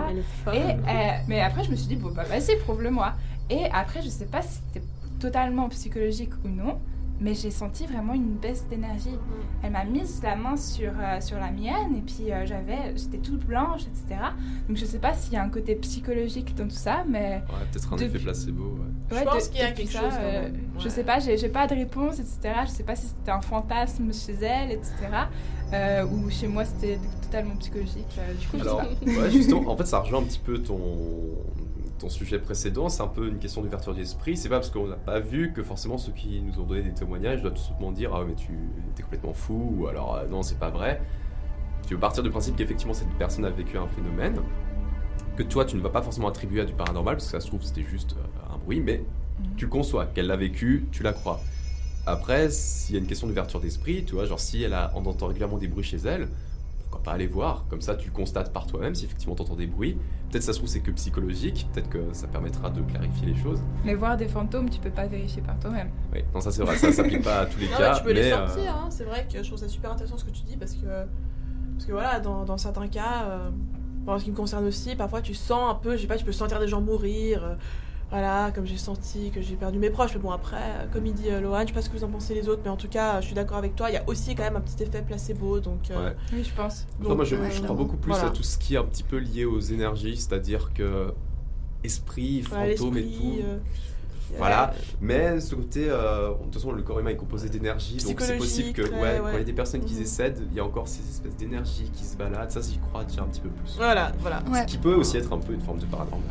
Elle. 0.09 0.55
Et, 0.55 0.71
euh, 0.71 1.11
mais 1.27 1.41
après, 1.41 1.63
je 1.63 1.71
me 1.71 1.75
suis 1.75 1.87
dit, 1.87 1.95
bon, 1.95 2.11
bah 2.11 2.23
vas-y, 2.23 2.57
prouve-le-moi. 2.59 3.13
Et 3.49 3.65
après, 3.71 4.01
je 4.01 4.09
sais 4.09 4.25
pas 4.25 4.41
si 4.41 4.59
c'était 4.67 4.85
totalement 5.19 5.69
psychologique 5.69 6.33
ou 6.45 6.47
non, 6.49 6.79
mais 7.21 7.33
j'ai 7.33 7.51
senti 7.51 7.85
vraiment 7.85 8.13
une 8.13 8.35
baisse 8.35 8.65
d'énergie. 8.69 9.17
Elle 9.63 9.71
m'a 9.71 9.83
mise 9.83 10.21
la 10.23 10.35
main 10.35 10.55
sur, 10.55 10.91
euh, 10.97 11.19
sur 11.21 11.37
la 11.37 11.51
mienne, 11.51 11.95
et 11.97 12.01
puis 12.01 12.31
euh, 12.31 12.45
j'avais, 12.45 12.95
j'étais 12.95 13.17
toute 13.17 13.45
blanche, 13.45 13.81
etc. 13.81 14.21
Donc 14.67 14.77
je 14.77 14.85
sais 14.85 14.99
pas 14.99 15.13
s'il 15.13 15.33
y 15.33 15.35
a 15.37 15.43
un 15.43 15.49
côté 15.49 15.75
psychologique 15.75 16.55
dans 16.55 16.65
tout 16.67 16.69
ça, 16.75 17.03
mais 17.07 17.41
Ouais, 17.49 17.65
peut-être 17.71 17.93
un 17.93 17.95
Depuis- 17.97 18.05
effet 18.15 18.19
placebo. 18.19 18.63
ouais. 18.63 18.79
Je 19.09 19.15
ouais, 19.15 19.25
pense 19.25 19.47
de- 19.49 19.53
qu'il 19.53 19.61
y 19.61 19.63
a 19.63 19.71
quelque 19.71 19.91
ça, 19.91 19.99
chose 20.01 20.13
euh, 20.21 20.41
même. 20.43 20.57
Je 20.77 20.83
Ouais. 20.85 20.89
sais 20.89 21.03
pas, 21.03 21.19
j'ai 21.19 21.37
j'ai 21.37 21.49
pas 21.49 21.67
de 21.67 21.75
réponse, 21.75 22.19
etc. 22.19 22.39
Je 22.65 22.69
sais 22.71 22.83
pas 22.83 22.95
si 22.95 23.07
c'était 23.07 23.31
un 23.31 23.41
fantasme 23.41 24.11
chez 24.13 24.33
elle, 24.43 24.71
etc. 24.71 24.93
euh, 25.73 26.05
ou 26.05 26.29
chez 26.29 26.47
moi 26.47 26.63
c'était 26.65 26.99
totalement 27.21 27.55
psychologique. 27.57 28.05
euh, 28.17 28.33
du 28.33 28.47
coup, 28.47 28.57
je 28.57 28.63
sais 28.63 28.69
Alors, 28.69 28.77
pas. 28.81 29.05
ouais, 29.05 29.31
justement, 29.31 29.69
en 29.69 29.77
fait, 29.77 29.85
ça 29.85 29.99
rejoint 29.99 30.19
un 30.19 30.23
petit 30.23 30.39
peu 30.39 30.57
ton, 30.59 30.79
ton 31.99 32.09
sujet 32.09 32.39
précédent. 32.39 32.89
C'est 32.89 33.03
un 33.03 33.07
peu 33.07 33.27
une 33.27 33.37
question 33.39 33.61
d'ouverture 33.61 33.93
d'esprit. 33.93 34.35
C'est 34.37 34.49
pas 34.49 34.55
parce 34.57 34.69
qu'on 34.71 34.87
n'a 34.87 34.95
pas 34.95 35.19
vu 35.19 35.53
que 35.53 35.61
forcément 35.63 35.97
ceux 35.97 36.11
qui 36.11 36.41
nous 36.41 36.59
ont 36.59 36.65
donné 36.65 36.81
des 36.81 36.93
témoignages 36.93 37.41
doivent 37.41 37.53
tout 37.53 37.61
simplement 37.61 37.91
dire 37.91 38.11
Ah, 38.15 38.23
mais 38.27 38.35
tu 38.35 38.51
es 38.97 39.01
complètement 39.03 39.33
fou, 39.33 39.75
ou 39.77 39.87
alors 39.87 40.15
euh, 40.15 40.27
non, 40.27 40.41
c'est 40.41 40.59
pas 40.59 40.69
vrai. 40.69 41.01
Tu 41.87 41.93
veux 41.93 41.99
partir 41.99 42.23
du 42.23 42.29
principe 42.29 42.55
qu'effectivement 42.55 42.93
cette 42.93 43.09
personne 43.17 43.45
a 43.45 43.49
vécu 43.49 43.77
un 43.77 43.87
phénomène, 43.87 44.39
que 45.35 45.43
toi 45.43 45.65
tu 45.65 45.75
ne 45.75 45.81
vas 45.81 45.89
pas 45.89 46.01
forcément 46.01 46.27
attribuer 46.27 46.61
à 46.61 46.65
du 46.65 46.73
paranormal, 46.73 47.15
parce 47.15 47.25
que 47.25 47.31
ça 47.31 47.39
se 47.39 47.47
trouve 47.47 47.61
c'était 47.63 47.83
juste 47.83 48.13
euh, 48.17 48.53
un 48.53 48.57
bruit, 48.57 48.81
mais 48.81 49.03
Mhm. 49.39 49.55
tu 49.55 49.65
le 49.65 49.71
conçois, 49.71 50.05
qu'elle 50.07 50.27
l'a 50.27 50.35
vécu, 50.35 50.87
tu 50.91 51.01
la 51.01 51.13
crois. 51.13 51.39
Après, 52.05 52.49
s'il 52.49 52.95
y 52.95 52.97
a 52.97 53.01
une 53.01 53.07
question 53.07 53.25
d'ouverture 53.27 53.61
d'esprit, 53.61 54.03
tu 54.05 54.15
vois, 54.15 54.25
genre 54.25 54.39
si 54.39 54.61
elle 54.63 54.73
a, 54.73 54.91
on 54.95 55.05
entend 55.05 55.27
régulièrement 55.27 55.57
des 55.57 55.67
bruits 55.69 55.83
chez 55.83 55.97
elle, 56.05 56.27
pourquoi 56.89 57.03
pas 57.03 57.11
aller 57.11 57.27
voir 57.27 57.65
Comme 57.69 57.81
ça, 57.81 57.95
tu 57.95 58.09
constates 58.09 58.51
par 58.51 58.65
toi-même 58.65 58.95
si 58.95 59.05
effectivement 59.05 59.35
tu 59.35 59.43
entends 59.43 59.55
des 59.55 59.67
bruits. 59.67 59.95
Peut-être 60.31 60.43
ça 60.43 60.53
se 60.53 60.57
trouve 60.57 60.69
c'est 60.69 60.79
que 60.79 60.89
psychologique, 60.91 61.67
peut-être 61.71 61.89
que 61.89 61.99
ça 62.13 62.27
permettra 62.27 62.69
de 62.71 62.81
clarifier 62.81 63.27
les 63.27 63.35
choses. 63.35 63.61
Mais 63.85 63.93
voir 63.93 64.17
des 64.17 64.27
fantômes, 64.27 64.69
tu 64.69 64.79
peux 64.79 64.89
pas 64.89 65.05
vérifier 65.05 65.41
par 65.43 65.59
toi-même. 65.59 65.91
Oui, 66.13 66.23
non, 66.33 66.41
ça 66.41 66.51
c'est 66.51 66.63
vrai, 66.63 66.75
ça 66.77 66.91
s'applique 66.91 67.23
pas 67.23 67.41
à 67.41 67.45
tous 67.45 67.59
les 67.59 67.69
Non, 67.69 67.77
cas. 67.77 67.91
mais 67.91 67.97
tu 67.99 68.03
peux 68.03 68.13
les 68.13 68.31
euh, 68.31 68.47
sortir, 68.47 68.75
hein. 68.75 68.87
c'est 68.89 69.03
vrai 69.03 69.27
que 69.31 69.37
je 69.41 69.47
trouve 69.47 69.59
ça 69.59 69.67
super 69.67 69.91
intéressant 69.91 70.17
ce 70.17 70.25
que 70.25 70.31
tu 70.31 70.41
dis 70.43 70.57
parce 70.57 70.73
que, 70.73 70.85
parce 70.87 71.85
que 71.85 71.91
voilà, 71.91 72.19
dans, 72.19 72.43
dans 72.43 72.57
certains 72.57 72.87
cas, 72.87 73.23
euh, 73.29 73.49
bon, 74.05 74.13
en 74.13 74.19
ce 74.19 74.23
qui 74.23 74.31
me 74.31 74.35
concerne 74.35 74.65
aussi, 74.65 74.95
parfois 74.95 75.21
tu 75.21 75.35
sens 75.35 75.69
un 75.71 75.75
peu, 75.75 75.95
je 75.95 76.01
sais 76.01 76.07
pas, 76.07 76.17
tu 76.17 76.25
peux 76.25 76.31
sentir 76.31 76.59
des 76.59 76.67
gens 76.67 76.81
mourir, 76.81 77.43
euh, 77.43 77.55
Voilà, 78.11 78.51
comme 78.55 78.65
j'ai 78.65 78.77
senti 78.77 79.29
que 79.29 79.39
j'ai 79.39 79.55
perdu 79.55 79.77
mes 79.77 79.91
proches, 79.91 80.15
mais 80.15 80.19
bon 80.19 80.31
après, 80.31 80.57
euh, 80.57 80.85
comme 80.91 81.05
il 81.05 81.13
dit 81.13 81.29
euh, 81.29 81.41
Lohan, 81.41 81.61
je 81.61 81.67
sais 81.67 81.73
pas 81.73 81.81
ce 81.83 81.89
que 81.91 81.97
vous 81.97 82.03
en 82.03 82.07
pensez 82.09 82.33
les 82.33 82.49
autres, 82.49 82.61
mais 82.63 82.71
en 82.71 82.75
tout 82.75 82.87
cas, 82.87 83.15
euh, 83.17 83.21
je 83.21 83.27
suis 83.27 83.35
d'accord 83.35 83.57
avec 83.57 83.75
toi, 83.75 83.91
il 83.91 83.93
y 83.93 83.97
a 83.97 84.03
aussi 84.07 84.33
quand 84.33 84.41
même 84.41 84.55
un 84.55 84.61
petit 84.61 84.81
effet 84.81 85.03
placebo, 85.03 85.59
donc... 85.59 85.91
euh, 85.91 86.09
Ouais. 86.09 86.15
Oui, 86.33 86.43
je 86.43 86.51
pense. 86.55 86.87
Non, 86.99 87.15
moi, 87.15 87.23
je, 87.23 87.35
euh, 87.35 87.49
je 87.51 87.61
crois 87.61 87.75
beaucoup 87.75 87.97
plus 87.97 88.11
voilà. 88.11 88.29
à 88.29 88.31
tout 88.31 88.41
ce 88.41 88.57
qui 88.57 88.73
est 88.73 88.77
un 88.77 88.83
petit 88.83 89.03
peu 89.03 89.17
lié 89.17 89.45
aux 89.45 89.59
énergies, 89.59 90.17
c'est-à-dire 90.17 90.71
que 90.73 91.13
esprit, 91.83 92.41
fantôme 92.41 92.97
et 92.97 93.03
tout. 93.03 93.37
euh, 93.43 93.57
Voilà, 94.37 94.73
mais 95.01 95.39
ce 95.39 95.53
côté, 95.55 95.85
euh, 95.89 96.29
de 96.29 96.43
toute 96.45 96.53
façon, 96.55 96.71
le 96.71 96.81
corps 96.81 96.99
humain 96.99 97.11
est 97.11 97.15
composé 97.15 97.47
d'énergie, 97.49 97.97
donc 97.97 98.21
c'est 98.21 98.37
possible 98.37 98.73
que, 98.73 98.81
ouais, 98.83 99.19
quand 99.21 99.29
il 99.33 99.37
y 99.37 99.41
a 99.41 99.43
des 99.43 99.53
personnes 99.53 99.81
qui 99.85 99.93
Mhm. 99.93 99.99
décèdent, 99.99 100.41
il 100.51 100.57
y 100.57 100.59
a 100.59 100.65
encore 100.65 100.87
ces 100.87 101.07
espèces 101.07 101.35
d'énergie 101.35 101.89
qui 101.93 102.03
se 102.03 102.15
baladent, 102.17 102.49
ça, 102.51 102.61
j'y 102.61 102.77
crois 102.79 103.03
déjà 103.03 103.21
un 103.21 103.25
petit 103.25 103.41
peu 103.41 103.49
plus. 103.49 103.75
Voilà, 103.75 104.11
voilà. 104.19 104.41
Ouais. 104.51 104.61
Ce 104.61 104.65
qui 104.67 104.77
peut 104.79 104.93
aussi 104.95 105.17
être 105.17 105.31
un 105.33 105.37
peu 105.39 105.53
une 105.53 105.61
forme 105.61 105.77
de 105.79 105.85
paranormal. 105.85 106.21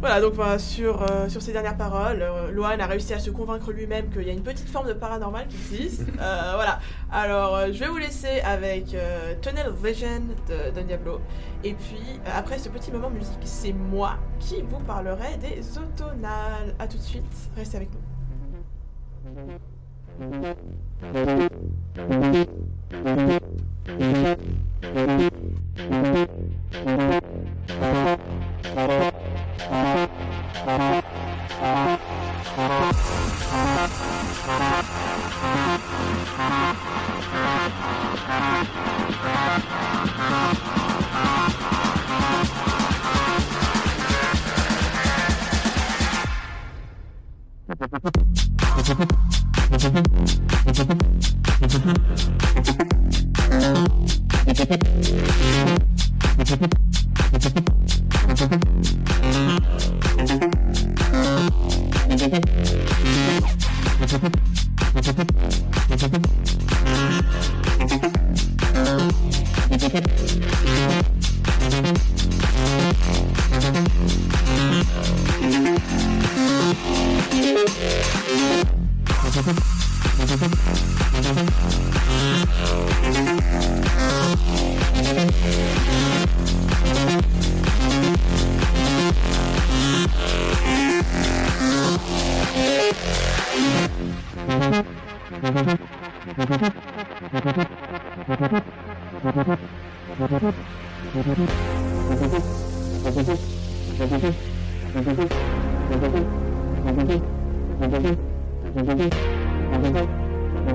Voilà, 0.00 0.20
donc 0.20 0.34
voilà, 0.34 0.60
sur, 0.60 1.02
euh, 1.02 1.28
sur 1.28 1.42
ces 1.42 1.52
dernières 1.52 1.76
paroles, 1.76 2.22
euh, 2.22 2.52
Lohan 2.52 2.78
a 2.78 2.86
réussi 2.86 3.14
à 3.14 3.18
se 3.18 3.30
convaincre 3.30 3.72
lui-même 3.72 4.08
qu'il 4.10 4.22
y 4.22 4.30
a 4.30 4.32
une 4.32 4.44
petite 4.44 4.68
forme 4.68 4.86
de 4.86 4.92
paranormal 4.92 5.46
qui 5.48 5.56
existe. 5.56 6.04
Euh, 6.20 6.52
voilà, 6.56 6.80
alors 7.12 7.54
euh, 7.54 7.66
je 7.72 7.78
vais 7.78 7.86
vous 7.86 7.96
laisser 7.96 8.40
avec 8.40 8.92
euh, 8.92 9.34
Tunnel 9.40 9.72
Vision 9.72 10.20
de 10.48 10.74
Don 10.74 10.84
Diablo. 10.84 11.20
Et 11.62 11.74
puis, 11.74 12.02
euh, 12.26 12.30
après 12.36 12.58
ce 12.58 12.68
petit 12.68 12.90
moment 12.90 13.08
musique, 13.08 13.38
c'est 13.44 13.72
moi 13.72 14.16
qui 14.40 14.62
vous 14.62 14.80
parlerai 14.80 15.36
des 15.40 15.62
automnales. 15.78 16.74
A 16.78 16.88
tout 16.88 16.98
de 16.98 17.02
suite, 17.02 17.24
restez 17.56 17.76
avec 17.76 17.90
nous. 17.92 18.00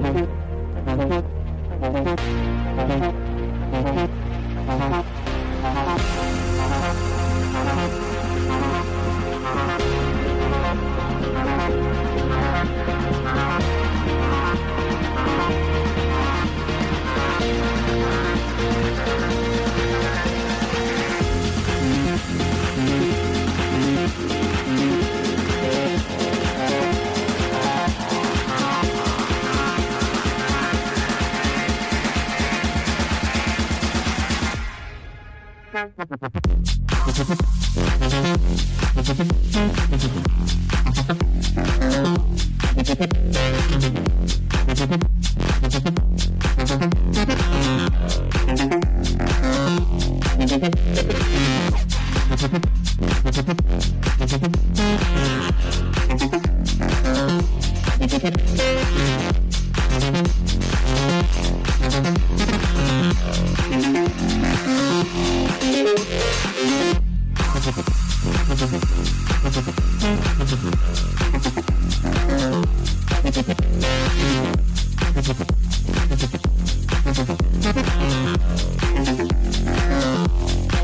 Hello 0.03 0.42
Thank 0.95 1.11
you. 1.11 1.32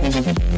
Mm-hmm. 0.10 0.49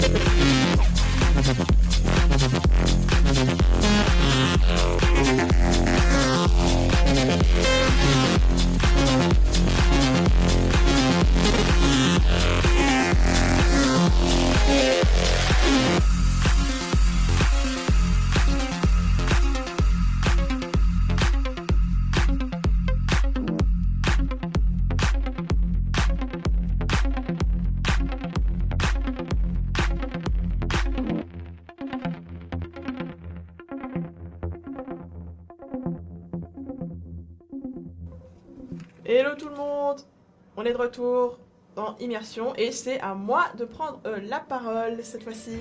On 40.61 40.65
est 40.65 40.73
de 40.73 40.77
retour 40.77 41.39
dans 41.75 41.95
Immersion 41.99 42.53
et 42.55 42.71
c'est 42.71 42.99
à 42.99 43.15
moi 43.15 43.45
de 43.57 43.65
prendre 43.65 43.99
euh, 44.05 44.19
la 44.29 44.39
parole 44.39 44.99
cette 45.01 45.23
fois-ci 45.23 45.57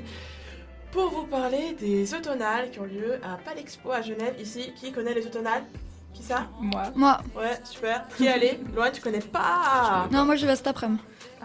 pour 0.92 1.08
vous 1.08 1.24
parler 1.24 1.74
des 1.80 2.12
automnales 2.12 2.70
qui 2.70 2.80
ont 2.80 2.84
lieu 2.84 3.14
à 3.22 3.36
Palexpo 3.42 3.92
à 3.92 4.02
Genève 4.02 4.34
ici. 4.38 4.74
Qui 4.78 4.92
connaît 4.92 5.14
les 5.14 5.24
automnales? 5.26 5.62
Qui 6.12 6.22
ça? 6.22 6.48
Moi. 6.60 6.82
Moi, 6.94 7.18
Ouais, 7.34 7.58
super. 7.64 8.06
Qui 8.14 8.26
est 8.26 8.32
allé? 8.32 8.60
Loin, 8.74 8.90
tu 8.90 9.00
connais 9.00 9.20
pas? 9.20 10.06
Non, 10.12 10.26
moi 10.26 10.36
je 10.36 10.44
vais 10.44 10.54
cet 10.56 10.66
après-midi. 10.66 11.00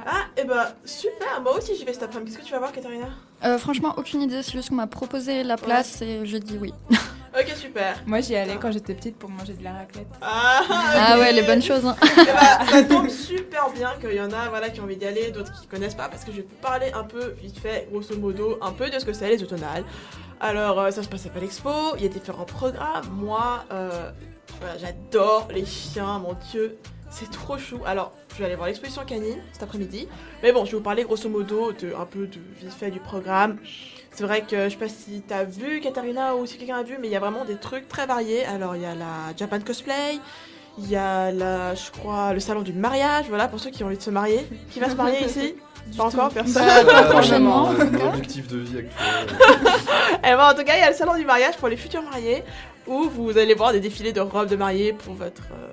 Ah, 0.06 0.26
et 0.36 0.44
bah 0.44 0.74
super, 0.84 1.40
moi 1.42 1.58
aussi 1.58 1.78
j'y 1.78 1.86
vais 1.86 1.94
cet 1.94 2.04
après-midi. 2.04 2.32
Qu'est-ce 2.32 2.42
que 2.42 2.48
tu 2.48 2.52
vas 2.52 2.60
voir, 2.60 2.74
Katharina 2.74 3.08
Euh, 3.46 3.58
franchement, 3.58 3.94
aucune 3.96 4.22
idée, 4.24 4.44
c'est 4.44 4.52
juste 4.52 4.68
qu'on 4.68 4.76
m'a 4.76 4.88
proposé 4.88 5.44
la 5.44 5.56
place 5.56 6.02
et 6.02 6.26
j'ai 6.26 6.42
dit 6.42 6.58
oui. 6.60 6.74
Ok, 7.38 7.50
super. 7.58 8.02
Moi, 8.06 8.22
j'y 8.22 8.36
allais 8.36 8.56
quand 8.62 8.72
j'étais 8.72 8.94
petite 8.94 9.18
pour 9.18 9.30
manger 9.30 9.54
de 9.54 9.64
la 9.64 9.74
raclette. 9.74 10.08
Ah, 10.22 10.62
Ah 10.70 11.20
ouais, 11.20 11.34
les 11.34 11.42
bonnes 11.44 11.62
choses. 11.62 11.86
Hein. 11.86 11.96
Ben, 12.02 12.66
ça 12.66 12.84
tombe 12.84 13.10
super 13.10 13.70
bien 13.72 13.92
qu'il 14.00 14.14
y 14.14 14.22
en 14.22 14.32
a 14.32 14.48
voilà, 14.48 14.70
qui 14.70 14.80
ont 14.80 14.86
envie 14.86 14.96
d'y 14.96 15.06
aller, 15.06 15.32
d'autres 15.32 15.52
qui 15.60 15.68
connaissent 15.68 15.96
pas, 15.96 16.08
parce 16.08 16.24
que 16.24 16.32
je 16.32 16.38
vais 16.38 16.44
vous 16.44 16.62
parler 16.62 16.92
un 16.94 17.04
peu, 17.04 17.34
vite 17.42 17.60
fait, 17.60 17.90
grosso 17.92 18.16
modo, 18.18 18.58
un 18.62 18.72
peu 18.72 18.90
de 18.90 18.98
ce 19.00 19.04
que 19.06 19.12
c'est 19.12 19.30
les 19.30 19.44
automnales. 19.44 19.84
Alors, 20.40 20.80
euh, 20.80 20.92
ça 20.92 21.04
se 21.04 21.10
passe 21.10 21.26
à 21.26 21.30
Palexpo, 21.30 21.70
il 21.98 22.04
y 22.04 22.06
a 22.06 22.10
différents 22.10 22.46
programmes. 22.46 23.06
Moi, 23.12 23.66
euh, 23.72 24.12
voilà, 24.62 24.78
j'adore 24.78 25.50
les 25.54 25.66
chiens, 25.66 26.20
mon 26.20 26.38
dieu, 26.52 26.78
c'est 27.10 27.30
trop 27.32 27.58
chou. 27.58 27.80
Alors, 27.86 28.14
je 28.34 28.40
vais 28.40 28.46
aller 28.46 28.56
voir 28.56 28.68
l'exposition 28.68 29.04
canine 29.04 29.42
cet 29.52 29.64
après-midi. 29.64 30.08
Mais 30.42 30.52
bon, 30.54 30.64
je 30.66 30.72
vais 30.72 30.78
vous 30.78 30.84
parler 30.84 31.04
grosso 31.04 31.28
modo 31.30 31.74
de 31.74 31.94
un 32.00 32.06
peu 32.06 32.28
de 32.28 32.40
vite 32.62 32.74
fait 32.74 32.92
du 32.92 33.00
programme. 33.00 33.58
C'est 34.16 34.24
vrai 34.24 34.42
que 34.44 34.66
je 34.66 34.70
sais 34.70 34.78
pas 34.78 34.88
si 34.88 35.22
t'as 35.28 35.44
vu 35.44 35.82
Katharina 35.82 36.36
ou 36.38 36.46
si 36.46 36.58
quelqu'un 36.58 36.78
a 36.78 36.84
vu, 36.84 36.98
mais 37.02 37.08
il 37.08 37.12
y 37.12 37.18
a 37.18 37.20
vraiment 37.20 37.44
des 37.44 37.58
trucs 37.58 37.88
très 37.90 38.06
variés. 38.06 38.46
Alors, 38.46 38.76
il 38.78 38.82
y 38.82 38.86
a 38.86 38.96
la 38.96 39.36
Japan 39.36 39.60
Cosplay, 39.60 40.20
il 40.78 40.90
y 40.90 40.96
a 40.96 41.32
la, 41.32 41.76
je 41.76 41.92
crois, 41.92 42.32
le 42.34 42.40
salon 42.40 42.62
du 42.62 42.72
mariage, 42.72 43.26
voilà, 43.28 43.50
pour 43.50 43.60
ceux 43.60 43.72
qui 43.72 43.84
ont 43.84 43.88
envie 43.88 43.98
de 43.98 44.02
se 44.02 44.10
marier. 44.12 44.48
Qui 44.72 44.80
va 44.80 44.90
se 44.90 44.96
marier 44.96 45.26
ici 45.26 45.56
Pas 45.98 46.06
encore, 46.06 46.30
personne. 46.30 46.66
Bah, 46.66 46.84
pas 46.86 47.04
Euh, 47.04 47.12
prochainement, 47.12 47.56
en 47.66 47.74
mon 47.74 47.78
tout 47.86 47.92
cas. 47.98 48.06
objectif 48.08 48.48
de 48.48 48.58
vie 48.58 48.78
actuel. 48.80 49.38
Eh 50.24 50.30
ben, 50.36 50.50
en 50.50 50.54
tout 50.56 50.64
cas, 50.64 50.76
il 50.78 50.80
y 50.80 50.84
a 50.84 50.90
le 50.90 50.96
salon 50.96 51.16
du 51.16 51.26
mariage 51.26 51.58
pour 51.58 51.68
les 51.68 51.78
futurs 51.78 52.02
mariés, 52.02 52.44
où 52.88 53.04
vous 53.10 53.38
allez 53.38 53.54
voir 53.54 53.72
des 53.74 53.80
défilés 53.82 54.14
de 54.14 54.22
robes 54.22 54.48
de 54.48 54.56
mariée 54.56 54.94
pour 54.94 55.14
votre 55.14 55.44
euh, 55.52 55.68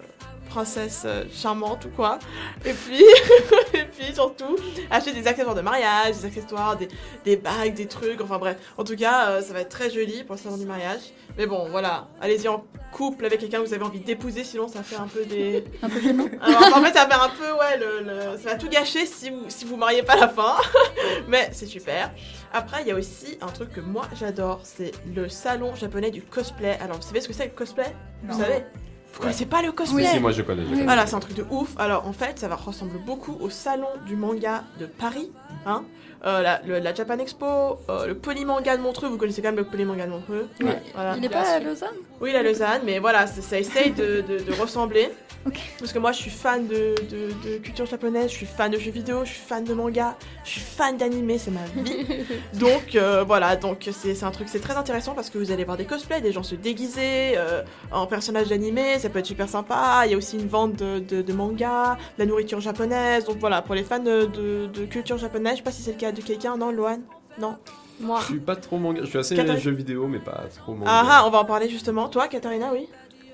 princesse 0.53 1.03
euh, 1.07 1.25
charmante 1.33 1.87
ou 1.87 1.89
quoi. 1.91 2.19
Et 2.67 2.73
puis, 2.75 3.01
et 3.75 3.85
puis 3.85 4.15
surtout, 4.15 4.57
acheter 4.91 5.13
des 5.13 5.27
accessoires 5.27 5.55
de 5.55 5.63
mariage, 5.63 6.17
des 6.19 6.27
accessoires, 6.27 6.77
des, 6.77 6.89
des 7.25 7.37
bagues, 7.37 7.75
des 7.75 7.87
trucs, 7.87 8.21
enfin 8.21 8.39
bref. 8.39 8.57
En 8.77 8.85
tout 8.85 8.97
cas, 8.97 9.29
euh, 9.31 9.43
ça 9.43 9.53
va 9.55 9.61
être 9.61 9.71
très 9.71 9.91
joli 9.91 10.25
pour 10.25 10.37
le 10.37 10.41
salon 10.41 10.57
du 10.59 10.67
mariage. 10.67 11.01
Mais 11.39 11.47
bon, 11.47 11.69
voilà, 11.71 12.09
allez-y 12.21 12.47
en 12.49 12.65
couple 12.93 13.25
avec 13.25 13.41
quelqu'un 13.41 13.63
que 13.63 13.67
vous 13.67 13.73
avez 13.73 13.85
envie 13.85 14.01
d'épouser, 14.01 14.45
sinon 14.45 14.69
ça 14.69 14.83
fait 14.83 14.97
un 14.97 15.07
peu 15.07 15.25
des... 15.25 15.65
Un 15.83 15.89
peu. 15.89 15.99
Alors, 16.43 16.77
en 16.77 16.83
fait, 16.83 16.93
ça 16.93 17.07
va 17.07 17.09
faire 17.09 17.23
un 17.23 17.31
peu, 17.31 17.53
ouais, 17.59 17.79
le, 17.79 18.01
le- 18.05 18.37
ça 18.39 18.51
va 18.51 18.55
tout 18.57 18.69
gâcher 18.69 19.07
si 19.07 19.31
vous 19.31 19.45
si 19.49 19.65
vous 19.65 19.77
mariez 19.77 20.03
pas 20.03 20.13
à 20.15 20.17
la 20.21 20.29
fin. 20.29 20.57
Mais 21.29 21.49
c'est 21.53 21.65
super. 21.67 22.11
Après, 22.53 22.83
il 22.83 22.89
y 22.89 22.91
a 22.91 22.95
aussi 22.97 23.39
un 23.41 23.47
truc 23.47 23.73
que 23.73 23.81
moi 23.81 24.05
j'adore, 24.15 24.61
c'est 24.65 24.93
le 25.15 25.31
salon 25.31 25.75
japonais 25.75 26.11
du 26.11 26.21
cosplay. 26.21 26.77
Alors, 26.83 26.97
vous 26.97 27.03
savez 27.03 27.23
ce 27.23 27.29
que 27.29 27.35
c'est 27.35 27.47
le 27.47 27.53
cosplay? 27.53 27.95
Vous 28.25 28.39
savez? 28.39 28.65
Vous 29.13 29.21
connaissez 29.21 29.47
pas 29.47 29.63
le 29.63 29.73
cosplay 29.73 30.07
Si, 30.07 30.21
moi 30.21 30.33
je 30.33 30.43
connais. 30.43 30.63
je 30.63 30.67
Oui. 30.69 30.73
connais. 30.73 30.85
Voilà, 30.85 31.07
c'est 31.07 31.15
un 31.15 31.21
truc 31.21 31.37
de 31.37 31.45
ouf. 31.51 31.75
Alors, 31.79 32.07
en 32.07 32.13
fait, 32.13 32.39
ça 32.39 32.49
va 32.49 32.57
ressembler 32.57 32.99
beaucoup 33.05 33.37
au 33.41 33.51
salon 33.51 33.87
du 34.07 34.17
manga 34.17 34.65
de 34.81 34.87
Paris, 34.87 35.31
hein. 35.67 35.85
Euh, 36.25 36.41
la, 36.41 36.61
le- 36.65 36.79
la 36.79 36.95
Japan 36.95 37.19
Expo, 37.19 37.81
euh, 37.91 38.07
le 38.07 38.15
Polymanga 38.15 38.77
de 38.77 38.83
Montreux, 38.83 39.09
vous 39.09 39.17
connaissez 39.19 39.43
quand 39.43 39.49
même 39.49 39.57
le 39.57 39.65
Polymanga 39.65 40.07
de 40.07 40.11
Montreux 40.11 40.49
Ouais. 40.61 40.81
Voilà. 40.95 41.15
Il 41.17 41.25
est 41.25 41.29
pas 41.29 41.41
à 41.41 41.59
Lausanne? 41.59 41.89
Oui, 42.21 42.33
la 42.33 42.45
Lausanne, 42.45 42.83
mais 42.85 43.01
voilà, 43.01 43.27
ça, 43.27 43.43
ça 43.43 43.59
essaye 43.59 43.91
de, 43.91 44.21
de- 44.21 44.39
de 44.45 44.53
ressembler. 44.61 45.11
Parce 45.81 45.93
que 45.93 45.99
moi, 45.99 46.13
je 46.13 46.19
suis 46.19 46.31
fan 46.31 46.69
de, 46.69 46.95
de- 47.11 47.51
de 47.51 47.57
culture 47.59 47.87
japonaise, 47.87 48.31
je 48.31 48.37
suis 48.37 48.47
fan 48.47 48.71
de 48.71 48.79
jeux 48.79 48.93
vidéo, 48.93 49.25
je 49.25 49.31
suis 49.31 49.41
fan 49.41 49.65
de 49.65 49.75
manga, 49.75 50.17
je 50.45 50.51
suis 50.51 50.61
fan 50.61 50.97
d'animé, 50.97 51.39
c'est 51.39 51.51
ma 51.51 51.65
vie. 51.83 52.07
donc 52.55 52.95
euh, 52.95 53.25
voilà, 53.27 53.57
donc 53.57 53.89
c'est 53.91 54.23
un 54.23 54.31
truc, 54.31 54.49
c'est 54.49 54.61
très 54.61 54.77
intéressant 54.77 55.15
parce 55.15 55.29
que 55.31 55.39
vous 55.39 55.51
allez 55.51 55.65
voir 55.65 55.77
des 55.77 55.87
cosplays, 55.87 56.21
des 56.21 56.31
gens 56.31 56.45
se 56.45 56.55
déguiser 56.55 57.37
euh, 57.37 57.63
en 57.91 58.07
personnages 58.07 58.47
d'animé, 58.49 59.01
ça 59.01 59.09
peut 59.09 59.19
être 59.19 59.27
super 59.27 59.49
sympa. 59.49 60.03
Il 60.05 60.13
y 60.13 60.15
a 60.15 60.17
aussi 60.17 60.37
une 60.39 60.47
vente 60.47 60.77
de, 60.77 61.01
de, 61.01 61.23
de 61.23 61.33
manga, 61.33 61.97
de 62.17 62.23
la 62.23 62.27
nourriture 62.27 62.61
japonaise. 62.61 63.25
Donc 63.25 63.39
voilà, 63.39 63.61
pour 63.63 63.75
les 63.75 63.83
fans 63.83 63.99
de, 63.99 64.27
de- 64.27 64.67
de 64.73 64.85
culture 64.85 65.19
japonaise, 65.19 65.55
je 65.55 65.57
sais 65.57 65.63
pas 65.65 65.73
si 65.73 65.83
c'est 65.83 65.93
le 65.93 65.99
cas 65.99 66.12
de 66.13 66.21
quelqu'un, 66.23 66.57
non, 66.57 66.71
Loan 66.71 67.01
Non 67.39 67.57
Moi, 68.01 68.19
Je 68.21 68.27
suis 68.27 68.41
pas 68.41 68.57
trop 68.57 68.79
manga. 68.79 69.01
Je 69.03 69.07
suis 69.07 69.19
assez 69.19 69.35
Katharina- 69.37 69.59
jeux 69.61 69.71
vidéo, 69.73 70.07
mais 70.09 70.19
pas 70.19 70.43
trop 70.59 70.73
manga. 70.75 70.87
Ah 70.91 71.05
ah, 71.09 71.23
on 71.27 71.31
va 71.31 71.39
en 71.41 71.45
parler 71.45 71.69
justement. 71.69 72.09
Toi, 72.09 72.29
Katharina, 72.29 72.71
oui 72.73 72.89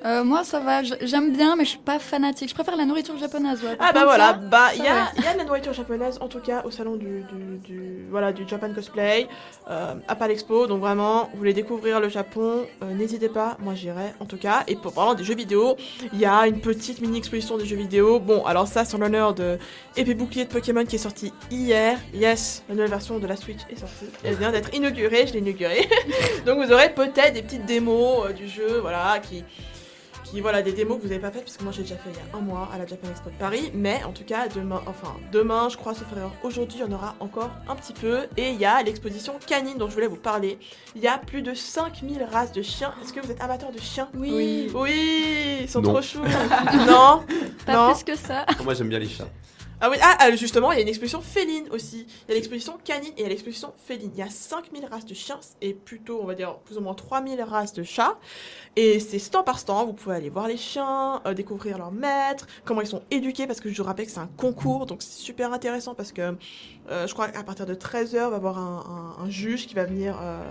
Euh, 0.04 0.22
Moi, 0.24 0.44
ça 0.44 0.60
va. 0.60 0.82
J'aime 0.82 1.32
bien, 1.32 1.56
mais 1.56 1.64
je 1.64 1.70
suis 1.70 1.78
pas 1.78 1.98
fanatique. 1.98 2.48
Je 2.50 2.54
préfère 2.54 2.76
la 2.76 2.84
nourriture 2.84 3.16
japonaise. 3.18 3.62
Ouais. 3.62 3.76
Ah 3.80 3.92
bah 3.92 4.04
voilà, 4.04 4.32
bah 4.34 4.68
il 4.74 4.78
ça 4.78 4.84
y, 4.84 4.88
a- 4.88 5.22
y 5.22 5.26
a 5.26 5.32
de 5.32 5.38
la 5.38 5.44
nourriture 5.44 5.72
japonaise 5.72 6.18
en 6.20 6.28
tout 6.28 6.38
cas 6.40 6.62
au 6.64 6.70
salon 6.70 6.96
du, 6.96 7.22
du, 7.32 7.58
du- 7.64 8.06
voilà, 8.10 8.32
du 8.32 8.46
Japan 8.48 8.72
Cosplay 8.72 9.26
euh, 9.70 9.94
à 10.06 10.14
Palexpo, 10.14 10.66
donc 10.66 10.80
vraiment 10.80 11.28
vous 11.32 11.38
voulez 11.38 11.52
découvrir 11.52 12.00
le 12.00 12.08
Japon, 12.08 12.64
euh, 12.82 12.94
n'hésitez 12.94 13.28
pas, 13.28 13.56
moi 13.60 13.74
j'irai 13.74 14.12
en 14.20 14.24
tout 14.24 14.36
cas. 14.36 14.62
Et 14.68 14.76
pour 14.76 14.92
parlant 14.92 15.14
des 15.14 15.24
jeux 15.24 15.34
vidéo, 15.34 15.76
il 16.12 16.18
y 16.20 16.26
a 16.26 16.46
une 16.46 16.60
petite 16.60 17.00
mini 17.00 17.18
exposition 17.18 17.58
des 17.58 17.66
jeux 17.66 17.76
vidéo. 17.76 18.20
Bon 18.20 18.44
alors 18.44 18.68
ça 18.68 18.84
sur 18.84 18.98
l'honneur 18.98 19.34
de 19.34 19.58
Épée 19.96 20.14
Bouclier 20.14 20.44
de 20.44 20.50
Pokémon 20.52 20.84
qui 20.84 20.94
est 20.96 20.98
sorti 20.98 21.32
hier. 21.50 21.98
Yes, 22.14 22.62
la 22.68 22.74
nouvelle 22.76 22.90
version 22.90 23.18
de 23.18 23.26
la 23.26 23.36
Switch 23.36 23.60
est 23.70 23.76
sortie. 23.78 24.06
Elle 24.24 24.36
vient 24.36 24.52
d'être 24.52 24.72
inaugurée, 24.74 25.26
je 25.26 25.32
l'ai 25.32 25.40
inaugurée. 25.40 25.88
donc 26.46 26.64
vous 26.64 26.72
aurez 26.72 26.90
peut-être 26.94 27.32
des 27.34 27.42
petites 27.42 27.66
démos 27.66 28.26
euh, 28.28 28.32
du 28.32 28.46
jeu, 28.48 28.78
voilà, 28.80 29.18
qui 29.18 29.44
qui 30.30 30.40
voilà 30.40 30.62
des 30.62 30.72
démos 30.72 30.98
que 30.98 31.02
vous 31.02 31.08
n'avez 31.08 31.20
pas 31.20 31.30
faites 31.30 31.44
parce 31.44 31.56
que 31.56 31.62
moi 31.64 31.72
j'ai 31.72 31.82
déjà 31.82 31.96
fait 31.96 32.10
il 32.10 32.16
y 32.16 32.18
a 32.18 32.36
un 32.36 32.40
mois 32.40 32.68
à 32.72 32.78
la 32.78 32.86
Japan 32.86 33.08
Expo 33.10 33.30
de 33.30 33.34
Paris. 33.36 33.70
Mais 33.74 34.02
en 34.04 34.12
tout 34.12 34.24
cas 34.24 34.48
demain 34.48 34.80
enfin 34.86 35.14
demain 35.32 35.68
je 35.68 35.76
crois 35.76 35.94
sauf 35.94 36.06
erreur 36.12 36.32
aujourd'hui 36.42 36.78
il 36.78 36.80
y 36.80 36.84
en 36.84 36.92
aura 36.92 37.14
encore 37.20 37.50
un 37.68 37.74
petit 37.76 37.92
peu. 37.92 38.26
Et 38.36 38.50
il 38.50 38.56
y 38.60 38.64
a 38.64 38.82
l'exposition 38.82 39.34
canine 39.46 39.78
dont 39.78 39.88
je 39.88 39.94
voulais 39.94 40.06
vous 40.06 40.16
parler. 40.16 40.58
Il 40.96 41.02
y 41.02 41.08
a 41.08 41.18
plus 41.18 41.42
de 41.42 41.54
5000 41.54 42.22
races 42.24 42.52
de 42.52 42.62
chiens. 42.62 42.92
Est-ce 43.02 43.12
que 43.12 43.20
vous 43.20 43.30
êtes 43.30 43.40
amateur 43.42 43.72
de 43.72 43.78
chiens? 43.80 44.08
Oui. 44.16 44.70
oui. 44.74 45.58
Ils 45.62 45.68
sont 45.68 45.80
Non. 45.80 45.92
trop 45.92 46.02
choux. 46.02 46.22
Non. 46.86 47.22
Pas 47.66 47.72
non. 47.88 47.94
plus 47.94 48.04
que 48.04 48.16
ça. 48.16 48.44
Moi 48.64 48.74
j'aime 48.74 48.88
bien 48.88 48.98
les 48.98 49.08
chats. 49.08 49.28
Ah 49.80 49.90
oui, 49.90 49.96
ah, 50.02 50.16
ah, 50.18 50.34
justement, 50.34 50.72
il 50.72 50.76
y 50.76 50.78
a 50.78 50.82
une 50.82 50.88
exposition 50.88 51.20
féline 51.20 51.68
aussi. 51.70 52.06
Il 52.26 52.30
y 52.30 52.32
a 52.32 52.34
l'exposition 52.34 52.78
canine 52.82 53.12
et 53.16 53.20
il 53.20 53.22
y 53.22 53.26
a 53.26 53.28
l'exposition 53.28 53.72
féline. 53.76 54.10
Il 54.12 54.18
y 54.18 54.22
a 54.22 54.30
5000 54.30 54.86
races 54.86 55.06
de 55.06 55.14
chiens 55.14 55.38
et 55.60 55.72
plutôt, 55.72 56.20
on 56.20 56.26
va 56.26 56.34
dire, 56.34 56.56
plus 56.58 56.78
ou 56.78 56.80
moins 56.80 56.94
3000 56.94 57.40
races 57.42 57.72
de 57.72 57.84
chats. 57.84 58.18
Et 58.74 58.98
c'est 58.98 59.18
stand 59.20 59.44
par 59.44 59.58
stand, 59.58 59.86
vous 59.86 59.92
pouvez 59.92 60.16
aller 60.16 60.30
voir 60.30 60.48
les 60.48 60.56
chiens, 60.56 61.22
euh, 61.26 61.34
découvrir 61.34 61.78
leurs 61.78 61.92
maîtres, 61.92 62.46
comment 62.64 62.80
ils 62.80 62.86
sont 62.88 63.02
éduqués, 63.10 63.46
parce 63.46 63.60
que 63.60 63.70
je 63.70 63.76
vous 63.76 63.86
rappelle 63.86 64.06
que 64.06 64.12
c'est 64.12 64.18
un 64.18 64.30
concours, 64.36 64.86
donc 64.86 65.02
c'est 65.02 65.22
super 65.22 65.52
intéressant 65.52 65.94
parce 65.94 66.12
que 66.12 66.34
euh, 66.90 67.06
je 67.06 67.12
crois 67.12 67.28
qu'à 67.28 67.44
partir 67.44 67.66
de 67.66 67.74
13h, 67.74 68.14
il 68.14 68.30
va 68.30 68.36
avoir 68.36 68.58
un 68.58 69.30
juge 69.30 69.66
qui 69.66 69.74
va 69.74 69.84
venir... 69.84 70.18
euh, 70.20 70.42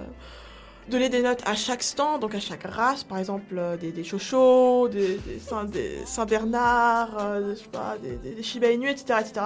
donner 0.90 1.10
des 1.10 1.22
notes 1.22 1.42
à 1.46 1.56
chaque 1.56 1.84
stand, 1.84 2.22
donc 2.22 2.36
à 2.36 2.40
chaque 2.40 2.64
race, 2.64 3.04
par 3.04 3.18
exemple 3.18 3.56
euh, 3.58 3.78
des, 3.78 3.92
des 3.92 4.04
chochos, 4.04 4.88
des, 4.88 5.18
des 5.18 5.40
Saint, 5.40 5.66
des 5.66 6.06
Saint-Bernard, 6.06 7.18
euh, 7.20 7.54
je 7.54 7.60
sais 7.60 7.70
pas, 7.72 7.96
des, 7.98 8.44
Shiba 8.44 8.72
Inu, 8.72 8.90
etc., 8.90 9.20
etc. 9.20 9.46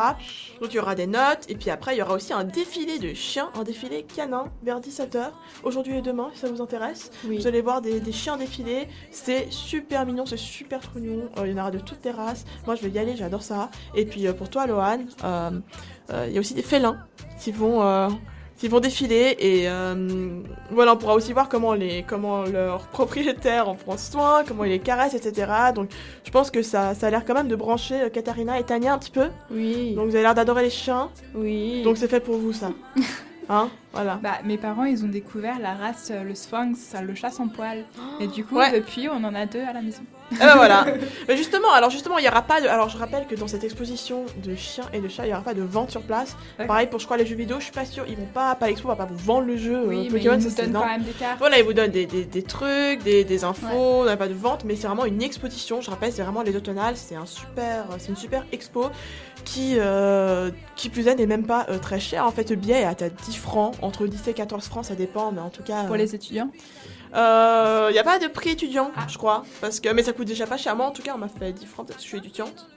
Donc 0.62 0.74
il 0.74 0.76
y 0.76 0.80
aura 0.80 0.96
des 0.96 1.08
notes, 1.08 1.46
et 1.50 1.56
puis 1.56 1.70
après 1.70 1.96
il 1.96 2.00
y 2.00 2.02
aura 2.02 2.14
aussi 2.14 2.34
un 2.34 2.44
défilé 2.44 3.00
de 3.00 3.14
chiens, 3.14 3.50
un 3.56 3.64
défilé 3.64 4.04
canin 4.04 4.46
vers 4.64 4.80
17h, 4.80 5.32
aujourd'hui 5.64 5.98
et 5.98 6.02
demain, 6.02 6.30
si 6.34 6.42
ça 6.42 6.50
vous 6.50 6.62
intéresse. 6.62 7.12
oui. 7.26 7.38
Vous 7.38 7.48
allez 7.48 7.62
voir 7.62 7.82
des, 7.82 8.12
chiens 8.12 8.38
défiler, 8.38 8.88
c'est 9.10 9.52
super 9.52 10.06
mignon, 10.06 10.26
c'est 10.26 10.38
super 10.38 10.80
trop 10.80 11.00
mignon, 11.00 11.30
Euh, 11.38 11.48
il 11.48 11.52
y 11.52 11.56
en 11.56 11.62
aura 11.62 11.72
de 11.72 11.80
toutes 11.80 12.04
les 12.06 12.12
races. 12.12 12.46
Moi 12.66 12.76
je 12.76 12.82
vais 12.82 12.89
y 12.89 13.00
aller, 13.00 13.16
j'adore 13.16 13.42
ça. 13.42 13.70
Et 13.96 14.06
puis 14.06 14.28
euh, 14.28 14.34
pour 14.34 14.50
toi, 14.50 14.68
Lohan, 14.68 15.00
euh, 15.24 15.52
euh, 16.12 16.26
il 16.28 16.34
y 16.34 16.38
a 16.38 16.39
aussi 16.39 16.54
des 16.54 16.62
félins 16.64 16.98
qui 17.39 17.52
vont... 17.52 17.82
qui 18.62 18.68
vont 18.68 18.80
défiler 18.80 19.36
et 19.39 19.68
euh, 19.68 20.30
voilà 20.70 20.93
on 20.93 20.97
pourra 20.97 21.16
aussi 21.16 21.34
voir 21.34 21.49
comment 21.49 21.74
les 21.74 22.03
comment 22.07 22.43
leurs 22.43 22.86
propriétaires 22.89 23.68
en 23.68 23.74
prend 23.74 23.97
soin 23.97 24.43
comment 24.47 24.64
ils 24.66 24.70
les 24.70 24.78
caressent 24.80 25.16
etc 25.16 25.51
donc 25.74 25.89
je 26.24 26.30
pense 26.30 26.51
que 26.51 26.62
ça, 26.62 26.93
ça 26.93 27.07
a 27.07 27.09
l'air 27.09 27.26
quand 27.26 27.34
même 27.34 27.47
de 27.47 27.55
brancher 27.55 27.99
euh, 28.03 28.09
Katharina 28.09 28.59
et 28.59 28.64
Tania 28.64 28.93
un 28.93 28.99
petit 28.99 29.09
peu 29.09 29.30
Oui. 29.49 29.95
donc 29.95 30.05
vous 30.09 30.14
avez 30.16 30.22
l'air 30.24 30.36
d'adorer 30.36 30.62
les 30.62 30.70
chiens 30.70 31.09
oui. 31.34 31.82
donc 31.84 31.97
c'est 31.97 32.07
fait 32.07 32.20
pour 32.20 32.38
vous 32.38 32.53
ça 32.53 32.72
hein 33.49 33.68
voilà 33.93 34.20
Bah, 34.22 34.38
mes 34.45 34.57
parents, 34.59 34.86
ils 34.86 35.03
ont 35.03 35.09
découvert 35.09 35.57
la 35.59 35.74
race, 35.74 36.09
euh, 36.12 36.24
le 36.24 36.36
sphinx, 36.36 36.93
le 37.05 37.14
chat 37.16 37.32
sans 37.32 37.47
poil. 37.49 37.84
Et 38.22 38.28
du 38.28 38.45
coup, 38.45 38.55
Ouais. 38.57 38.72
depuis, 38.72 39.09
on 39.09 39.22
en 39.26 39.36
a 39.36 39.45
deux 39.45 39.59
à 39.59 39.74
la 39.74 39.82
maison. 39.82 40.03
Et 40.32 40.38
ben 40.38 40.56
voilà. 40.56 40.86
Mais 41.28 41.36
justement, 41.38 41.72
alors 41.74 41.90
justement, 41.90 42.18
il 42.18 42.26
y 42.26 42.28
aura 42.28 42.42
pas 42.42 42.62
de. 42.62 42.68
Alors 42.68 42.90
je 42.90 42.98
rappelle 42.98 43.28
que 43.28 43.36
dans 43.36 43.48
cette 43.48 43.64
exposition 43.64 44.26
de 44.44 44.56
chiens 44.56 44.86
et 44.94 45.00
de 45.00 45.08
chats, 45.08 45.26
il 45.26 45.30
y 45.30 45.34
aura 45.34 45.42
pas 45.42 45.54
de 45.54 45.62
vente 45.62 45.92
sur 45.92 46.02
place. 46.02 46.36
Pareil 46.68 46.88
pour 46.88 47.00
je 47.00 47.06
crois 47.06 47.18
les 47.18 47.26
jeux 47.26 47.36
vidéo, 47.36 47.58
je 47.60 47.64
suis 47.66 47.72
pas 47.74 47.86
sûre, 47.86 48.06
ils 48.08 48.16
vont 48.16 48.26
pas, 48.34 48.56
pas 48.56 48.68
l'expo 48.68 48.88
va 48.88 48.96
pas 48.96 49.06
vous 49.06 49.18
vendre 49.18 49.48
le 49.48 49.58
jeu. 49.58 49.84
Oui, 49.88 49.96
euh, 49.96 50.10
mais 50.12 50.20
Pokémon, 50.20 50.36
ils 50.36 50.42
ça, 50.42 50.48
nous 50.50 50.56
c'est- 50.56 50.62
donnent 50.64 50.74
quand 50.82 50.86
même 50.88 51.04
des 51.04 51.12
cartes. 51.12 51.38
Voilà, 51.40 51.60
ils 51.60 51.66
vous 51.66 51.74
donnent 51.74 51.92
des, 51.92 52.06
des, 52.06 52.24
des 52.26 52.44
trucs, 52.44 53.04
des, 53.04 53.24
des 53.24 53.44
infos, 53.44 53.68
on 54.02 54.06
n'a 54.06 54.18
pas 54.18 54.28
de 54.28 54.34
vente, 54.34 54.64
mais 54.66 54.76
c'est 54.76 54.88
vraiment 54.88 55.06
une 55.06 55.22
exposition. 55.22 55.82
Je 55.82 55.90
rappelle, 55.90 56.12
c'est 56.14 56.24
vraiment 56.24 56.42
les 56.44 56.56
automnales, 56.56 56.96
c'est 56.98 57.16
un 57.16 57.26
super, 57.26 57.86
c'est 58.00 58.10
une 58.10 58.16
super 58.18 58.46
expo 58.52 58.90
qui, 59.44 59.76
euh, 59.78 60.52
qui 60.76 60.89
plus 60.89 61.08
est 61.08 61.16
n'est 61.16 61.26
même 61.26 61.46
pas 61.46 61.66
euh, 61.70 61.78
très 61.80 62.00
cher. 62.00 62.26
En 62.26 62.32
fait, 62.32 62.50
le 62.50 62.56
billet 62.56 62.82
est 62.82 63.02
à 63.02 63.10
10 63.10 63.36
francs, 63.38 63.76
entre 63.82 64.08
10 64.08 64.28
et 64.28 64.34
14 64.34 64.66
francs, 64.66 64.86
ça 64.86 64.96
dépend, 64.96 65.32
mais 65.32 65.42
en 65.42 65.50
tout 65.50 65.64
cas. 65.64 65.84
Pour 65.84 65.96
euh, 65.96 65.98
les 65.98 66.16
étudiants. 66.16 66.50
il 67.14 67.94
n'y 67.94 68.00
a 68.00 68.04
pas 68.04 68.20
de 68.20 68.28
prix 68.28 68.52
étudiant, 68.52 68.92
Ah. 68.96 69.06
je 69.08 69.18
crois. 69.18 69.44
Parce 69.60 69.80
que, 69.80 69.89
mais 69.89 70.04
ça 70.04 70.14
coûte 70.14 70.28
déjà 70.28 70.48
pas 70.48 70.58
cher. 70.58 70.76
Moi, 70.76 70.86
en 70.86 70.92
tout 70.92 71.02
cas, 71.02 71.14
on 71.16 71.18
m'a 71.18 71.28
fait 71.28 71.52
10 71.52 71.66
francs 71.66 71.88
parce 71.88 71.98
que 71.98 72.04
je 72.04 72.08
suis 72.08 72.18
étudiante. 72.18 72.68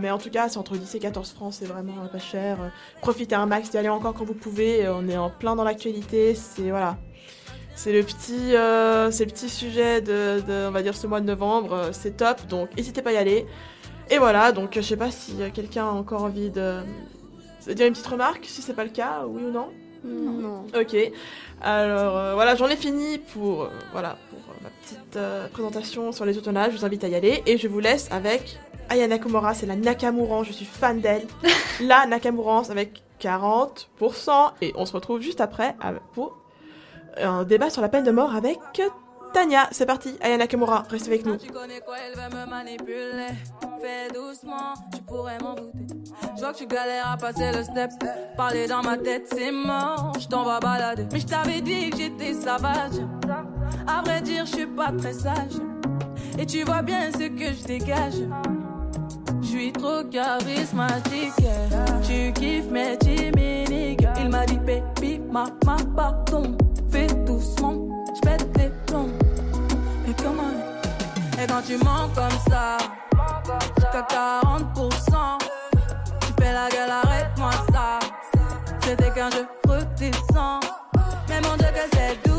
Mais 0.00 0.10
en 0.10 0.18
tout 0.18 0.30
cas, 0.30 0.48
c'est 0.48 0.58
entre 0.58 0.76
10 0.76 0.94
et 0.94 0.98
14 0.98 1.32
francs, 1.32 1.52
c'est 1.52 1.66
vraiment 1.66 2.06
pas 2.10 2.18
cher. 2.18 2.56
Profitez 3.02 3.34
un 3.34 3.46
max 3.46 3.70
d'y 3.70 3.76
aller 3.78 3.88
encore 3.88 4.14
quand 4.14 4.24
vous 4.24 4.34
pouvez. 4.34 4.88
On 4.88 5.08
est 5.08 5.16
en 5.16 5.30
plein 5.30 5.56
dans 5.56 5.64
l'actualité. 5.64 6.34
C'est 6.34 6.70
voilà. 6.70 6.96
C'est 7.76 7.92
le 7.92 8.04
petit, 8.04 8.54
euh, 8.54 9.10
c'est 9.10 9.24
le 9.24 9.32
petit 9.32 9.48
sujet 9.48 10.00
de, 10.00 10.40
de, 10.46 10.68
on 10.68 10.70
va 10.70 10.80
dire, 10.82 10.94
ce 10.96 11.08
mois 11.08 11.20
de 11.20 11.26
novembre. 11.26 11.90
C'est 11.92 12.16
top, 12.16 12.46
donc 12.46 12.74
n'hésitez 12.76 13.02
pas 13.02 13.10
à 13.10 13.14
y 13.14 13.16
aller. 13.16 13.46
Et 14.10 14.18
voilà, 14.18 14.52
donc 14.52 14.70
je 14.74 14.80
sais 14.80 14.96
pas 14.96 15.10
si 15.10 15.34
euh, 15.40 15.48
quelqu'un 15.52 15.84
a 15.86 15.90
encore 15.90 16.24
envie 16.24 16.50
de, 16.50 16.76
de 17.66 17.72
dire 17.72 17.86
une 17.86 17.92
petite 17.92 18.06
remarque, 18.06 18.44
si 18.44 18.60
c'est 18.62 18.74
pas 18.74 18.84
le 18.84 18.90
cas, 18.90 19.22
oui 19.26 19.42
ou 19.44 19.50
non? 19.50 19.68
Non. 20.04 20.66
Ok. 20.78 20.94
Alors 21.62 22.16
euh, 22.18 22.34
voilà, 22.34 22.54
j'en 22.56 22.68
ai 22.68 22.76
fini 22.76 23.16
pour 23.18 23.62
euh, 23.62 23.68
voilà 23.92 24.18
pour 24.28 24.38
euh, 24.50 24.58
ma 24.62 24.68
petite 24.68 25.16
euh, 25.16 25.48
présentation 25.48 26.12
sur 26.12 26.26
les 26.26 26.36
autonages. 26.36 26.72
Je 26.74 26.78
vous 26.78 26.84
invite 26.84 27.04
à 27.04 27.08
y 27.08 27.14
aller 27.14 27.42
et 27.46 27.56
je 27.56 27.66
vous 27.68 27.80
laisse 27.80 28.08
avec 28.12 28.58
Aya 28.90 29.08
Nakamura. 29.08 29.54
C'est 29.54 29.64
la 29.64 29.76
Nakamurance. 29.76 30.46
Je 30.48 30.52
suis 30.52 30.66
fan 30.66 31.00
d'elle. 31.00 31.26
la 31.80 32.04
Nakamurance 32.04 32.68
avec 32.68 33.02
40%. 33.22 34.50
Et 34.60 34.74
on 34.76 34.84
se 34.84 34.92
retrouve 34.92 35.22
juste 35.22 35.40
après 35.40 35.74
avec- 35.80 36.02
pour 36.12 36.36
un 37.16 37.44
débat 37.44 37.70
sur 37.70 37.80
la 37.80 37.88
peine 37.88 38.04
de 38.04 38.10
mort 38.10 38.34
avec 38.34 38.58
Tania. 39.34 39.68
C'est 39.72 39.84
parti. 39.84 40.16
Aya 40.22 40.38
Nakamura, 40.38 40.84
restez 40.88 41.10
avec 41.10 41.26
nous. 41.26 41.36
Tu 41.36 41.50
connais 41.50 41.80
quoi, 41.80 41.96
elle 42.06 42.16
va 42.16 42.28
me 42.28 42.48
manipuler. 42.48 43.34
Fais 43.82 44.08
doucement, 44.14 44.74
tu 44.94 45.02
pourrais 45.02 45.38
m'en 45.38 45.54
douter. 45.54 45.94
Je 46.36 46.40
vois 46.40 46.52
que 46.52 46.58
tu 46.58 46.66
galères 46.66 47.10
à 47.10 47.16
passer 47.16 47.50
le 47.52 47.64
step. 47.64 47.90
Parler 48.36 48.68
dans 48.68 48.82
ma 48.82 48.96
tête, 48.96 49.26
c'est 49.28 49.50
mort. 49.50 50.12
Je 50.20 50.28
t'en 50.28 50.44
vais 50.44 50.60
balader. 50.60 51.06
Mais 51.12 51.18
je 51.18 51.26
t'avais 51.26 51.60
dit 51.60 51.90
que 51.90 51.96
j'étais 51.96 52.32
sauvage. 52.32 53.00
À 53.86 54.02
vrai 54.02 54.20
dire, 54.22 54.46
je 54.46 54.52
suis 54.52 54.66
pas 54.66 54.92
très 54.92 55.12
sage. 55.12 55.58
Et 56.38 56.46
tu 56.46 56.62
vois 56.62 56.82
bien 56.82 57.10
ce 57.12 57.28
que 57.28 57.52
je 57.52 57.64
dégage. 57.64 58.14
Je 59.42 59.46
suis 59.46 59.72
trop 59.72 60.04
charismatique. 60.04 61.32
Tu 62.06 62.32
kiffes 62.32 62.70
mes 62.70 62.96
timiniques. 62.98 64.06
Il 64.20 64.28
m'a 64.30 64.46
dit, 64.46 64.58
baby, 64.58 65.18
ma, 65.30 65.46
ma, 65.66 65.76
pardon. 65.96 66.56
Fais 66.90 67.06
doucement, 67.26 68.03
Quand 71.46 71.60
tu 71.60 71.76
mens 71.76 72.08
comme 72.14 72.38
ça, 72.48 72.78
jusqu'à 73.76 74.06
40%, 74.10 75.38
tu 76.20 76.42
fais 76.42 76.52
la 76.52 76.68
gueule, 76.70 76.90
arrête-moi 76.90 77.50
ça. 77.70 77.98
C'était 78.80 79.10
qu'un 79.10 79.30
jeu 79.30 79.46
redescend. 79.68 80.64
Mais 81.28 81.40
mon 81.42 81.54
Dieu, 81.56 81.68
que 81.68 81.96
c'est 81.96 82.16
doux, 82.26 82.33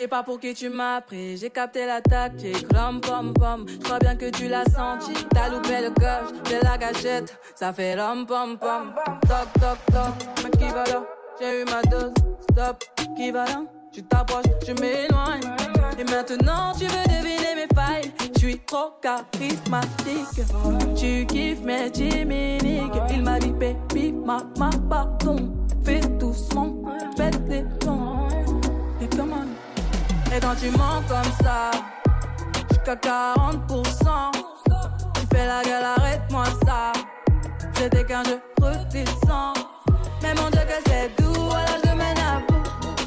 sais 0.00 0.08
pas 0.08 0.22
pour 0.22 0.40
qui 0.40 0.54
tu 0.54 0.70
m'as 0.70 1.02
pris, 1.02 1.36
j'ai 1.36 1.50
capté 1.50 1.84
la 1.84 2.00
tactique, 2.00 2.66
rom 2.74 3.02
pom 3.02 3.34
pom, 3.34 3.66
je 3.68 3.76
crois 3.76 3.98
bien 3.98 4.16
que 4.16 4.30
tu 4.30 4.48
l'as 4.48 4.64
senti, 4.64 5.12
t'as 5.28 5.50
loupé 5.50 5.82
le 5.82 5.90
coche, 5.90 6.32
de 6.50 6.64
la 6.64 6.78
gâchette, 6.78 7.38
ça 7.54 7.70
fait 7.70 8.00
rom 8.00 8.24
pom 8.24 8.56
pom, 8.56 8.94
toc 9.28 9.52
toc 9.60 9.78
toc, 9.92 10.42
mais 10.42 10.50
qui 10.52 10.72
va 10.72 10.84
là, 10.84 11.04
j'ai 11.38 11.60
eu 11.60 11.64
ma 11.66 11.82
dose, 11.82 12.14
stop, 12.50 12.82
qui 13.14 13.30
va 13.30 13.44
là, 13.44 13.62
tu 13.92 14.02
t'approches, 14.02 14.46
je 14.66 14.72
m'éloigne, 14.80 15.42
et 15.98 16.04
maintenant 16.04 16.72
tu 16.78 16.86
veux 16.86 17.04
deviner 17.04 17.54
mes 17.56 17.74
failles, 17.74 18.10
je 18.32 18.38
suis 18.38 18.58
trop 18.60 18.92
charismatique, 19.02 20.46
tu 20.96 21.26
kiffes 21.26 21.60
mes 21.60 21.92
chimiques, 21.92 22.94
il 23.10 23.22
m'a 23.22 23.38
dit 23.38 23.52
baby, 23.52 24.12
ma, 24.12 24.38
ma, 24.58 24.70
pardon, 24.88 25.52
fais 25.84 26.00
doucement, 26.18 26.74
pète 27.18 27.38
les 27.48 27.64
plombs, 27.80 27.99
et 30.34 30.40
quand 30.40 30.54
tu 30.54 30.70
mens 30.70 31.02
comme 31.08 31.32
ça, 31.42 31.70
jusqu'à 32.68 32.94
40%, 32.94 34.32
tu 35.14 35.26
fais 35.32 35.46
la 35.46 35.62
gueule, 35.62 35.84
arrête-moi 35.96 36.44
ça. 36.64 36.92
C'était 37.74 38.04
qu'un 38.04 38.22
jeu 38.24 38.40
redescend. 38.60 39.56
Mais 40.22 40.34
mon 40.34 40.50
Dieu, 40.50 40.60
que 40.60 40.90
c'est 40.90 41.10
doux, 41.20 41.32
voilà, 41.32 41.76
je 41.84 41.90
mène 41.90 42.18
à 42.18 42.40
bout. 42.46 42.62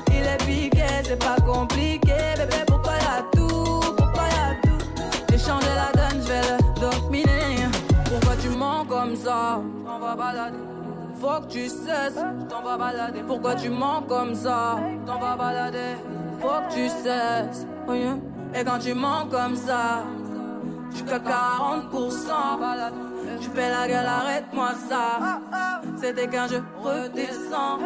Il 0.08 0.24
est 0.24 0.38
piqué, 0.46 0.86
c'est 1.04 1.20
pas 1.20 1.38
compliqué. 1.46 2.16
Bébé, 2.38 2.64
pourquoi 2.68 2.94
y'a 2.94 3.24
tout 3.32 3.82
Pourquoi 3.98 4.24
y'a 4.24 4.56
tout? 4.64 4.86
J'ai 5.30 5.38
changé 5.38 5.68
la 5.76 5.92
donne, 5.94 6.22
je 6.22 6.28
vais 6.28 6.42
le 6.42 6.80
dominer. 6.80 7.68
Pourquoi 8.06 8.36
tu 8.42 8.50
mens 8.50 8.86
comme 8.86 9.16
ça? 9.16 9.62
On 9.88 10.00
va 10.00 10.16
balader. 10.16 10.58
Faut 11.24 11.40
que 11.40 11.54
tu 11.54 11.70
cesses, 11.70 12.22
t'en 12.50 12.62
vas 12.64 12.76
balader. 12.76 13.22
Pourquoi 13.26 13.56
tu 13.56 13.70
mens 13.70 14.02
comme 14.10 14.36
ça? 14.36 14.78
T'en 15.06 15.20
vas 15.20 15.38
balader. 15.38 15.96
Faut 16.42 16.50
que 16.68 16.74
tu 16.74 16.90
cesses. 16.90 17.66
yeah. 17.88 18.18
Et 18.54 18.66
quand 18.66 18.80
tu 18.80 18.94
mens 18.94 19.26
comme 19.32 19.56
ça, 19.56 20.04
jusqu'à 20.92 21.20
40%, 21.20 21.94
tu 23.40 23.50
fais 23.52 23.70
la 23.70 23.88
gueule, 23.88 24.06
arrête-moi 24.06 24.72
ça. 24.90 25.40
C'était 25.96 26.28
qu'un 26.28 26.48
jeu 26.50 26.62
redescend. 26.84 27.80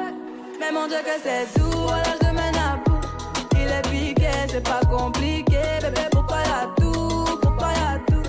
Mais 0.59 0.71
mon 0.71 0.87
Dieu, 0.87 0.97
que 1.05 1.21
c'est 1.21 1.59
doux, 1.59 1.77
voilà, 1.77 2.05
je 2.13 2.17
te 2.17 2.33
mène 2.33 2.55
à 2.55 2.77
bout. 2.83 3.07
Il 3.51 3.67
est 3.67 3.87
piqué, 3.91 4.31
c'est 4.47 4.67
pas 4.67 4.81
compliqué. 4.89 5.61
Bébé, 5.83 6.07
pourquoi 6.11 6.37
y'a 6.37 6.67
tout? 6.75 7.37
Pourquoi 7.39 7.67
y'a 7.67 7.99
tout? 8.07 8.23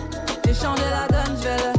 J'ai 0.45 0.53
changé 0.53 0.83
la 0.91 1.09
donne, 1.09 1.35
je 1.39 1.49
vais 1.49 1.73
le 1.73 1.78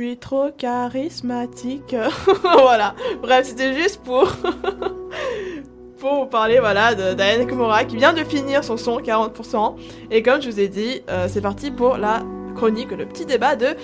suis 0.00 0.16
trop 0.16 0.48
charismatique. 0.56 1.94
voilà. 2.42 2.94
Bref, 3.20 3.46
c'était 3.46 3.74
juste 3.74 4.02
pour 4.02 4.32
pour 5.98 6.14
vous 6.14 6.26
parler 6.26 6.58
voilà 6.58 6.94
de 6.94 7.12
Diane 7.12 7.40
Nakamura 7.40 7.84
qui 7.84 7.98
vient 7.98 8.14
de 8.14 8.24
finir 8.24 8.64
son 8.64 8.78
son 8.78 8.98
40%. 8.98 9.74
Et 10.10 10.22
comme 10.22 10.40
je 10.40 10.48
vous 10.48 10.58
ai 10.58 10.68
dit, 10.68 11.02
euh, 11.10 11.28
c'est 11.28 11.42
parti 11.42 11.70
pour 11.70 11.98
la 11.98 12.22
chronique, 12.54 12.92
le 12.92 13.04
petit 13.04 13.26
débat 13.26 13.56
de 13.56 13.76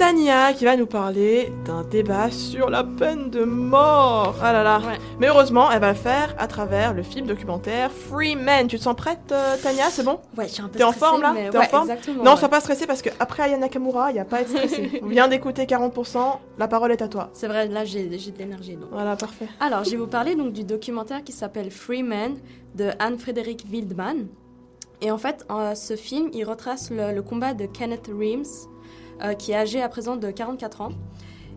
Tania 0.00 0.54
qui 0.54 0.64
va 0.64 0.76
nous 0.76 0.86
parler 0.86 1.52
d'un 1.66 1.82
débat 1.84 2.30
sur 2.30 2.70
la 2.70 2.84
peine 2.84 3.28
de 3.28 3.44
mort. 3.44 4.34
Ah 4.42 4.50
là 4.50 4.62
là. 4.62 4.78
Ouais. 4.78 4.98
Mais 5.18 5.26
heureusement, 5.28 5.70
elle 5.70 5.82
va 5.82 5.90
le 5.90 5.94
faire 5.94 6.34
à 6.38 6.46
travers 6.46 6.94
le 6.94 7.02
film 7.02 7.26
documentaire 7.26 7.90
Free 7.92 8.34
Men. 8.34 8.66
Tu 8.66 8.78
te 8.78 8.82
sens 8.82 8.96
prête, 8.96 9.18
euh, 9.30 9.56
Tania? 9.62 9.90
C'est 9.90 10.02
bon? 10.02 10.18
Ouais, 10.38 10.48
je 10.48 10.54
suis 10.54 10.62
un 10.62 10.68
peu 10.68 10.78
T'es 10.78 10.84
en 10.84 10.92
stressée, 10.92 11.04
forme, 11.06 11.20
là 11.20 11.34
T'es 11.50 11.54
en 11.54 11.60
ouais, 11.60 11.68
forme? 11.68 11.90
exactement, 11.90 12.24
Non, 12.24 12.30
ouais. 12.30 12.36
sois 12.38 12.48
pas 12.48 12.60
stressé 12.60 12.86
parce 12.86 13.02
que 13.02 13.10
après 13.20 13.42
Aya 13.42 13.58
Nakamura, 13.58 14.10
il 14.10 14.14
n'y 14.14 14.20
a 14.20 14.24
pas 14.24 14.38
à 14.38 14.40
être 14.40 14.48
stressé. 14.48 15.00
On 15.02 15.06
vient 15.06 15.28
d'écouter 15.28 15.64
40%, 15.66 16.18
la 16.56 16.66
parole 16.66 16.92
est 16.92 17.02
à 17.02 17.08
toi. 17.08 17.28
C'est 17.34 17.46
vrai, 17.48 17.68
là 17.68 17.84
j'ai 17.84 18.08
j'ai 18.18 18.30
de 18.30 18.38
l'énergie. 18.38 18.76
donc. 18.76 18.88
Voilà, 18.92 19.16
parfait. 19.16 19.48
Alors, 19.60 19.84
je 19.84 19.90
vais 19.90 19.96
vous 19.98 20.06
parler 20.06 20.34
donc 20.34 20.54
du 20.54 20.64
documentaire 20.64 21.22
qui 21.22 21.32
s'appelle 21.32 21.70
Free 21.70 22.02
Men 22.02 22.38
de 22.74 22.88
Anne-Frédéric 23.00 23.66
Wildman. 23.70 24.28
Et 25.02 25.10
en 25.10 25.18
fait, 25.18 25.44
euh, 25.50 25.74
ce 25.74 25.94
film, 25.96 26.30
il 26.32 26.44
retrace 26.44 26.90
le, 26.90 27.12
le 27.14 27.20
combat 27.22 27.52
de 27.52 27.66
Kenneth 27.66 28.10
Reams, 28.18 28.44
qui 29.38 29.52
est 29.52 29.56
âgé 29.56 29.82
à 29.82 29.88
présent 29.88 30.16
de 30.16 30.30
44 30.30 30.80
ans. 30.80 30.90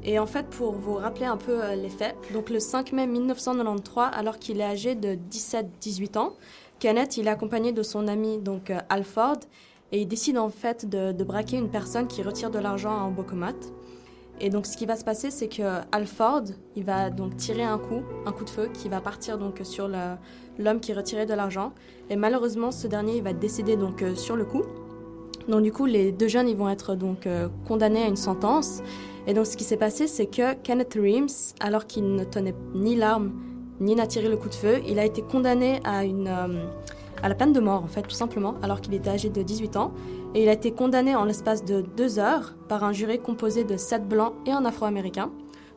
Et 0.05 0.19
en 0.19 0.25
fait, 0.25 0.47
pour 0.47 0.73
vous 0.73 0.95
rappeler 0.95 1.25
un 1.25 1.37
peu 1.37 1.63
euh, 1.63 1.75
les 1.75 1.89
faits, 1.89 2.15
donc 2.33 2.49
le 2.49 2.59
5 2.59 2.91
mai 2.91 3.07
1993, 3.07 4.09
alors 4.13 4.37
qu'il 4.37 4.59
est 4.59 4.65
âgé 4.65 4.95
de 4.95 5.17
17-18 5.31 6.17
ans, 6.17 6.33
Kenneth, 6.79 7.15
il 7.15 7.27
est 7.27 7.29
accompagné 7.29 7.71
de 7.71 7.83
son 7.83 8.07
ami 8.07 8.37
donc 8.37 8.69
euh, 8.69 8.79
Alford, 8.89 9.39
et 9.93 10.01
il 10.01 10.07
décide 10.07 10.37
en 10.37 10.49
fait 10.49 10.89
de, 10.89 11.23
braquer 11.23 11.57
une 11.57 11.69
personne 11.69 12.07
qui 12.07 12.21
retire 12.21 12.51
de 12.51 12.59
l'argent 12.59 12.91
à 12.91 13.01
un 13.01 13.11
bocomat. 13.11 13.53
Et 14.41 14.49
donc, 14.49 14.65
ce 14.65 14.75
qui 14.75 14.87
va 14.87 14.95
se 14.95 15.05
passer, 15.05 15.29
c'est 15.29 15.47
que 15.47 15.81
Alford, 15.91 16.45
il 16.75 16.83
va 16.83 17.11
donc 17.11 17.37
tirer 17.37 17.63
un 17.63 17.77
coup, 17.77 18.01
un 18.25 18.31
coup 18.31 18.43
de 18.43 18.49
feu, 18.49 18.69
qui 18.73 18.89
va 18.89 18.99
partir 18.99 19.37
donc 19.37 19.61
sur 19.63 19.87
l'homme 20.57 20.79
qui 20.79 20.91
retirait 20.91 21.27
de 21.27 21.35
l'argent. 21.35 21.71
Et 22.09 22.15
malheureusement, 22.15 22.71
ce 22.71 22.87
dernier, 22.87 23.17
il 23.17 23.23
va 23.23 23.31
décéder 23.31 23.77
donc 23.77 24.01
euh, 24.01 24.15
sur 24.15 24.35
le 24.35 24.43
coup. 24.43 24.63
Donc, 25.47 25.63
du 25.63 25.71
coup, 25.71 25.85
les 25.85 26.11
deux 26.11 26.27
jeunes, 26.27 26.47
ils 26.47 26.55
vont 26.55 26.69
être 26.69 26.95
donc 26.95 27.27
euh, 27.27 27.47
condamnés 27.67 28.03
à 28.03 28.07
une 28.07 28.15
sentence. 28.15 28.81
Et 29.27 29.33
donc, 29.33 29.45
ce 29.45 29.57
qui 29.57 29.63
s'est 29.63 29.77
passé, 29.77 30.07
c'est 30.07 30.25
que 30.25 30.53
Kenneth 30.53 30.95
Reams, 30.95 31.29
alors 31.59 31.87
qu'il 31.87 32.15
ne 32.15 32.23
tenait 32.23 32.55
ni 32.73 32.95
l'arme, 32.95 33.31
ni 33.79 33.95
n'a 33.95 34.07
tiré 34.07 34.29
le 34.29 34.37
coup 34.37 34.49
de 34.49 34.55
feu, 34.55 34.81
il 34.87 34.99
a 34.99 35.05
été 35.05 35.21
condamné 35.21 35.79
à 35.83 36.03
une 36.03 36.27
euh, 36.27 36.65
à 37.23 37.29
la 37.29 37.35
peine 37.35 37.53
de 37.53 37.61
mort, 37.61 37.81
en 37.81 37.87
fait, 37.87 38.01
tout 38.01 38.15
simplement, 38.15 38.55
alors 38.61 38.81
qu'il 38.81 38.93
était 38.93 39.09
âgé 39.09 39.29
de 39.29 39.41
18 39.41 39.77
ans. 39.77 39.93
Et 40.35 40.43
il 40.43 40.49
a 40.49 40.53
été 40.53 40.71
condamné 40.71 41.15
en 41.15 41.23
l'espace 41.23 41.63
de 41.63 41.81
deux 41.81 42.19
heures 42.19 42.53
par 42.67 42.83
un 42.83 42.91
jury 42.91 43.19
composé 43.19 43.63
de 43.63 43.77
sept 43.77 44.07
blancs 44.07 44.33
et 44.45 44.51
un 44.51 44.65
afro-américain. 44.65 45.31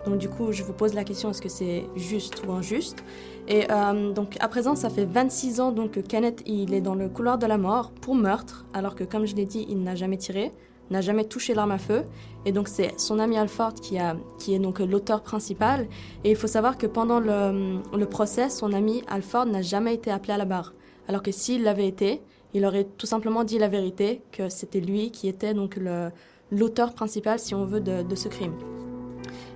Donc 0.06 0.18
du 0.18 0.28
coup, 0.28 0.52
je 0.52 0.62
vous 0.62 0.72
pose 0.72 0.94
la 0.94 1.04
question, 1.04 1.30
est-ce 1.30 1.42
que 1.42 1.48
c'est 1.48 1.84
juste 1.94 2.42
ou 2.46 2.52
injuste? 2.52 3.04
Et 3.48 3.66
euh, 3.70 4.12
donc 4.12 4.36
à 4.40 4.48
présent, 4.48 4.74
ça 4.74 4.90
fait 4.90 5.04
26 5.04 5.60
ans 5.60 5.72
donc, 5.72 5.92
que 5.92 6.00
Kenneth, 6.00 6.42
il 6.46 6.74
est 6.74 6.80
dans 6.80 6.94
le 6.94 7.08
couloir 7.08 7.38
de 7.38 7.46
la 7.46 7.58
mort 7.58 7.90
pour 7.90 8.14
meurtre, 8.14 8.66
alors 8.74 8.94
que 8.94 9.04
comme 9.04 9.26
je 9.26 9.36
l'ai 9.36 9.44
dit, 9.44 9.66
il 9.68 9.82
n'a 9.82 9.94
jamais 9.94 10.16
tiré, 10.16 10.50
n'a 10.90 11.00
jamais 11.00 11.24
touché 11.24 11.54
l'arme 11.54 11.72
à 11.72 11.78
feu. 11.78 12.02
Et 12.44 12.52
donc 12.52 12.68
c'est 12.68 12.98
son 12.98 13.18
ami 13.18 13.38
Alford 13.38 13.74
qui, 13.74 13.98
a, 13.98 14.16
qui 14.38 14.54
est 14.54 14.58
donc 14.58 14.80
l'auteur 14.80 15.22
principal. 15.22 15.86
Et 16.24 16.30
il 16.30 16.36
faut 16.36 16.46
savoir 16.46 16.76
que 16.78 16.86
pendant 16.86 17.20
le, 17.20 17.80
le 17.96 18.06
procès, 18.06 18.50
son 18.50 18.72
ami 18.72 19.02
Alford 19.08 19.46
n'a 19.46 19.62
jamais 19.62 19.94
été 19.94 20.10
appelé 20.10 20.32
à 20.32 20.38
la 20.38 20.44
barre. 20.44 20.74
Alors 21.08 21.22
que 21.22 21.30
s'il 21.30 21.62
l'avait 21.62 21.86
été, 21.86 22.20
il 22.52 22.64
aurait 22.64 22.86
tout 22.96 23.06
simplement 23.06 23.44
dit 23.44 23.58
la 23.58 23.68
vérité, 23.68 24.22
que 24.32 24.48
c'était 24.48 24.80
lui 24.80 25.10
qui 25.10 25.28
était 25.28 25.54
donc 25.54 25.78
l'auteur 26.50 26.94
principal, 26.94 27.38
si 27.38 27.54
on 27.54 27.64
veut, 27.64 27.80
de 27.80 28.14
ce 28.14 28.28
crime. 28.28 28.54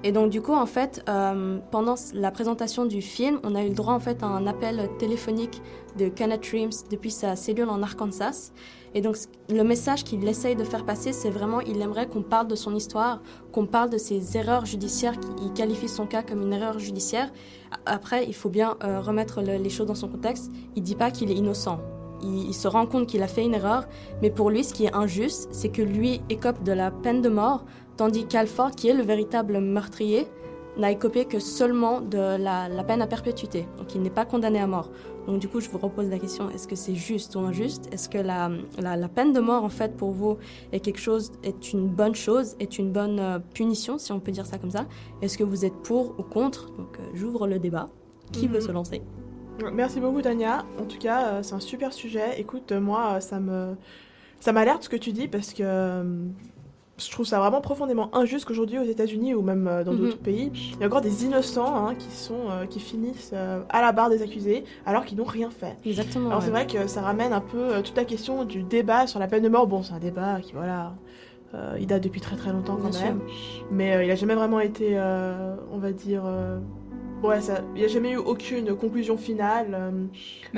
Et 0.02 0.12
donc 0.12 0.30
du 0.30 0.40
coup, 0.40 0.54
en 0.54 0.64
fait, 0.66 1.04
euh, 1.10 1.58
pendant 1.70 1.94
la 2.14 2.30
présentation 2.30 2.86
du 2.86 3.02
film, 3.02 3.38
on 3.44 3.54
a 3.54 3.62
eu 3.62 3.68
le 3.68 3.74
droit 3.74 3.92
en 3.92 4.00
fait 4.00 4.22
à 4.22 4.26
un 4.26 4.46
appel 4.46 4.88
téléphonique 4.98 5.60
de 5.98 6.08
Kenneth 6.08 6.46
Reams 6.46 6.70
depuis 6.90 7.10
sa 7.10 7.36
cellule 7.36 7.68
en 7.68 7.82
Arkansas. 7.82 8.52
Et 8.94 9.02
donc 9.02 9.16
le 9.50 9.62
message 9.62 10.02
qu'il 10.04 10.26
essaye 10.26 10.56
de 10.56 10.64
faire 10.64 10.86
passer, 10.86 11.12
c'est 11.12 11.28
vraiment, 11.28 11.60
il 11.60 11.80
aimerait 11.82 12.08
qu'on 12.08 12.22
parle 12.22 12.48
de 12.48 12.54
son 12.54 12.74
histoire, 12.74 13.20
qu'on 13.52 13.66
parle 13.66 13.90
de 13.90 13.98
ses 13.98 14.38
erreurs 14.38 14.64
judiciaires, 14.64 15.20
qu'il 15.20 15.52
qualifie 15.52 15.88
son 15.88 16.06
cas 16.06 16.22
comme 16.22 16.42
une 16.42 16.52
erreur 16.54 16.78
judiciaire. 16.78 17.30
Après, 17.84 18.24
il 18.26 18.34
faut 18.34 18.48
bien 18.48 18.76
euh, 18.82 19.00
remettre 19.00 19.42
le- 19.42 19.58
les 19.58 19.70
choses 19.70 19.86
dans 19.86 19.94
son 19.94 20.08
contexte. 20.08 20.50
Il 20.76 20.82
dit 20.82 20.96
pas 20.96 21.10
qu'il 21.10 21.30
est 21.30 21.34
innocent. 21.36 21.78
Il 22.22 22.52
se 22.52 22.68
rend 22.68 22.84
compte 22.84 23.06
qu'il 23.06 23.22
a 23.22 23.28
fait 23.28 23.42
une 23.44 23.54
erreur, 23.54 23.84
mais 24.20 24.28
pour 24.30 24.50
lui, 24.50 24.62
ce 24.62 24.74
qui 24.74 24.84
est 24.84 24.94
injuste, 24.94 25.48
c'est 25.52 25.70
que 25.70 25.80
lui 25.80 26.20
écope 26.28 26.62
de 26.64 26.72
la 26.72 26.90
peine 26.90 27.22
de 27.22 27.30
mort, 27.30 27.64
tandis 28.00 28.24
qu'Alford, 28.26 28.70
qui 28.70 28.88
est 28.88 28.94
le 28.94 29.02
véritable 29.02 29.60
meurtrier, 29.60 30.26
n'a 30.78 30.90
écopé 30.90 31.26
que 31.26 31.38
seulement 31.38 32.00
de 32.00 32.16
la, 32.16 32.66
la 32.70 32.82
peine 32.82 33.02
à 33.02 33.06
perpétuité. 33.06 33.68
Donc 33.76 33.94
il 33.94 34.00
n'est 34.00 34.08
pas 34.20 34.24
condamné 34.24 34.58
à 34.58 34.66
mort. 34.66 34.88
Donc 35.26 35.38
du 35.38 35.48
coup, 35.48 35.60
je 35.60 35.68
vous 35.68 35.76
repose 35.76 36.08
la 36.08 36.18
question, 36.18 36.48
est-ce 36.48 36.66
que 36.66 36.76
c'est 36.76 36.94
juste 36.94 37.36
ou 37.36 37.40
injuste? 37.40 37.92
Est-ce 37.92 38.08
que 38.08 38.16
la, 38.16 38.50
la, 38.78 38.96
la 38.96 39.08
peine 39.08 39.34
de 39.34 39.40
mort, 39.40 39.64
en 39.64 39.68
fait, 39.68 39.98
pour 39.98 40.12
vous, 40.12 40.38
est 40.72 40.80
quelque 40.80 40.98
chose, 40.98 41.32
est 41.42 41.74
une 41.74 41.88
bonne 41.88 42.14
chose, 42.14 42.56
est 42.58 42.78
une 42.78 42.90
bonne 42.90 43.18
euh, 43.20 43.38
punition, 43.52 43.98
si 43.98 44.12
on 44.12 44.20
peut 44.20 44.32
dire 44.32 44.46
ça 44.46 44.56
comme 44.56 44.70
ça? 44.70 44.86
Est-ce 45.20 45.36
que 45.36 45.44
vous 45.44 45.66
êtes 45.66 45.76
pour 45.82 46.14
ou 46.18 46.22
contre? 46.22 46.70
Donc 46.78 46.96
euh, 46.98 47.02
j'ouvre 47.12 47.46
le 47.46 47.58
débat. 47.58 47.88
Qui 48.32 48.46
veut 48.48 48.60
Mhm. 48.60 48.66
se 48.68 48.72
lancer? 48.72 49.02
Merci 49.74 50.00
beaucoup 50.00 50.22
Tania. 50.22 50.64
En 50.80 50.86
tout 50.86 50.98
cas, 50.98 51.18
euh, 51.26 51.42
c'est 51.42 51.54
un 51.54 51.60
super 51.60 51.92
sujet. 51.92 52.40
Écoute, 52.40 52.72
moi, 52.72 53.20
ça 53.20 53.40
me 53.40 53.76
ça 54.38 54.52
m'alerte 54.52 54.84
ce 54.84 54.88
que 54.88 54.96
tu 54.96 55.12
dis 55.12 55.28
parce 55.28 55.52
que 55.52 56.02
je 57.00 57.10
trouve 57.10 57.26
ça 57.26 57.38
vraiment 57.38 57.60
profondément 57.60 58.14
injuste 58.14 58.44
qu'aujourd'hui 58.44 58.78
aux 58.78 58.84
États-Unis 58.84 59.34
ou 59.34 59.42
même 59.42 59.66
euh, 59.66 59.84
dans 59.84 59.92
Mhm. 59.92 59.98
d'autres 59.98 60.18
pays, 60.18 60.52
il 60.74 60.80
y 60.80 60.84
a 60.84 60.86
encore 60.86 61.00
des 61.00 61.24
innocents 61.24 61.74
hein, 61.88 61.94
qui 61.94 62.10
sont 62.10 62.50
euh, 62.50 62.66
qui 62.66 62.80
finissent 62.80 63.30
euh, 63.32 63.60
à 63.68 63.80
la 63.80 63.92
barre 63.92 64.10
des 64.10 64.22
accusés 64.22 64.64
alors 64.86 65.04
qu'ils 65.04 65.18
n'ont 65.18 65.24
rien 65.24 65.50
fait. 65.50 65.76
Exactement. 65.84 66.28
Alors 66.28 66.40
ouais. 66.40 66.44
c'est 66.44 66.50
vrai 66.50 66.66
que 66.66 66.86
ça 66.86 67.00
ramène 67.00 67.32
un 67.32 67.40
peu 67.40 67.82
toute 67.82 67.96
la 67.96 68.04
question 68.04 68.44
du 68.44 68.62
débat 68.62 69.06
sur 69.06 69.18
la 69.18 69.26
peine 69.26 69.42
de 69.42 69.48
mort. 69.48 69.66
Bon, 69.66 69.82
c'est 69.82 69.94
un 69.94 69.98
débat 69.98 70.40
qui 70.40 70.52
voilà, 70.52 70.94
il 71.78 71.86
date 71.86 72.02
depuis 72.04 72.20
très 72.20 72.36
très 72.36 72.52
longtemps 72.52 72.76
quand 72.80 72.90
Bien 72.90 73.02
même, 73.04 73.20
mais 73.70 74.06
il 74.06 74.10
a 74.10 74.14
jamais 74.14 74.34
vraiment 74.34 74.60
été, 74.60 74.98
on 75.72 75.78
va 75.78 75.92
dire, 75.92 76.22
ouais, 77.22 77.38
il 77.74 77.78
n'y 77.80 77.84
a 77.84 77.88
jamais 77.88 78.12
eu 78.12 78.16
aucune 78.16 78.74
conclusion 78.76 79.16
finale 79.16 79.68
euh, 79.74 80.06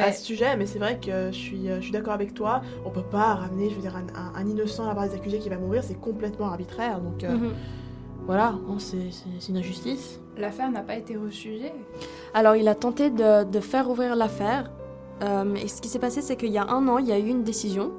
à 0.03 0.13
ce 0.13 0.25
sujet. 0.25 0.57
Mais 0.57 0.67
c'est 0.67 0.79
vrai 0.79 0.99
que 1.01 1.29
je 1.31 1.37
suis, 1.37 1.69
euh, 1.69 1.77
je 1.77 1.83
suis 1.83 1.93
d'accord 1.93 2.13
avec 2.15 2.35
toi. 2.35 2.63
On 2.85 2.91
peut 2.91 3.03
pas 3.03 3.35
ramener, 3.35 3.71
je 3.71 3.75
veux 3.77 3.81
dire, 3.83 3.97
un, 3.97 4.07
un- 4.19 4.33
un 4.35 4.47
innocent 4.49 4.85
à 4.85 4.89
la 4.89 4.95
barre 4.95 5.09
des 5.09 5.15
accusés 5.15 5.39
qui 5.39 5.49
va 5.49 5.57
mourir, 5.59 5.83
c'est 5.85 6.01
complètement 6.01 6.47
arbitraire. 6.47 7.01
Donc 7.01 7.25
euh, 7.25 7.37
Mhm. 7.37 7.53
voilà, 8.27 8.55
bon, 8.67 8.79
c'est 8.79 8.99
une 9.49 9.57
injustice. 9.57 10.19
l'affaire 10.39 10.71
n'a 10.71 10.81
pas 10.81 10.97
été 10.97 11.17
rejugée. 11.17 11.73
Alors, 12.35 12.57
il 12.57 12.67
a 12.69 12.75
tenté 12.75 13.11
de, 13.11 13.45
de 13.45 13.61
faire 13.61 13.91
ouvrir 13.91 14.17
l'affaire. 14.17 14.71
Euh, 15.23 15.55
et 15.57 15.69
ce 15.69 15.81
qui 15.83 15.89
s'est 15.89 15.99
passé, 15.99 16.23
c'est 16.23 16.37
qu'il 16.37 16.51
y 16.51 16.59
a 16.59 16.67
un 16.69 16.89
an, 16.89 16.97
il 16.99 17.07
y 17.07 17.13
a 17.13 17.19
eu 17.19 17.29
une 17.29 17.43
décision 17.45 17.93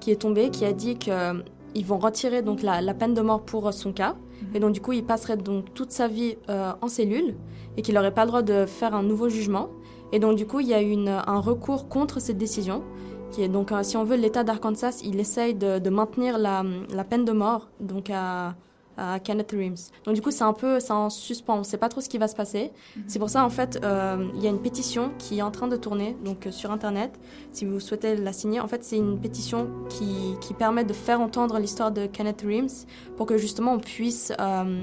qui 0.00 0.10
est 0.12 0.16
tombée 0.16 0.50
qui 0.50 0.64
a 0.66 0.72
dit 0.72 0.96
qu'ils 0.96 1.86
vont 1.86 1.98
retirer 1.98 2.42
donc 2.42 2.62
la, 2.62 2.80
la 2.82 2.92
peine 2.94 3.14
de 3.14 3.20
mort 3.22 3.40
pour 3.42 3.72
son 3.72 3.92
cas. 3.92 4.14
Et 4.54 4.60
donc, 4.60 4.72
du 4.72 4.80
coup, 4.80 4.92
il 4.92 5.04
passerait 5.04 5.36
donc 5.36 5.74
toute 5.74 5.90
sa 5.92 6.08
vie 6.08 6.36
euh, 6.48 6.72
en 6.80 6.88
cellule 6.88 7.34
et 7.76 7.82
qu'il 7.82 7.94
n'aurait 7.94 8.14
pas 8.14 8.22
le 8.24 8.28
droit 8.28 8.42
de 8.42 8.66
faire 8.66 8.94
un 8.94 9.02
nouveau 9.02 9.28
jugement. 9.28 9.68
Et 10.12 10.18
donc, 10.18 10.36
du 10.36 10.46
coup, 10.46 10.60
il 10.60 10.68
y 10.68 10.74
a 10.74 10.80
une- 10.80 11.08
un 11.08 11.40
recours 11.40 11.88
contre 11.88 12.20
cette 12.20 12.38
décision. 12.38 12.82
Qui 13.30 13.42
est 13.42 13.48
donc, 13.48 13.72
euh, 13.72 13.82
si 13.82 13.96
on 13.98 14.04
veut, 14.04 14.16
l'État 14.16 14.42
d'Arkansas, 14.42 15.02
il 15.04 15.20
essaye 15.20 15.54
de, 15.54 15.78
de 15.78 15.90
maintenir 15.90 16.38
la, 16.38 16.62
la 16.94 17.04
peine 17.04 17.26
de 17.26 17.32
mort 17.32 17.68
donc 17.78 18.08
à, 18.10 18.54
à 18.98 19.18
Kenneth 19.20 19.52
Reams. 19.52 19.76
Donc, 20.04 20.14
du 20.14 20.20
coup, 20.20 20.30
c'est 20.30 20.44
un 20.44 20.52
peu 20.52 20.80
c'est 20.80 20.92
en 20.92 21.08
suspens. 21.08 21.54
On 21.54 21.58
ne 21.60 21.62
sait 21.62 21.78
pas 21.78 21.88
trop 21.88 22.00
ce 22.00 22.08
qui 22.08 22.18
va 22.18 22.28
se 22.28 22.36
passer. 22.36 22.72
C'est 23.06 23.18
pour 23.18 23.30
ça, 23.30 23.44
en 23.44 23.50
fait, 23.50 23.78
euh, 23.84 24.28
il 24.34 24.42
y 24.42 24.46
a 24.46 24.50
une 24.50 24.60
pétition 24.60 25.12
qui 25.18 25.38
est 25.38 25.42
en 25.42 25.50
train 25.50 25.68
de 25.68 25.76
tourner 25.76 26.16
donc, 26.24 26.46
euh, 26.46 26.50
sur 26.50 26.70
Internet. 26.70 27.18
Si 27.52 27.64
vous 27.64 27.80
souhaitez 27.80 28.16
la 28.16 28.32
signer, 28.32 28.60
en 28.60 28.68
fait, 28.68 28.84
c'est 28.84 28.96
une 28.96 29.18
pétition 29.18 29.68
qui, 29.88 30.34
qui 30.40 30.52
permet 30.54 30.84
de 30.84 30.92
faire 30.92 31.20
entendre 31.20 31.58
l'histoire 31.58 31.92
de 31.92 32.06
Kenneth 32.06 32.42
Reams 32.46 32.68
pour 33.16 33.26
que 33.26 33.38
justement 33.38 33.72
on 33.74 33.78
puisse 33.78 34.32
euh, 34.40 34.82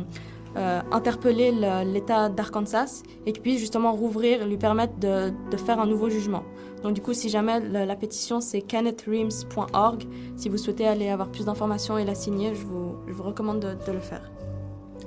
euh, 0.58 0.82
interpeller 0.92 1.52
le- 1.52 1.92
l'État 1.92 2.30
d'Arkansas 2.30 3.04
et 3.26 3.34
qu'il 3.34 3.42
puisse 3.42 3.60
justement 3.60 3.92
rouvrir, 3.92 4.48
lui 4.48 4.58
permettre 4.58 4.98
de, 5.00 5.34
de 5.52 5.58
faire 5.58 5.80
un 5.82 5.86
nouveau 5.86 6.10
jugement. 6.10 6.44
Donc 6.86 6.94
du 6.94 7.02
coup, 7.02 7.14
si 7.14 7.30
jamais 7.30 7.60
la 7.62 7.96
pétition 7.96 8.42
c'est 8.42 8.62
kennethreams.org, 8.62 10.04
si 10.38 10.50
vous 10.50 10.58
souhaitez 10.58 10.86
aller 10.88 11.10
avoir 11.10 11.30
plus 11.30 11.46
d'informations 11.46 11.98
et 11.98 12.06
la 12.06 12.14
signer, 12.14 12.54
je 12.54 12.64
vous, 12.64 12.96
je 13.08 13.14
vous 13.14 13.24
recommande 13.24 13.60
de, 13.60 13.70
de 13.88 13.92
le 13.92 14.00
faire. 14.00 14.22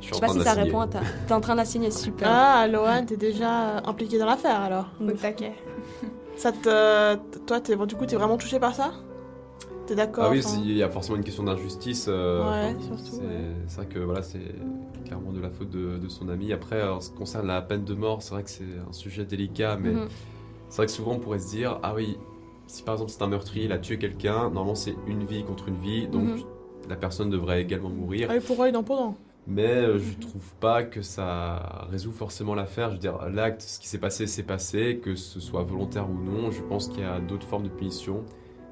Je 0.00 0.06
suis 0.06 0.08
Je 0.10 0.14
sais 0.14 0.20
pas 0.20 0.28
si 0.28 0.40
ça 0.40 0.54
répond 0.54 0.80
à 0.80 0.88
ta... 0.88 1.02
T'es 1.28 1.34
en 1.34 1.40
train 1.40 1.52
de 1.52 1.58
la 1.58 1.64
signer, 1.64 1.92
super. 1.92 2.26
Ah, 2.28 2.66
Lohan, 2.66 3.04
t'es 3.06 3.16
déjà 3.16 3.76
impliqué 3.86 4.18
dans 4.18 4.26
l'affaire 4.26 4.60
alors. 4.60 4.86
Au 5.00 5.10
taquet. 5.12 5.52
Ça 6.36 6.50
te, 6.50 7.14
toi, 7.46 7.60
bon, 7.76 7.86
du 7.86 7.94
coup, 7.94 8.06
t'es 8.06 8.16
vraiment 8.16 8.38
touché 8.38 8.58
par 8.58 8.74
ça? 8.74 8.90
T'es 9.86 9.94
d'accord 9.94 10.24
Ah 10.26 10.30
oui, 10.30 10.42
enfin, 10.44 10.60
il 10.64 10.76
y 10.76 10.82
a 10.82 10.88
forcément 10.88 11.16
une 11.16 11.24
question 11.24 11.44
d'injustice. 11.44 12.06
euh, 12.08 12.40
Ouais, 12.42 12.74
enfin, 12.76 12.96
surtout, 12.96 13.10
C'est 13.12 13.20
ouais. 13.22 13.54
c'est 13.68 13.76
vrai 13.76 13.86
que 13.86 13.98
voilà, 14.00 14.22
c'est 14.22 14.40
clairement 15.04 15.30
de 15.32 15.40
la 15.40 15.50
faute 15.50 15.70
de, 15.70 15.96
de 15.98 16.08
son 16.08 16.28
ami. 16.28 16.52
Après, 16.52 16.82
en 16.88 17.00
ce 17.00 17.10
qui 17.10 17.16
concerne 17.16 17.46
la 17.46 17.62
peine 17.62 17.84
de 17.84 17.94
mort, 17.94 18.20
c'est 18.22 18.34
vrai 18.34 18.42
que 18.42 18.50
c'est 18.50 18.64
un 18.88 18.92
sujet 18.92 19.24
délicat, 19.24 19.76
mais 19.80 19.90
Mhm. 19.90 20.08
C'est 20.68 20.76
vrai 20.76 20.86
que 20.86 20.92
souvent 20.92 21.12
on 21.12 21.18
pourrait 21.18 21.38
se 21.38 21.48
dire 21.50 21.78
ah 21.82 21.94
oui, 21.94 22.18
si 22.66 22.82
par 22.82 22.94
exemple 22.94 23.10
c'est 23.10 23.22
un 23.22 23.28
meurtrier, 23.28 23.64
il 23.66 23.72
a 23.72 23.78
tué 23.78 23.98
quelqu'un, 23.98 24.50
normalement 24.50 24.74
c'est 24.74 24.94
une 25.06 25.24
vie 25.24 25.44
contre 25.44 25.68
une 25.68 25.76
vie, 25.78 26.06
donc 26.06 26.28
Mhm. 26.28 26.42
la 26.88 26.96
personne 26.96 27.30
devrait 27.30 27.62
également 27.62 27.88
mourir. 27.90 28.30
œil 28.30 28.40
pour 28.40 28.60
œil, 28.60 28.72
dent 28.72 28.82
pour 28.82 28.96
dent. 28.96 29.14
Mais 29.50 29.62
euh, 29.66 29.98
je 29.98 30.18
trouve 30.18 30.52
pas 30.60 30.82
que 30.82 31.00
ça 31.00 31.86
résout 31.90 32.12
forcément 32.12 32.54
l'affaire. 32.54 32.88
Je 32.90 32.94
veux 32.96 33.00
dire, 33.00 33.18
l'acte, 33.30 33.62
ce 33.62 33.80
qui 33.80 33.88
s'est 33.88 33.96
passé, 33.96 34.26
s'est 34.26 34.42
passé, 34.42 35.00
que 35.02 35.14
ce 35.14 35.40
soit 35.40 35.62
volontaire 35.62 36.06
ou 36.10 36.12
non. 36.22 36.50
Je 36.50 36.60
pense 36.60 36.88
qu'il 36.88 37.00
y 37.00 37.04
a 37.04 37.18
d'autres 37.18 37.46
formes 37.46 37.62
de 37.62 37.70
punition. 37.70 38.24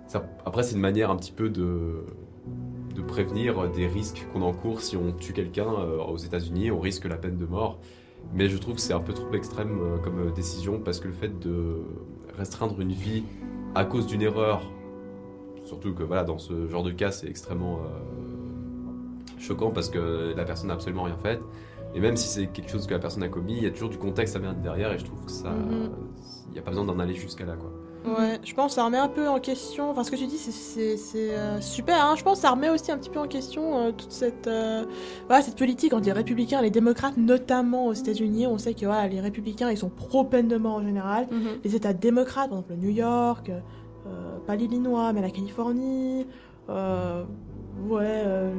Ça- 0.07 0.27
après, 0.45 0.63
c'est 0.65 0.75
une 0.75 0.83
manière 0.83 1.11
un 1.11 1.17
petit 1.17 1.33
peu 1.33 1.49
de, 1.49 2.05
de 2.95 3.01
prévenir 3.01 3.71
des 3.71 3.87
risques 3.87 4.27
qu'on 4.35 4.43
encourt 4.43 4.83
si 4.83 4.99
on 4.99 5.13
tue 5.13 5.33
quelqu'un 5.33 5.67
euh, 5.67 5.97
aux 6.05 6.19
États-Unis. 6.19 6.71
On 6.71 6.79
risque 6.79 7.07
la 7.07 7.17
peine 7.17 7.39
de 7.39 7.47
mort. 7.47 7.79
Mais 8.37 8.51
je 8.51 8.59
trouve 8.59 8.75
que 8.75 8.83
c'est 8.83 8.93
un 8.93 9.01
peu 9.01 9.15
trop 9.15 9.33
extrême 9.33 9.81
euh, 9.81 9.97
comme 9.97 10.29
euh, 10.29 10.31
décision 10.31 10.79
parce 10.79 11.01
que 11.01 11.09
le 11.09 11.15
fait 11.15 11.39
de 11.41 11.79
restreindre 12.37 12.79
une 12.81 12.93
vie 12.93 13.25
à 13.75 13.87
cause 13.87 14.07
d'une 14.07 14.21
erreur, 14.21 14.61
surtout 15.65 15.95
que 15.95 16.03
voilà, 16.03 16.23
dans 16.23 16.39
ce 16.39 16.69
genre 16.69 16.83
de 16.83 16.91
cas, 16.91 17.11
c'est 17.11 17.29
extrêmement 17.29 17.79
euh, 17.79 19.39
choquant 19.39 19.71
parce 19.71 19.89
que 19.89 20.35
la 20.37 20.45
personne 20.45 20.69
n'a 20.69 20.75
absolument 20.75 21.05
rien 21.05 21.17
fait. 21.17 21.41
Et 21.95 22.01
même 22.01 22.17
si 22.19 22.29
c'est 22.29 22.47
quelque 22.49 22.71
chose 22.71 22.87
que 22.87 22.93
la 22.93 23.01
personne 23.01 23.23
a 23.23 23.29
commis, 23.29 23.57
il 23.57 23.63
y 23.63 23.67
a 23.67 23.71
toujours 23.71 23.89
du 23.89 23.97
contexte 23.97 24.37
à 24.37 24.39
mettre 24.39 24.61
derrière 24.61 24.93
et 24.93 24.99
je 24.99 25.05
trouve 25.07 25.25
que 25.25 25.31
ça. 25.31 25.51
Mhm. 25.51 25.91
Il 26.49 26.53
n'y 26.53 26.59
a 26.59 26.63
pas 26.63 26.73
besoin 26.73 26.85
d'en 26.85 26.99
aller 26.99 27.15
jusqu'à 27.15 27.47
là, 27.47 27.57
quoi. 27.57 27.73
Ouais, 28.07 28.39
je 28.45 28.55
pense 28.55 28.69
que 28.69 28.73
ça 28.75 28.85
remet 28.85 28.99
un 28.99 29.09
peu 29.09 29.29
en 29.29 29.41
question. 29.41 29.91
Enfin, 29.91 30.05
ce 30.05 30.11
que 30.11 30.17
tu 30.17 30.27
dis, 30.27 30.37
c'est- 30.39 30.97
euh, 31.17 31.61
super. 31.61 32.05
Hein. 32.05 32.15
Je 32.17 32.23
pense 32.23 32.39
que 32.39 32.43
ça 32.43 32.51
remet 32.51 32.69
aussi 32.71 32.93
un 32.93 32.99
petit 32.99 33.11
peu 33.11 33.19
en 33.19 33.27
question 33.27 33.79
euh, 33.79 33.91
toute 33.93 34.13
cette, 34.13 34.47
euh, 34.47 34.85
voilà, 35.27 35.43
cette 35.43 35.57
politique 35.57 35.93
entre 35.93 36.07
les 36.07 36.13
républicains 36.13 36.61
et 36.61 36.63
les 36.63 36.71
démocrates, 36.71 37.17
notamment 37.17 37.87
aux 37.87 37.93
États-Unis. 37.93 38.47
On 38.47 38.59
sait 38.59 38.75
que 38.75 38.87
voilà, 38.87 39.09
les 39.09 39.21
républicains, 39.21 39.71
ils 39.71 39.79
sont 39.79 39.89
pro-peine 39.91 40.49
de 40.49 40.57
mort 40.57 40.77
en 40.77 40.83
général. 40.83 41.27
Mhm. 41.31 41.59
Les 41.65 41.75
États 41.75 41.93
démocrates, 41.95 42.51
par 42.51 42.59
exemple 42.59 42.75
le 42.75 42.77
New 42.89 42.95
York, 42.95 43.51
euh, 43.51 44.39
pas 44.47 44.55
l'Illinois, 44.57 45.13
mais 45.13 45.21
la 45.23 45.31
Californie, 45.31 46.27
euh, 46.69 47.25
ouais, 47.89 48.03
euh, 48.05 48.53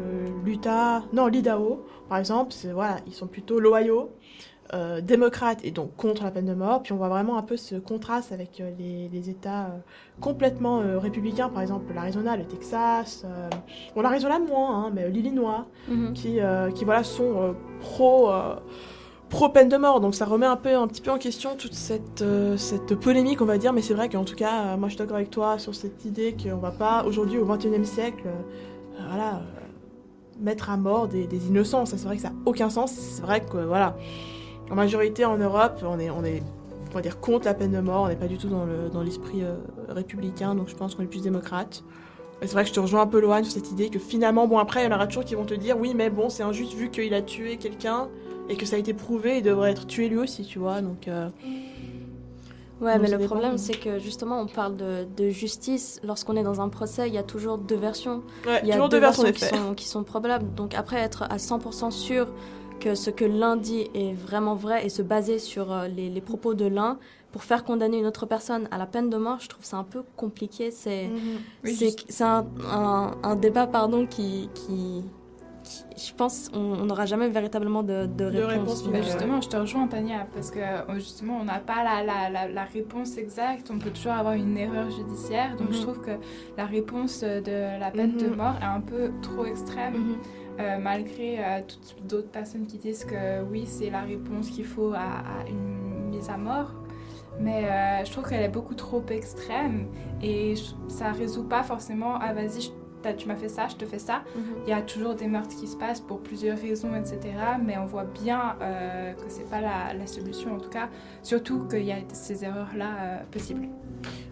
l'Utah, 0.43 1.04
non, 1.14 1.28
l'Idaho, 1.28 1.86
par 2.10 2.18
exemple, 2.18 2.52
c'est 2.54 2.72
voilà, 2.74 2.98
ils 3.08 3.14
sont 3.14 3.28
plutôt 3.28 3.60
l'Ohio, 3.60 4.10
euh, 4.74 5.01
démocrates 5.01 5.59
et 5.63 5.72
donc 5.72 5.95
contre 5.95 6.24
la 6.24 6.32
peine 6.32 6.45
de 6.45 6.53
mort. 6.53 6.82
Puis 6.84 6.91
on 6.93 6.97
voit 6.97 7.09
vraiment 7.09 7.38
un 7.38 7.41
peu 7.43 7.57
ce 7.57 7.76
contraste 7.76 8.32
avec 8.32 8.59
euh, 8.59 8.72
les, 8.78 9.09
les 9.09 9.30
États 9.30 9.65
euh, 9.65 9.78
complètement 10.20 10.82
républicains, 10.99 11.49
par 11.49 11.61
exemple 11.61 11.93
l'Arizona, 11.93 12.36
le 12.38 12.45
Texas, 12.45 13.26
bon 13.95 14.01
l'Arizona 14.01 14.39
moins, 14.39 14.86
hein, 14.86 14.91
mais 14.93 15.09
l'Illinois, 15.09 15.65
Mhm. 15.88 16.13
qui, 16.13 16.39
qui 16.76 16.86
voilà, 16.86 17.03
sont 17.03 17.55
pro, 17.80 18.30
pro 19.30 19.49
peine 19.49 19.70
de 19.70 19.78
mort. 19.78 19.99
Donc 19.99 20.15
ça 20.15 20.26
remet 20.26 20.45
un, 20.45 20.55
peu, 20.55 20.74
un 20.76 20.88
petit 20.88 21.01
peu 21.01 21.11
en 21.11 21.18
question 21.18 21.55
toute 21.55 21.74
cette, 21.74 22.22
euh, 22.22 22.57
cette 22.57 22.95
polémique, 22.95 23.41
on 23.41 23.45
va 23.45 23.57
dire. 23.57 23.74
Mais 23.74 23.82
c'est 23.82 23.93
vrai 23.93 24.09
qu'en 24.09 24.24
tout 24.24 24.36
cas, 24.36 24.63
euh, 24.74 24.78
moi 24.78 24.88
je 24.89 24.93
suis 24.93 24.99
d'accord 24.99 25.18
avec 25.18 25.30
toi 25.30 25.59
sur 25.59 25.76
cette 25.76 26.03
idée 26.05 26.36
qu'on 26.41 26.57
va 26.57 26.72
pas, 26.72 27.03
aujourd'hui, 27.05 27.38
au 27.38 27.45
XXIe 27.45 27.86
siècle, 27.86 28.24
euh, 28.26 29.01
voilà, 29.09 29.41
mettre 30.39 30.70
à 30.70 30.78
mort 30.78 31.07
des, 31.07 31.28
des 31.28 31.47
innocents. 31.47 31.86
Ça, 31.86 31.97
c'est 31.97 32.05
vrai 32.05 32.15
que 32.15 32.22
ça 32.22 32.30
n'a 32.30 32.36
aucun 32.45 32.70
sens. 32.70 32.91
C'est 32.91 33.22
vrai 33.22 33.41
que, 33.41 33.57
voilà, 33.57 33.95
en 34.72 34.76
majorité 34.76 35.26
en 35.26 35.38
Europe, 35.38 35.80
on 35.84 35.99
est, 35.99 36.09
on 36.09 36.24
est 36.24 36.41
on 36.91 36.93
va 36.93 37.01
dire 37.01 37.20
contre 37.20 37.45
la 37.45 37.53
peine 37.53 37.72
de 37.74 37.80
mort. 37.80 38.03
On 38.03 38.07
n'est 38.07 38.15
pas 38.15 38.28
du 38.28 38.38
tout 38.38 38.47
dans 38.47 38.65
le- 38.65 38.89
dans 38.91 39.01
l'esprit 39.03 39.43
euh, 39.43 39.55
républicain. 39.89 40.55
Donc 40.55 40.70
je 40.70 40.76
pense 40.76 40.95
qu'on 40.95 41.03
est 41.03 41.07
plus 41.07 41.22
démocrate. 41.22 41.84
Et 42.41 42.47
c'est 42.47 42.53
vrai 42.53 42.63
que 42.63 42.70
je 42.70 42.74
te 42.74 42.80
rejoins 42.80 43.01
un 43.01 43.07
peu, 43.07 43.20
Lohan, 43.20 43.43
sur 43.43 43.51
cette 43.53 43.72
idée 43.72 43.89
que 43.89 43.99
finalement, 43.99 44.47
bon, 44.47 44.57
après, 44.59 44.84
il 44.84 44.89
y 44.89 44.93
en 44.93 44.95
aura 44.95 45.07
toujours 45.07 45.26
qui 45.26 45.36
vont 45.36 45.45
te 45.45 45.53
dire 45.55 45.78
oui, 45.78 45.93
mais 45.95 46.09
bon, 46.09 46.30
c'est 46.30 46.43
injuste 46.43 46.74
vu 46.74 46.89
qu'il 46.89 47.13
a 47.13 47.22
tué 47.22 47.57
quelqu'un 47.57 48.07
et 48.47 48.55
que 48.55 48.65
ça 48.65 48.76
a 48.78 48.80
été 48.80 48.93
prouvé, 48.93 49.38
il 49.38 49.43
devrait 49.43 49.72
être 49.72 49.86
tué 49.88 50.07
lui 50.07 50.18
aussi, 50.18 50.43
tu 50.45 50.59
vois. 50.59 50.82
Donc, 50.82 51.07
euh, 51.07 51.30
Ouais, 52.80 52.93
Donc, 52.93 53.01
mais 53.01 53.09
le 53.11 53.18
dépend. 53.18 53.32
problème, 53.36 53.57
c'est 53.57 53.74
que 53.74 53.97
justement, 53.97 54.39
on 54.39 54.45
parle 54.45 54.76
de, 54.78 55.07
de 55.18 55.30
justice. 55.32 55.99
Lorsqu'on 56.03 56.36
est 56.36 56.43
dans 56.43 56.61
un 56.61 56.70
procès, 56.70 57.07
il 57.07 57.13
y 57.13 57.18
a 57.18 57.24
toujours 57.24 57.57
deux 57.57 57.76
versions. 57.76 58.22
ouais, 58.45 58.59
Il 58.61 58.68
y 58.68 58.72
a 58.72 58.76
toujours 58.76 58.89
deux 58.89 58.99
versions 58.99 59.32
qui 59.32 59.45
sont, 59.45 59.74
qui 59.76 59.88
sont 59.88 60.03
probables. 60.03 60.45
Donc 60.53 60.76
après, 60.76 60.97
être 60.99 61.24
à 61.24 61.38
100% 61.38 61.89
sûr 61.89 62.28
que 62.80 62.95
ce 62.95 63.09
que 63.09 63.25
l'un 63.25 63.55
dit 63.57 63.88
est 63.93 64.13
vraiment 64.13 64.55
vrai 64.55 64.86
et 64.86 64.89
se 64.89 65.01
baser 65.01 65.39
sur 65.39 65.71
euh, 65.71 65.88
les, 65.88 66.09
les 66.09 66.21
propos 66.21 66.53
de 66.53 66.65
l'un 66.65 66.97
pour 67.32 67.43
faire 67.43 67.63
condamner 67.63 67.99
une 67.99 68.05
autre 68.05 68.25
personne 68.25 68.67
à 68.71 68.78
la 68.78 68.86
peine 68.86 69.09
de 69.09 69.17
mort, 69.17 69.39
je 69.39 69.49
trouve 69.49 69.65
ça 69.65 69.78
un 69.78 69.84
peu 69.84 70.03
compliqué. 70.15 70.71
C'est 70.71 71.09
Oui, 71.63 71.93
c'est 72.09 72.23
un, 72.23 72.45
un- 72.71 73.11
un 73.23 73.36
débat 73.36 73.67
pardon 73.67 74.05
qui, 74.05 74.49
qui, 74.55 75.03
qui- 75.63 75.84
je 75.97 76.13
pense 76.13 76.49
on 76.53 76.86
n'aura 76.86 77.05
jamais 77.05 77.28
véritablement 77.28 77.84
de, 77.84 78.05
de 78.05 78.23
réponse. 78.25 78.84
euh, 78.88 79.03
justement, 79.03 79.41
je 79.41 79.49
te 79.49 79.57
rejoins, 79.57 79.88
Tania, 79.88 80.25
parce 80.34 80.49
que 80.49 80.59
euh, 80.59 80.95
justement, 80.95 81.39
on 81.41 81.43
n'a 81.43 81.59
pas 81.59 81.84
la, 81.84 82.03
la, 82.03 82.30
la, 82.30 82.47
la 82.47 82.63
réponse 82.63 83.17
exacte. 83.17 83.69
On 83.73 83.78
peut 83.78 83.89
toujours 83.91 84.13
avoir 84.13 84.36
une 84.36 84.57
erreur 84.57 84.89
judiciaire. 84.89 85.55
Donc, 85.57 85.71
je 85.73 85.78
Mhm. 85.80 85.84
trouve 85.84 85.99
que 86.01 86.11
la 86.57 86.65
réponse 86.65 87.21
de 87.21 87.80
la 87.80 87.91
peine 87.91 88.15
de 88.17 88.28
Mhm. 88.28 88.36
mort 88.38 88.55
est 88.61 88.65
un 88.65 88.80
peu 88.82 89.11
trop 89.21 89.45
extrême, 89.45 89.95
mhm. 89.95 90.15
Euh, 90.60 90.78
malgré 90.80 91.39
euh, 91.39 91.62
toutes 91.68 92.05
d'autres 92.08 92.30
personnes 92.32 92.66
qui 92.68 92.78
disent 92.78 93.05
que 93.05 93.43
oui, 93.43 93.66
c'est 93.68 93.89
la 93.89 94.01
réponse 94.01 94.49
qu'il 94.49 94.66
faut 94.66 94.93
à, 94.93 94.97
à 95.43 95.47
une 95.47 96.10
mise 96.10 96.30
à 96.30 96.38
mort. 96.38 96.72
Mais 97.39 97.66
euh, 97.66 98.03
je 98.05 98.12
trouve 98.12 98.28
qu'elle 98.28 98.41
est 98.43 98.49
beaucoup 98.49 98.74
trop 98.74 99.03
extrême 99.10 99.88
et 100.24 100.55
je- 100.55 100.74
ça 100.91 101.12
résout 101.12 101.43
pas 101.43 101.62
forcément. 101.64 102.16
Ah, 102.20 102.34
vas-y, 102.34 102.62
je- 102.62 102.72
tu 103.18 103.28
m'as 103.28 103.36
fait 103.36 103.47
ça, 103.47 103.68
je 103.70 103.76
te 103.76 103.86
fais 103.86 103.99
ça. 103.99 104.24
Mhm. 104.36 104.43
Il 104.66 104.70
y 104.70 104.74
a 104.74 104.82
toujours 104.82 105.14
des 105.16 105.28
meurtres 105.28 105.55
qui 105.55 105.68
se 105.68 105.78
passent 105.78 106.01
pour 106.01 106.20
plusieurs 106.20 106.58
raisons, 106.60 106.93
etc. 106.95 107.20
Mais 107.64 107.78
on 107.78 107.86
voit 107.86 108.03
bien 108.03 108.55
euh, 108.62 109.14
que 109.14 109.30
c'est 109.30 109.49
pas 109.49 109.62
la, 109.62 109.93
la 109.93 110.08
solution, 110.08 110.55
en 110.55 110.60
tout 110.60 110.70
cas. 110.70 110.89
Surtout 111.24 111.68
qu'il 111.70 111.84
y 111.86 111.91
a 111.91 111.97
ces 112.12 112.43
erreurs-là 112.43 112.89
euh, 112.99 113.18
possibles. 113.32 113.68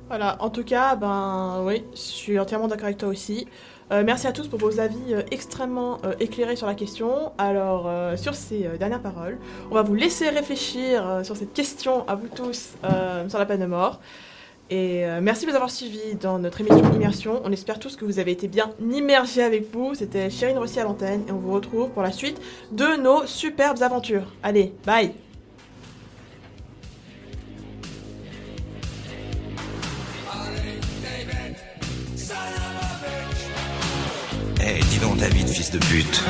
Voilà, 0.07 0.35
en 0.41 0.49
tout 0.49 0.63
cas, 0.63 0.95
ben 0.95 1.61
oui, 1.63 1.83
je 1.93 1.97
suis 1.97 2.37
entièrement 2.39 2.67
d'accord 2.67 2.85
avec 2.85 2.97
toi 2.97 3.09
aussi. 3.09 3.47
Euh, 3.91 4.03
merci 4.03 4.25
à 4.25 4.31
tous 4.31 4.47
pour 4.47 4.59
vos 4.59 4.79
avis 4.79 5.13
euh, 5.13 5.21
extrêmement 5.29 5.99
euh, 6.05 6.13
éclairés 6.19 6.55
sur 6.55 6.65
la 6.65 6.73
question. 6.73 7.31
Alors, 7.37 7.89
sur 8.17 8.35
ces 8.35 8.67
dernières 8.79 9.01
paroles, 9.01 9.37
on 9.69 9.75
va 9.75 9.83
vous 9.83 9.95
laisser 9.95 10.29
réfléchir 10.29 11.21
sur 11.23 11.35
cette 11.37 11.53
question 11.53 12.07
à 12.07 12.15
vous 12.15 12.27
tous 12.27 12.75
sur 13.27 13.39
la 13.39 13.45
peine 13.45 13.61
de 13.61 13.65
mort. 13.65 13.99
Et 14.71 15.03
merci 15.21 15.45
de 15.45 15.51
nous 15.51 15.55
avoir 15.55 15.69
suivis 15.69 16.15
dans 16.19 16.39
notre 16.39 16.61
émission 16.61 16.91
Immersion. 16.93 17.41
On 17.43 17.51
espère 17.51 17.77
tous 17.77 17.95
que 17.95 18.05
vous 18.05 18.17
avez 18.17 18.31
été 18.31 18.47
bien 18.47 18.71
immergés 18.91 19.43
avec 19.43 19.71
vous. 19.71 19.93
C'était 19.93 20.29
Chérine 20.29 20.57
Rossi 20.57 20.79
à 20.79 20.83
l'antenne 20.83 21.23
et 21.27 21.31
on 21.31 21.37
vous 21.37 21.51
retrouve 21.51 21.89
pour 21.89 22.01
la 22.01 22.11
suite 22.11 22.41
de 22.71 22.99
nos 22.99 23.25
superbes 23.27 23.81
aventures. 23.83 24.33
Allez, 24.41 24.73
bye 24.85 25.24
David, 35.19 35.47
fils 35.47 35.71
de 35.71 35.79
pute. 35.79 36.23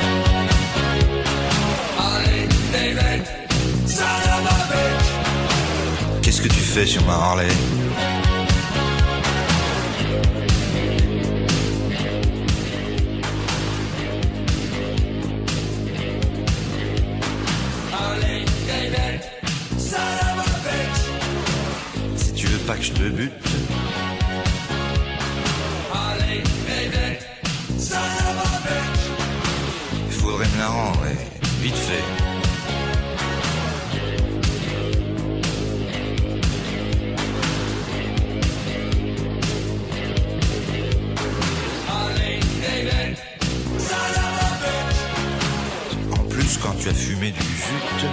Qu'est-ce 6.21 6.41
que 6.41 6.47
tu 6.47 6.59
fais 6.59 6.85
sur 6.85 7.03
ma 7.05 7.13
Harley? 7.13 7.47
Si 22.17 22.33
tu 22.33 22.47
veux 22.47 22.59
pas 22.59 22.75
que 22.75 22.83
je 22.83 22.91
te 22.91 23.09
bute, 23.09 23.44
vite 31.65 31.75
fait. 31.75 32.03
En 46.11 46.29
plus, 46.29 46.57
quand 46.61 46.75
tu 46.79 46.89
as 46.89 46.93
fumé 46.93 47.31
du 47.31 47.41
jute, 47.41 48.05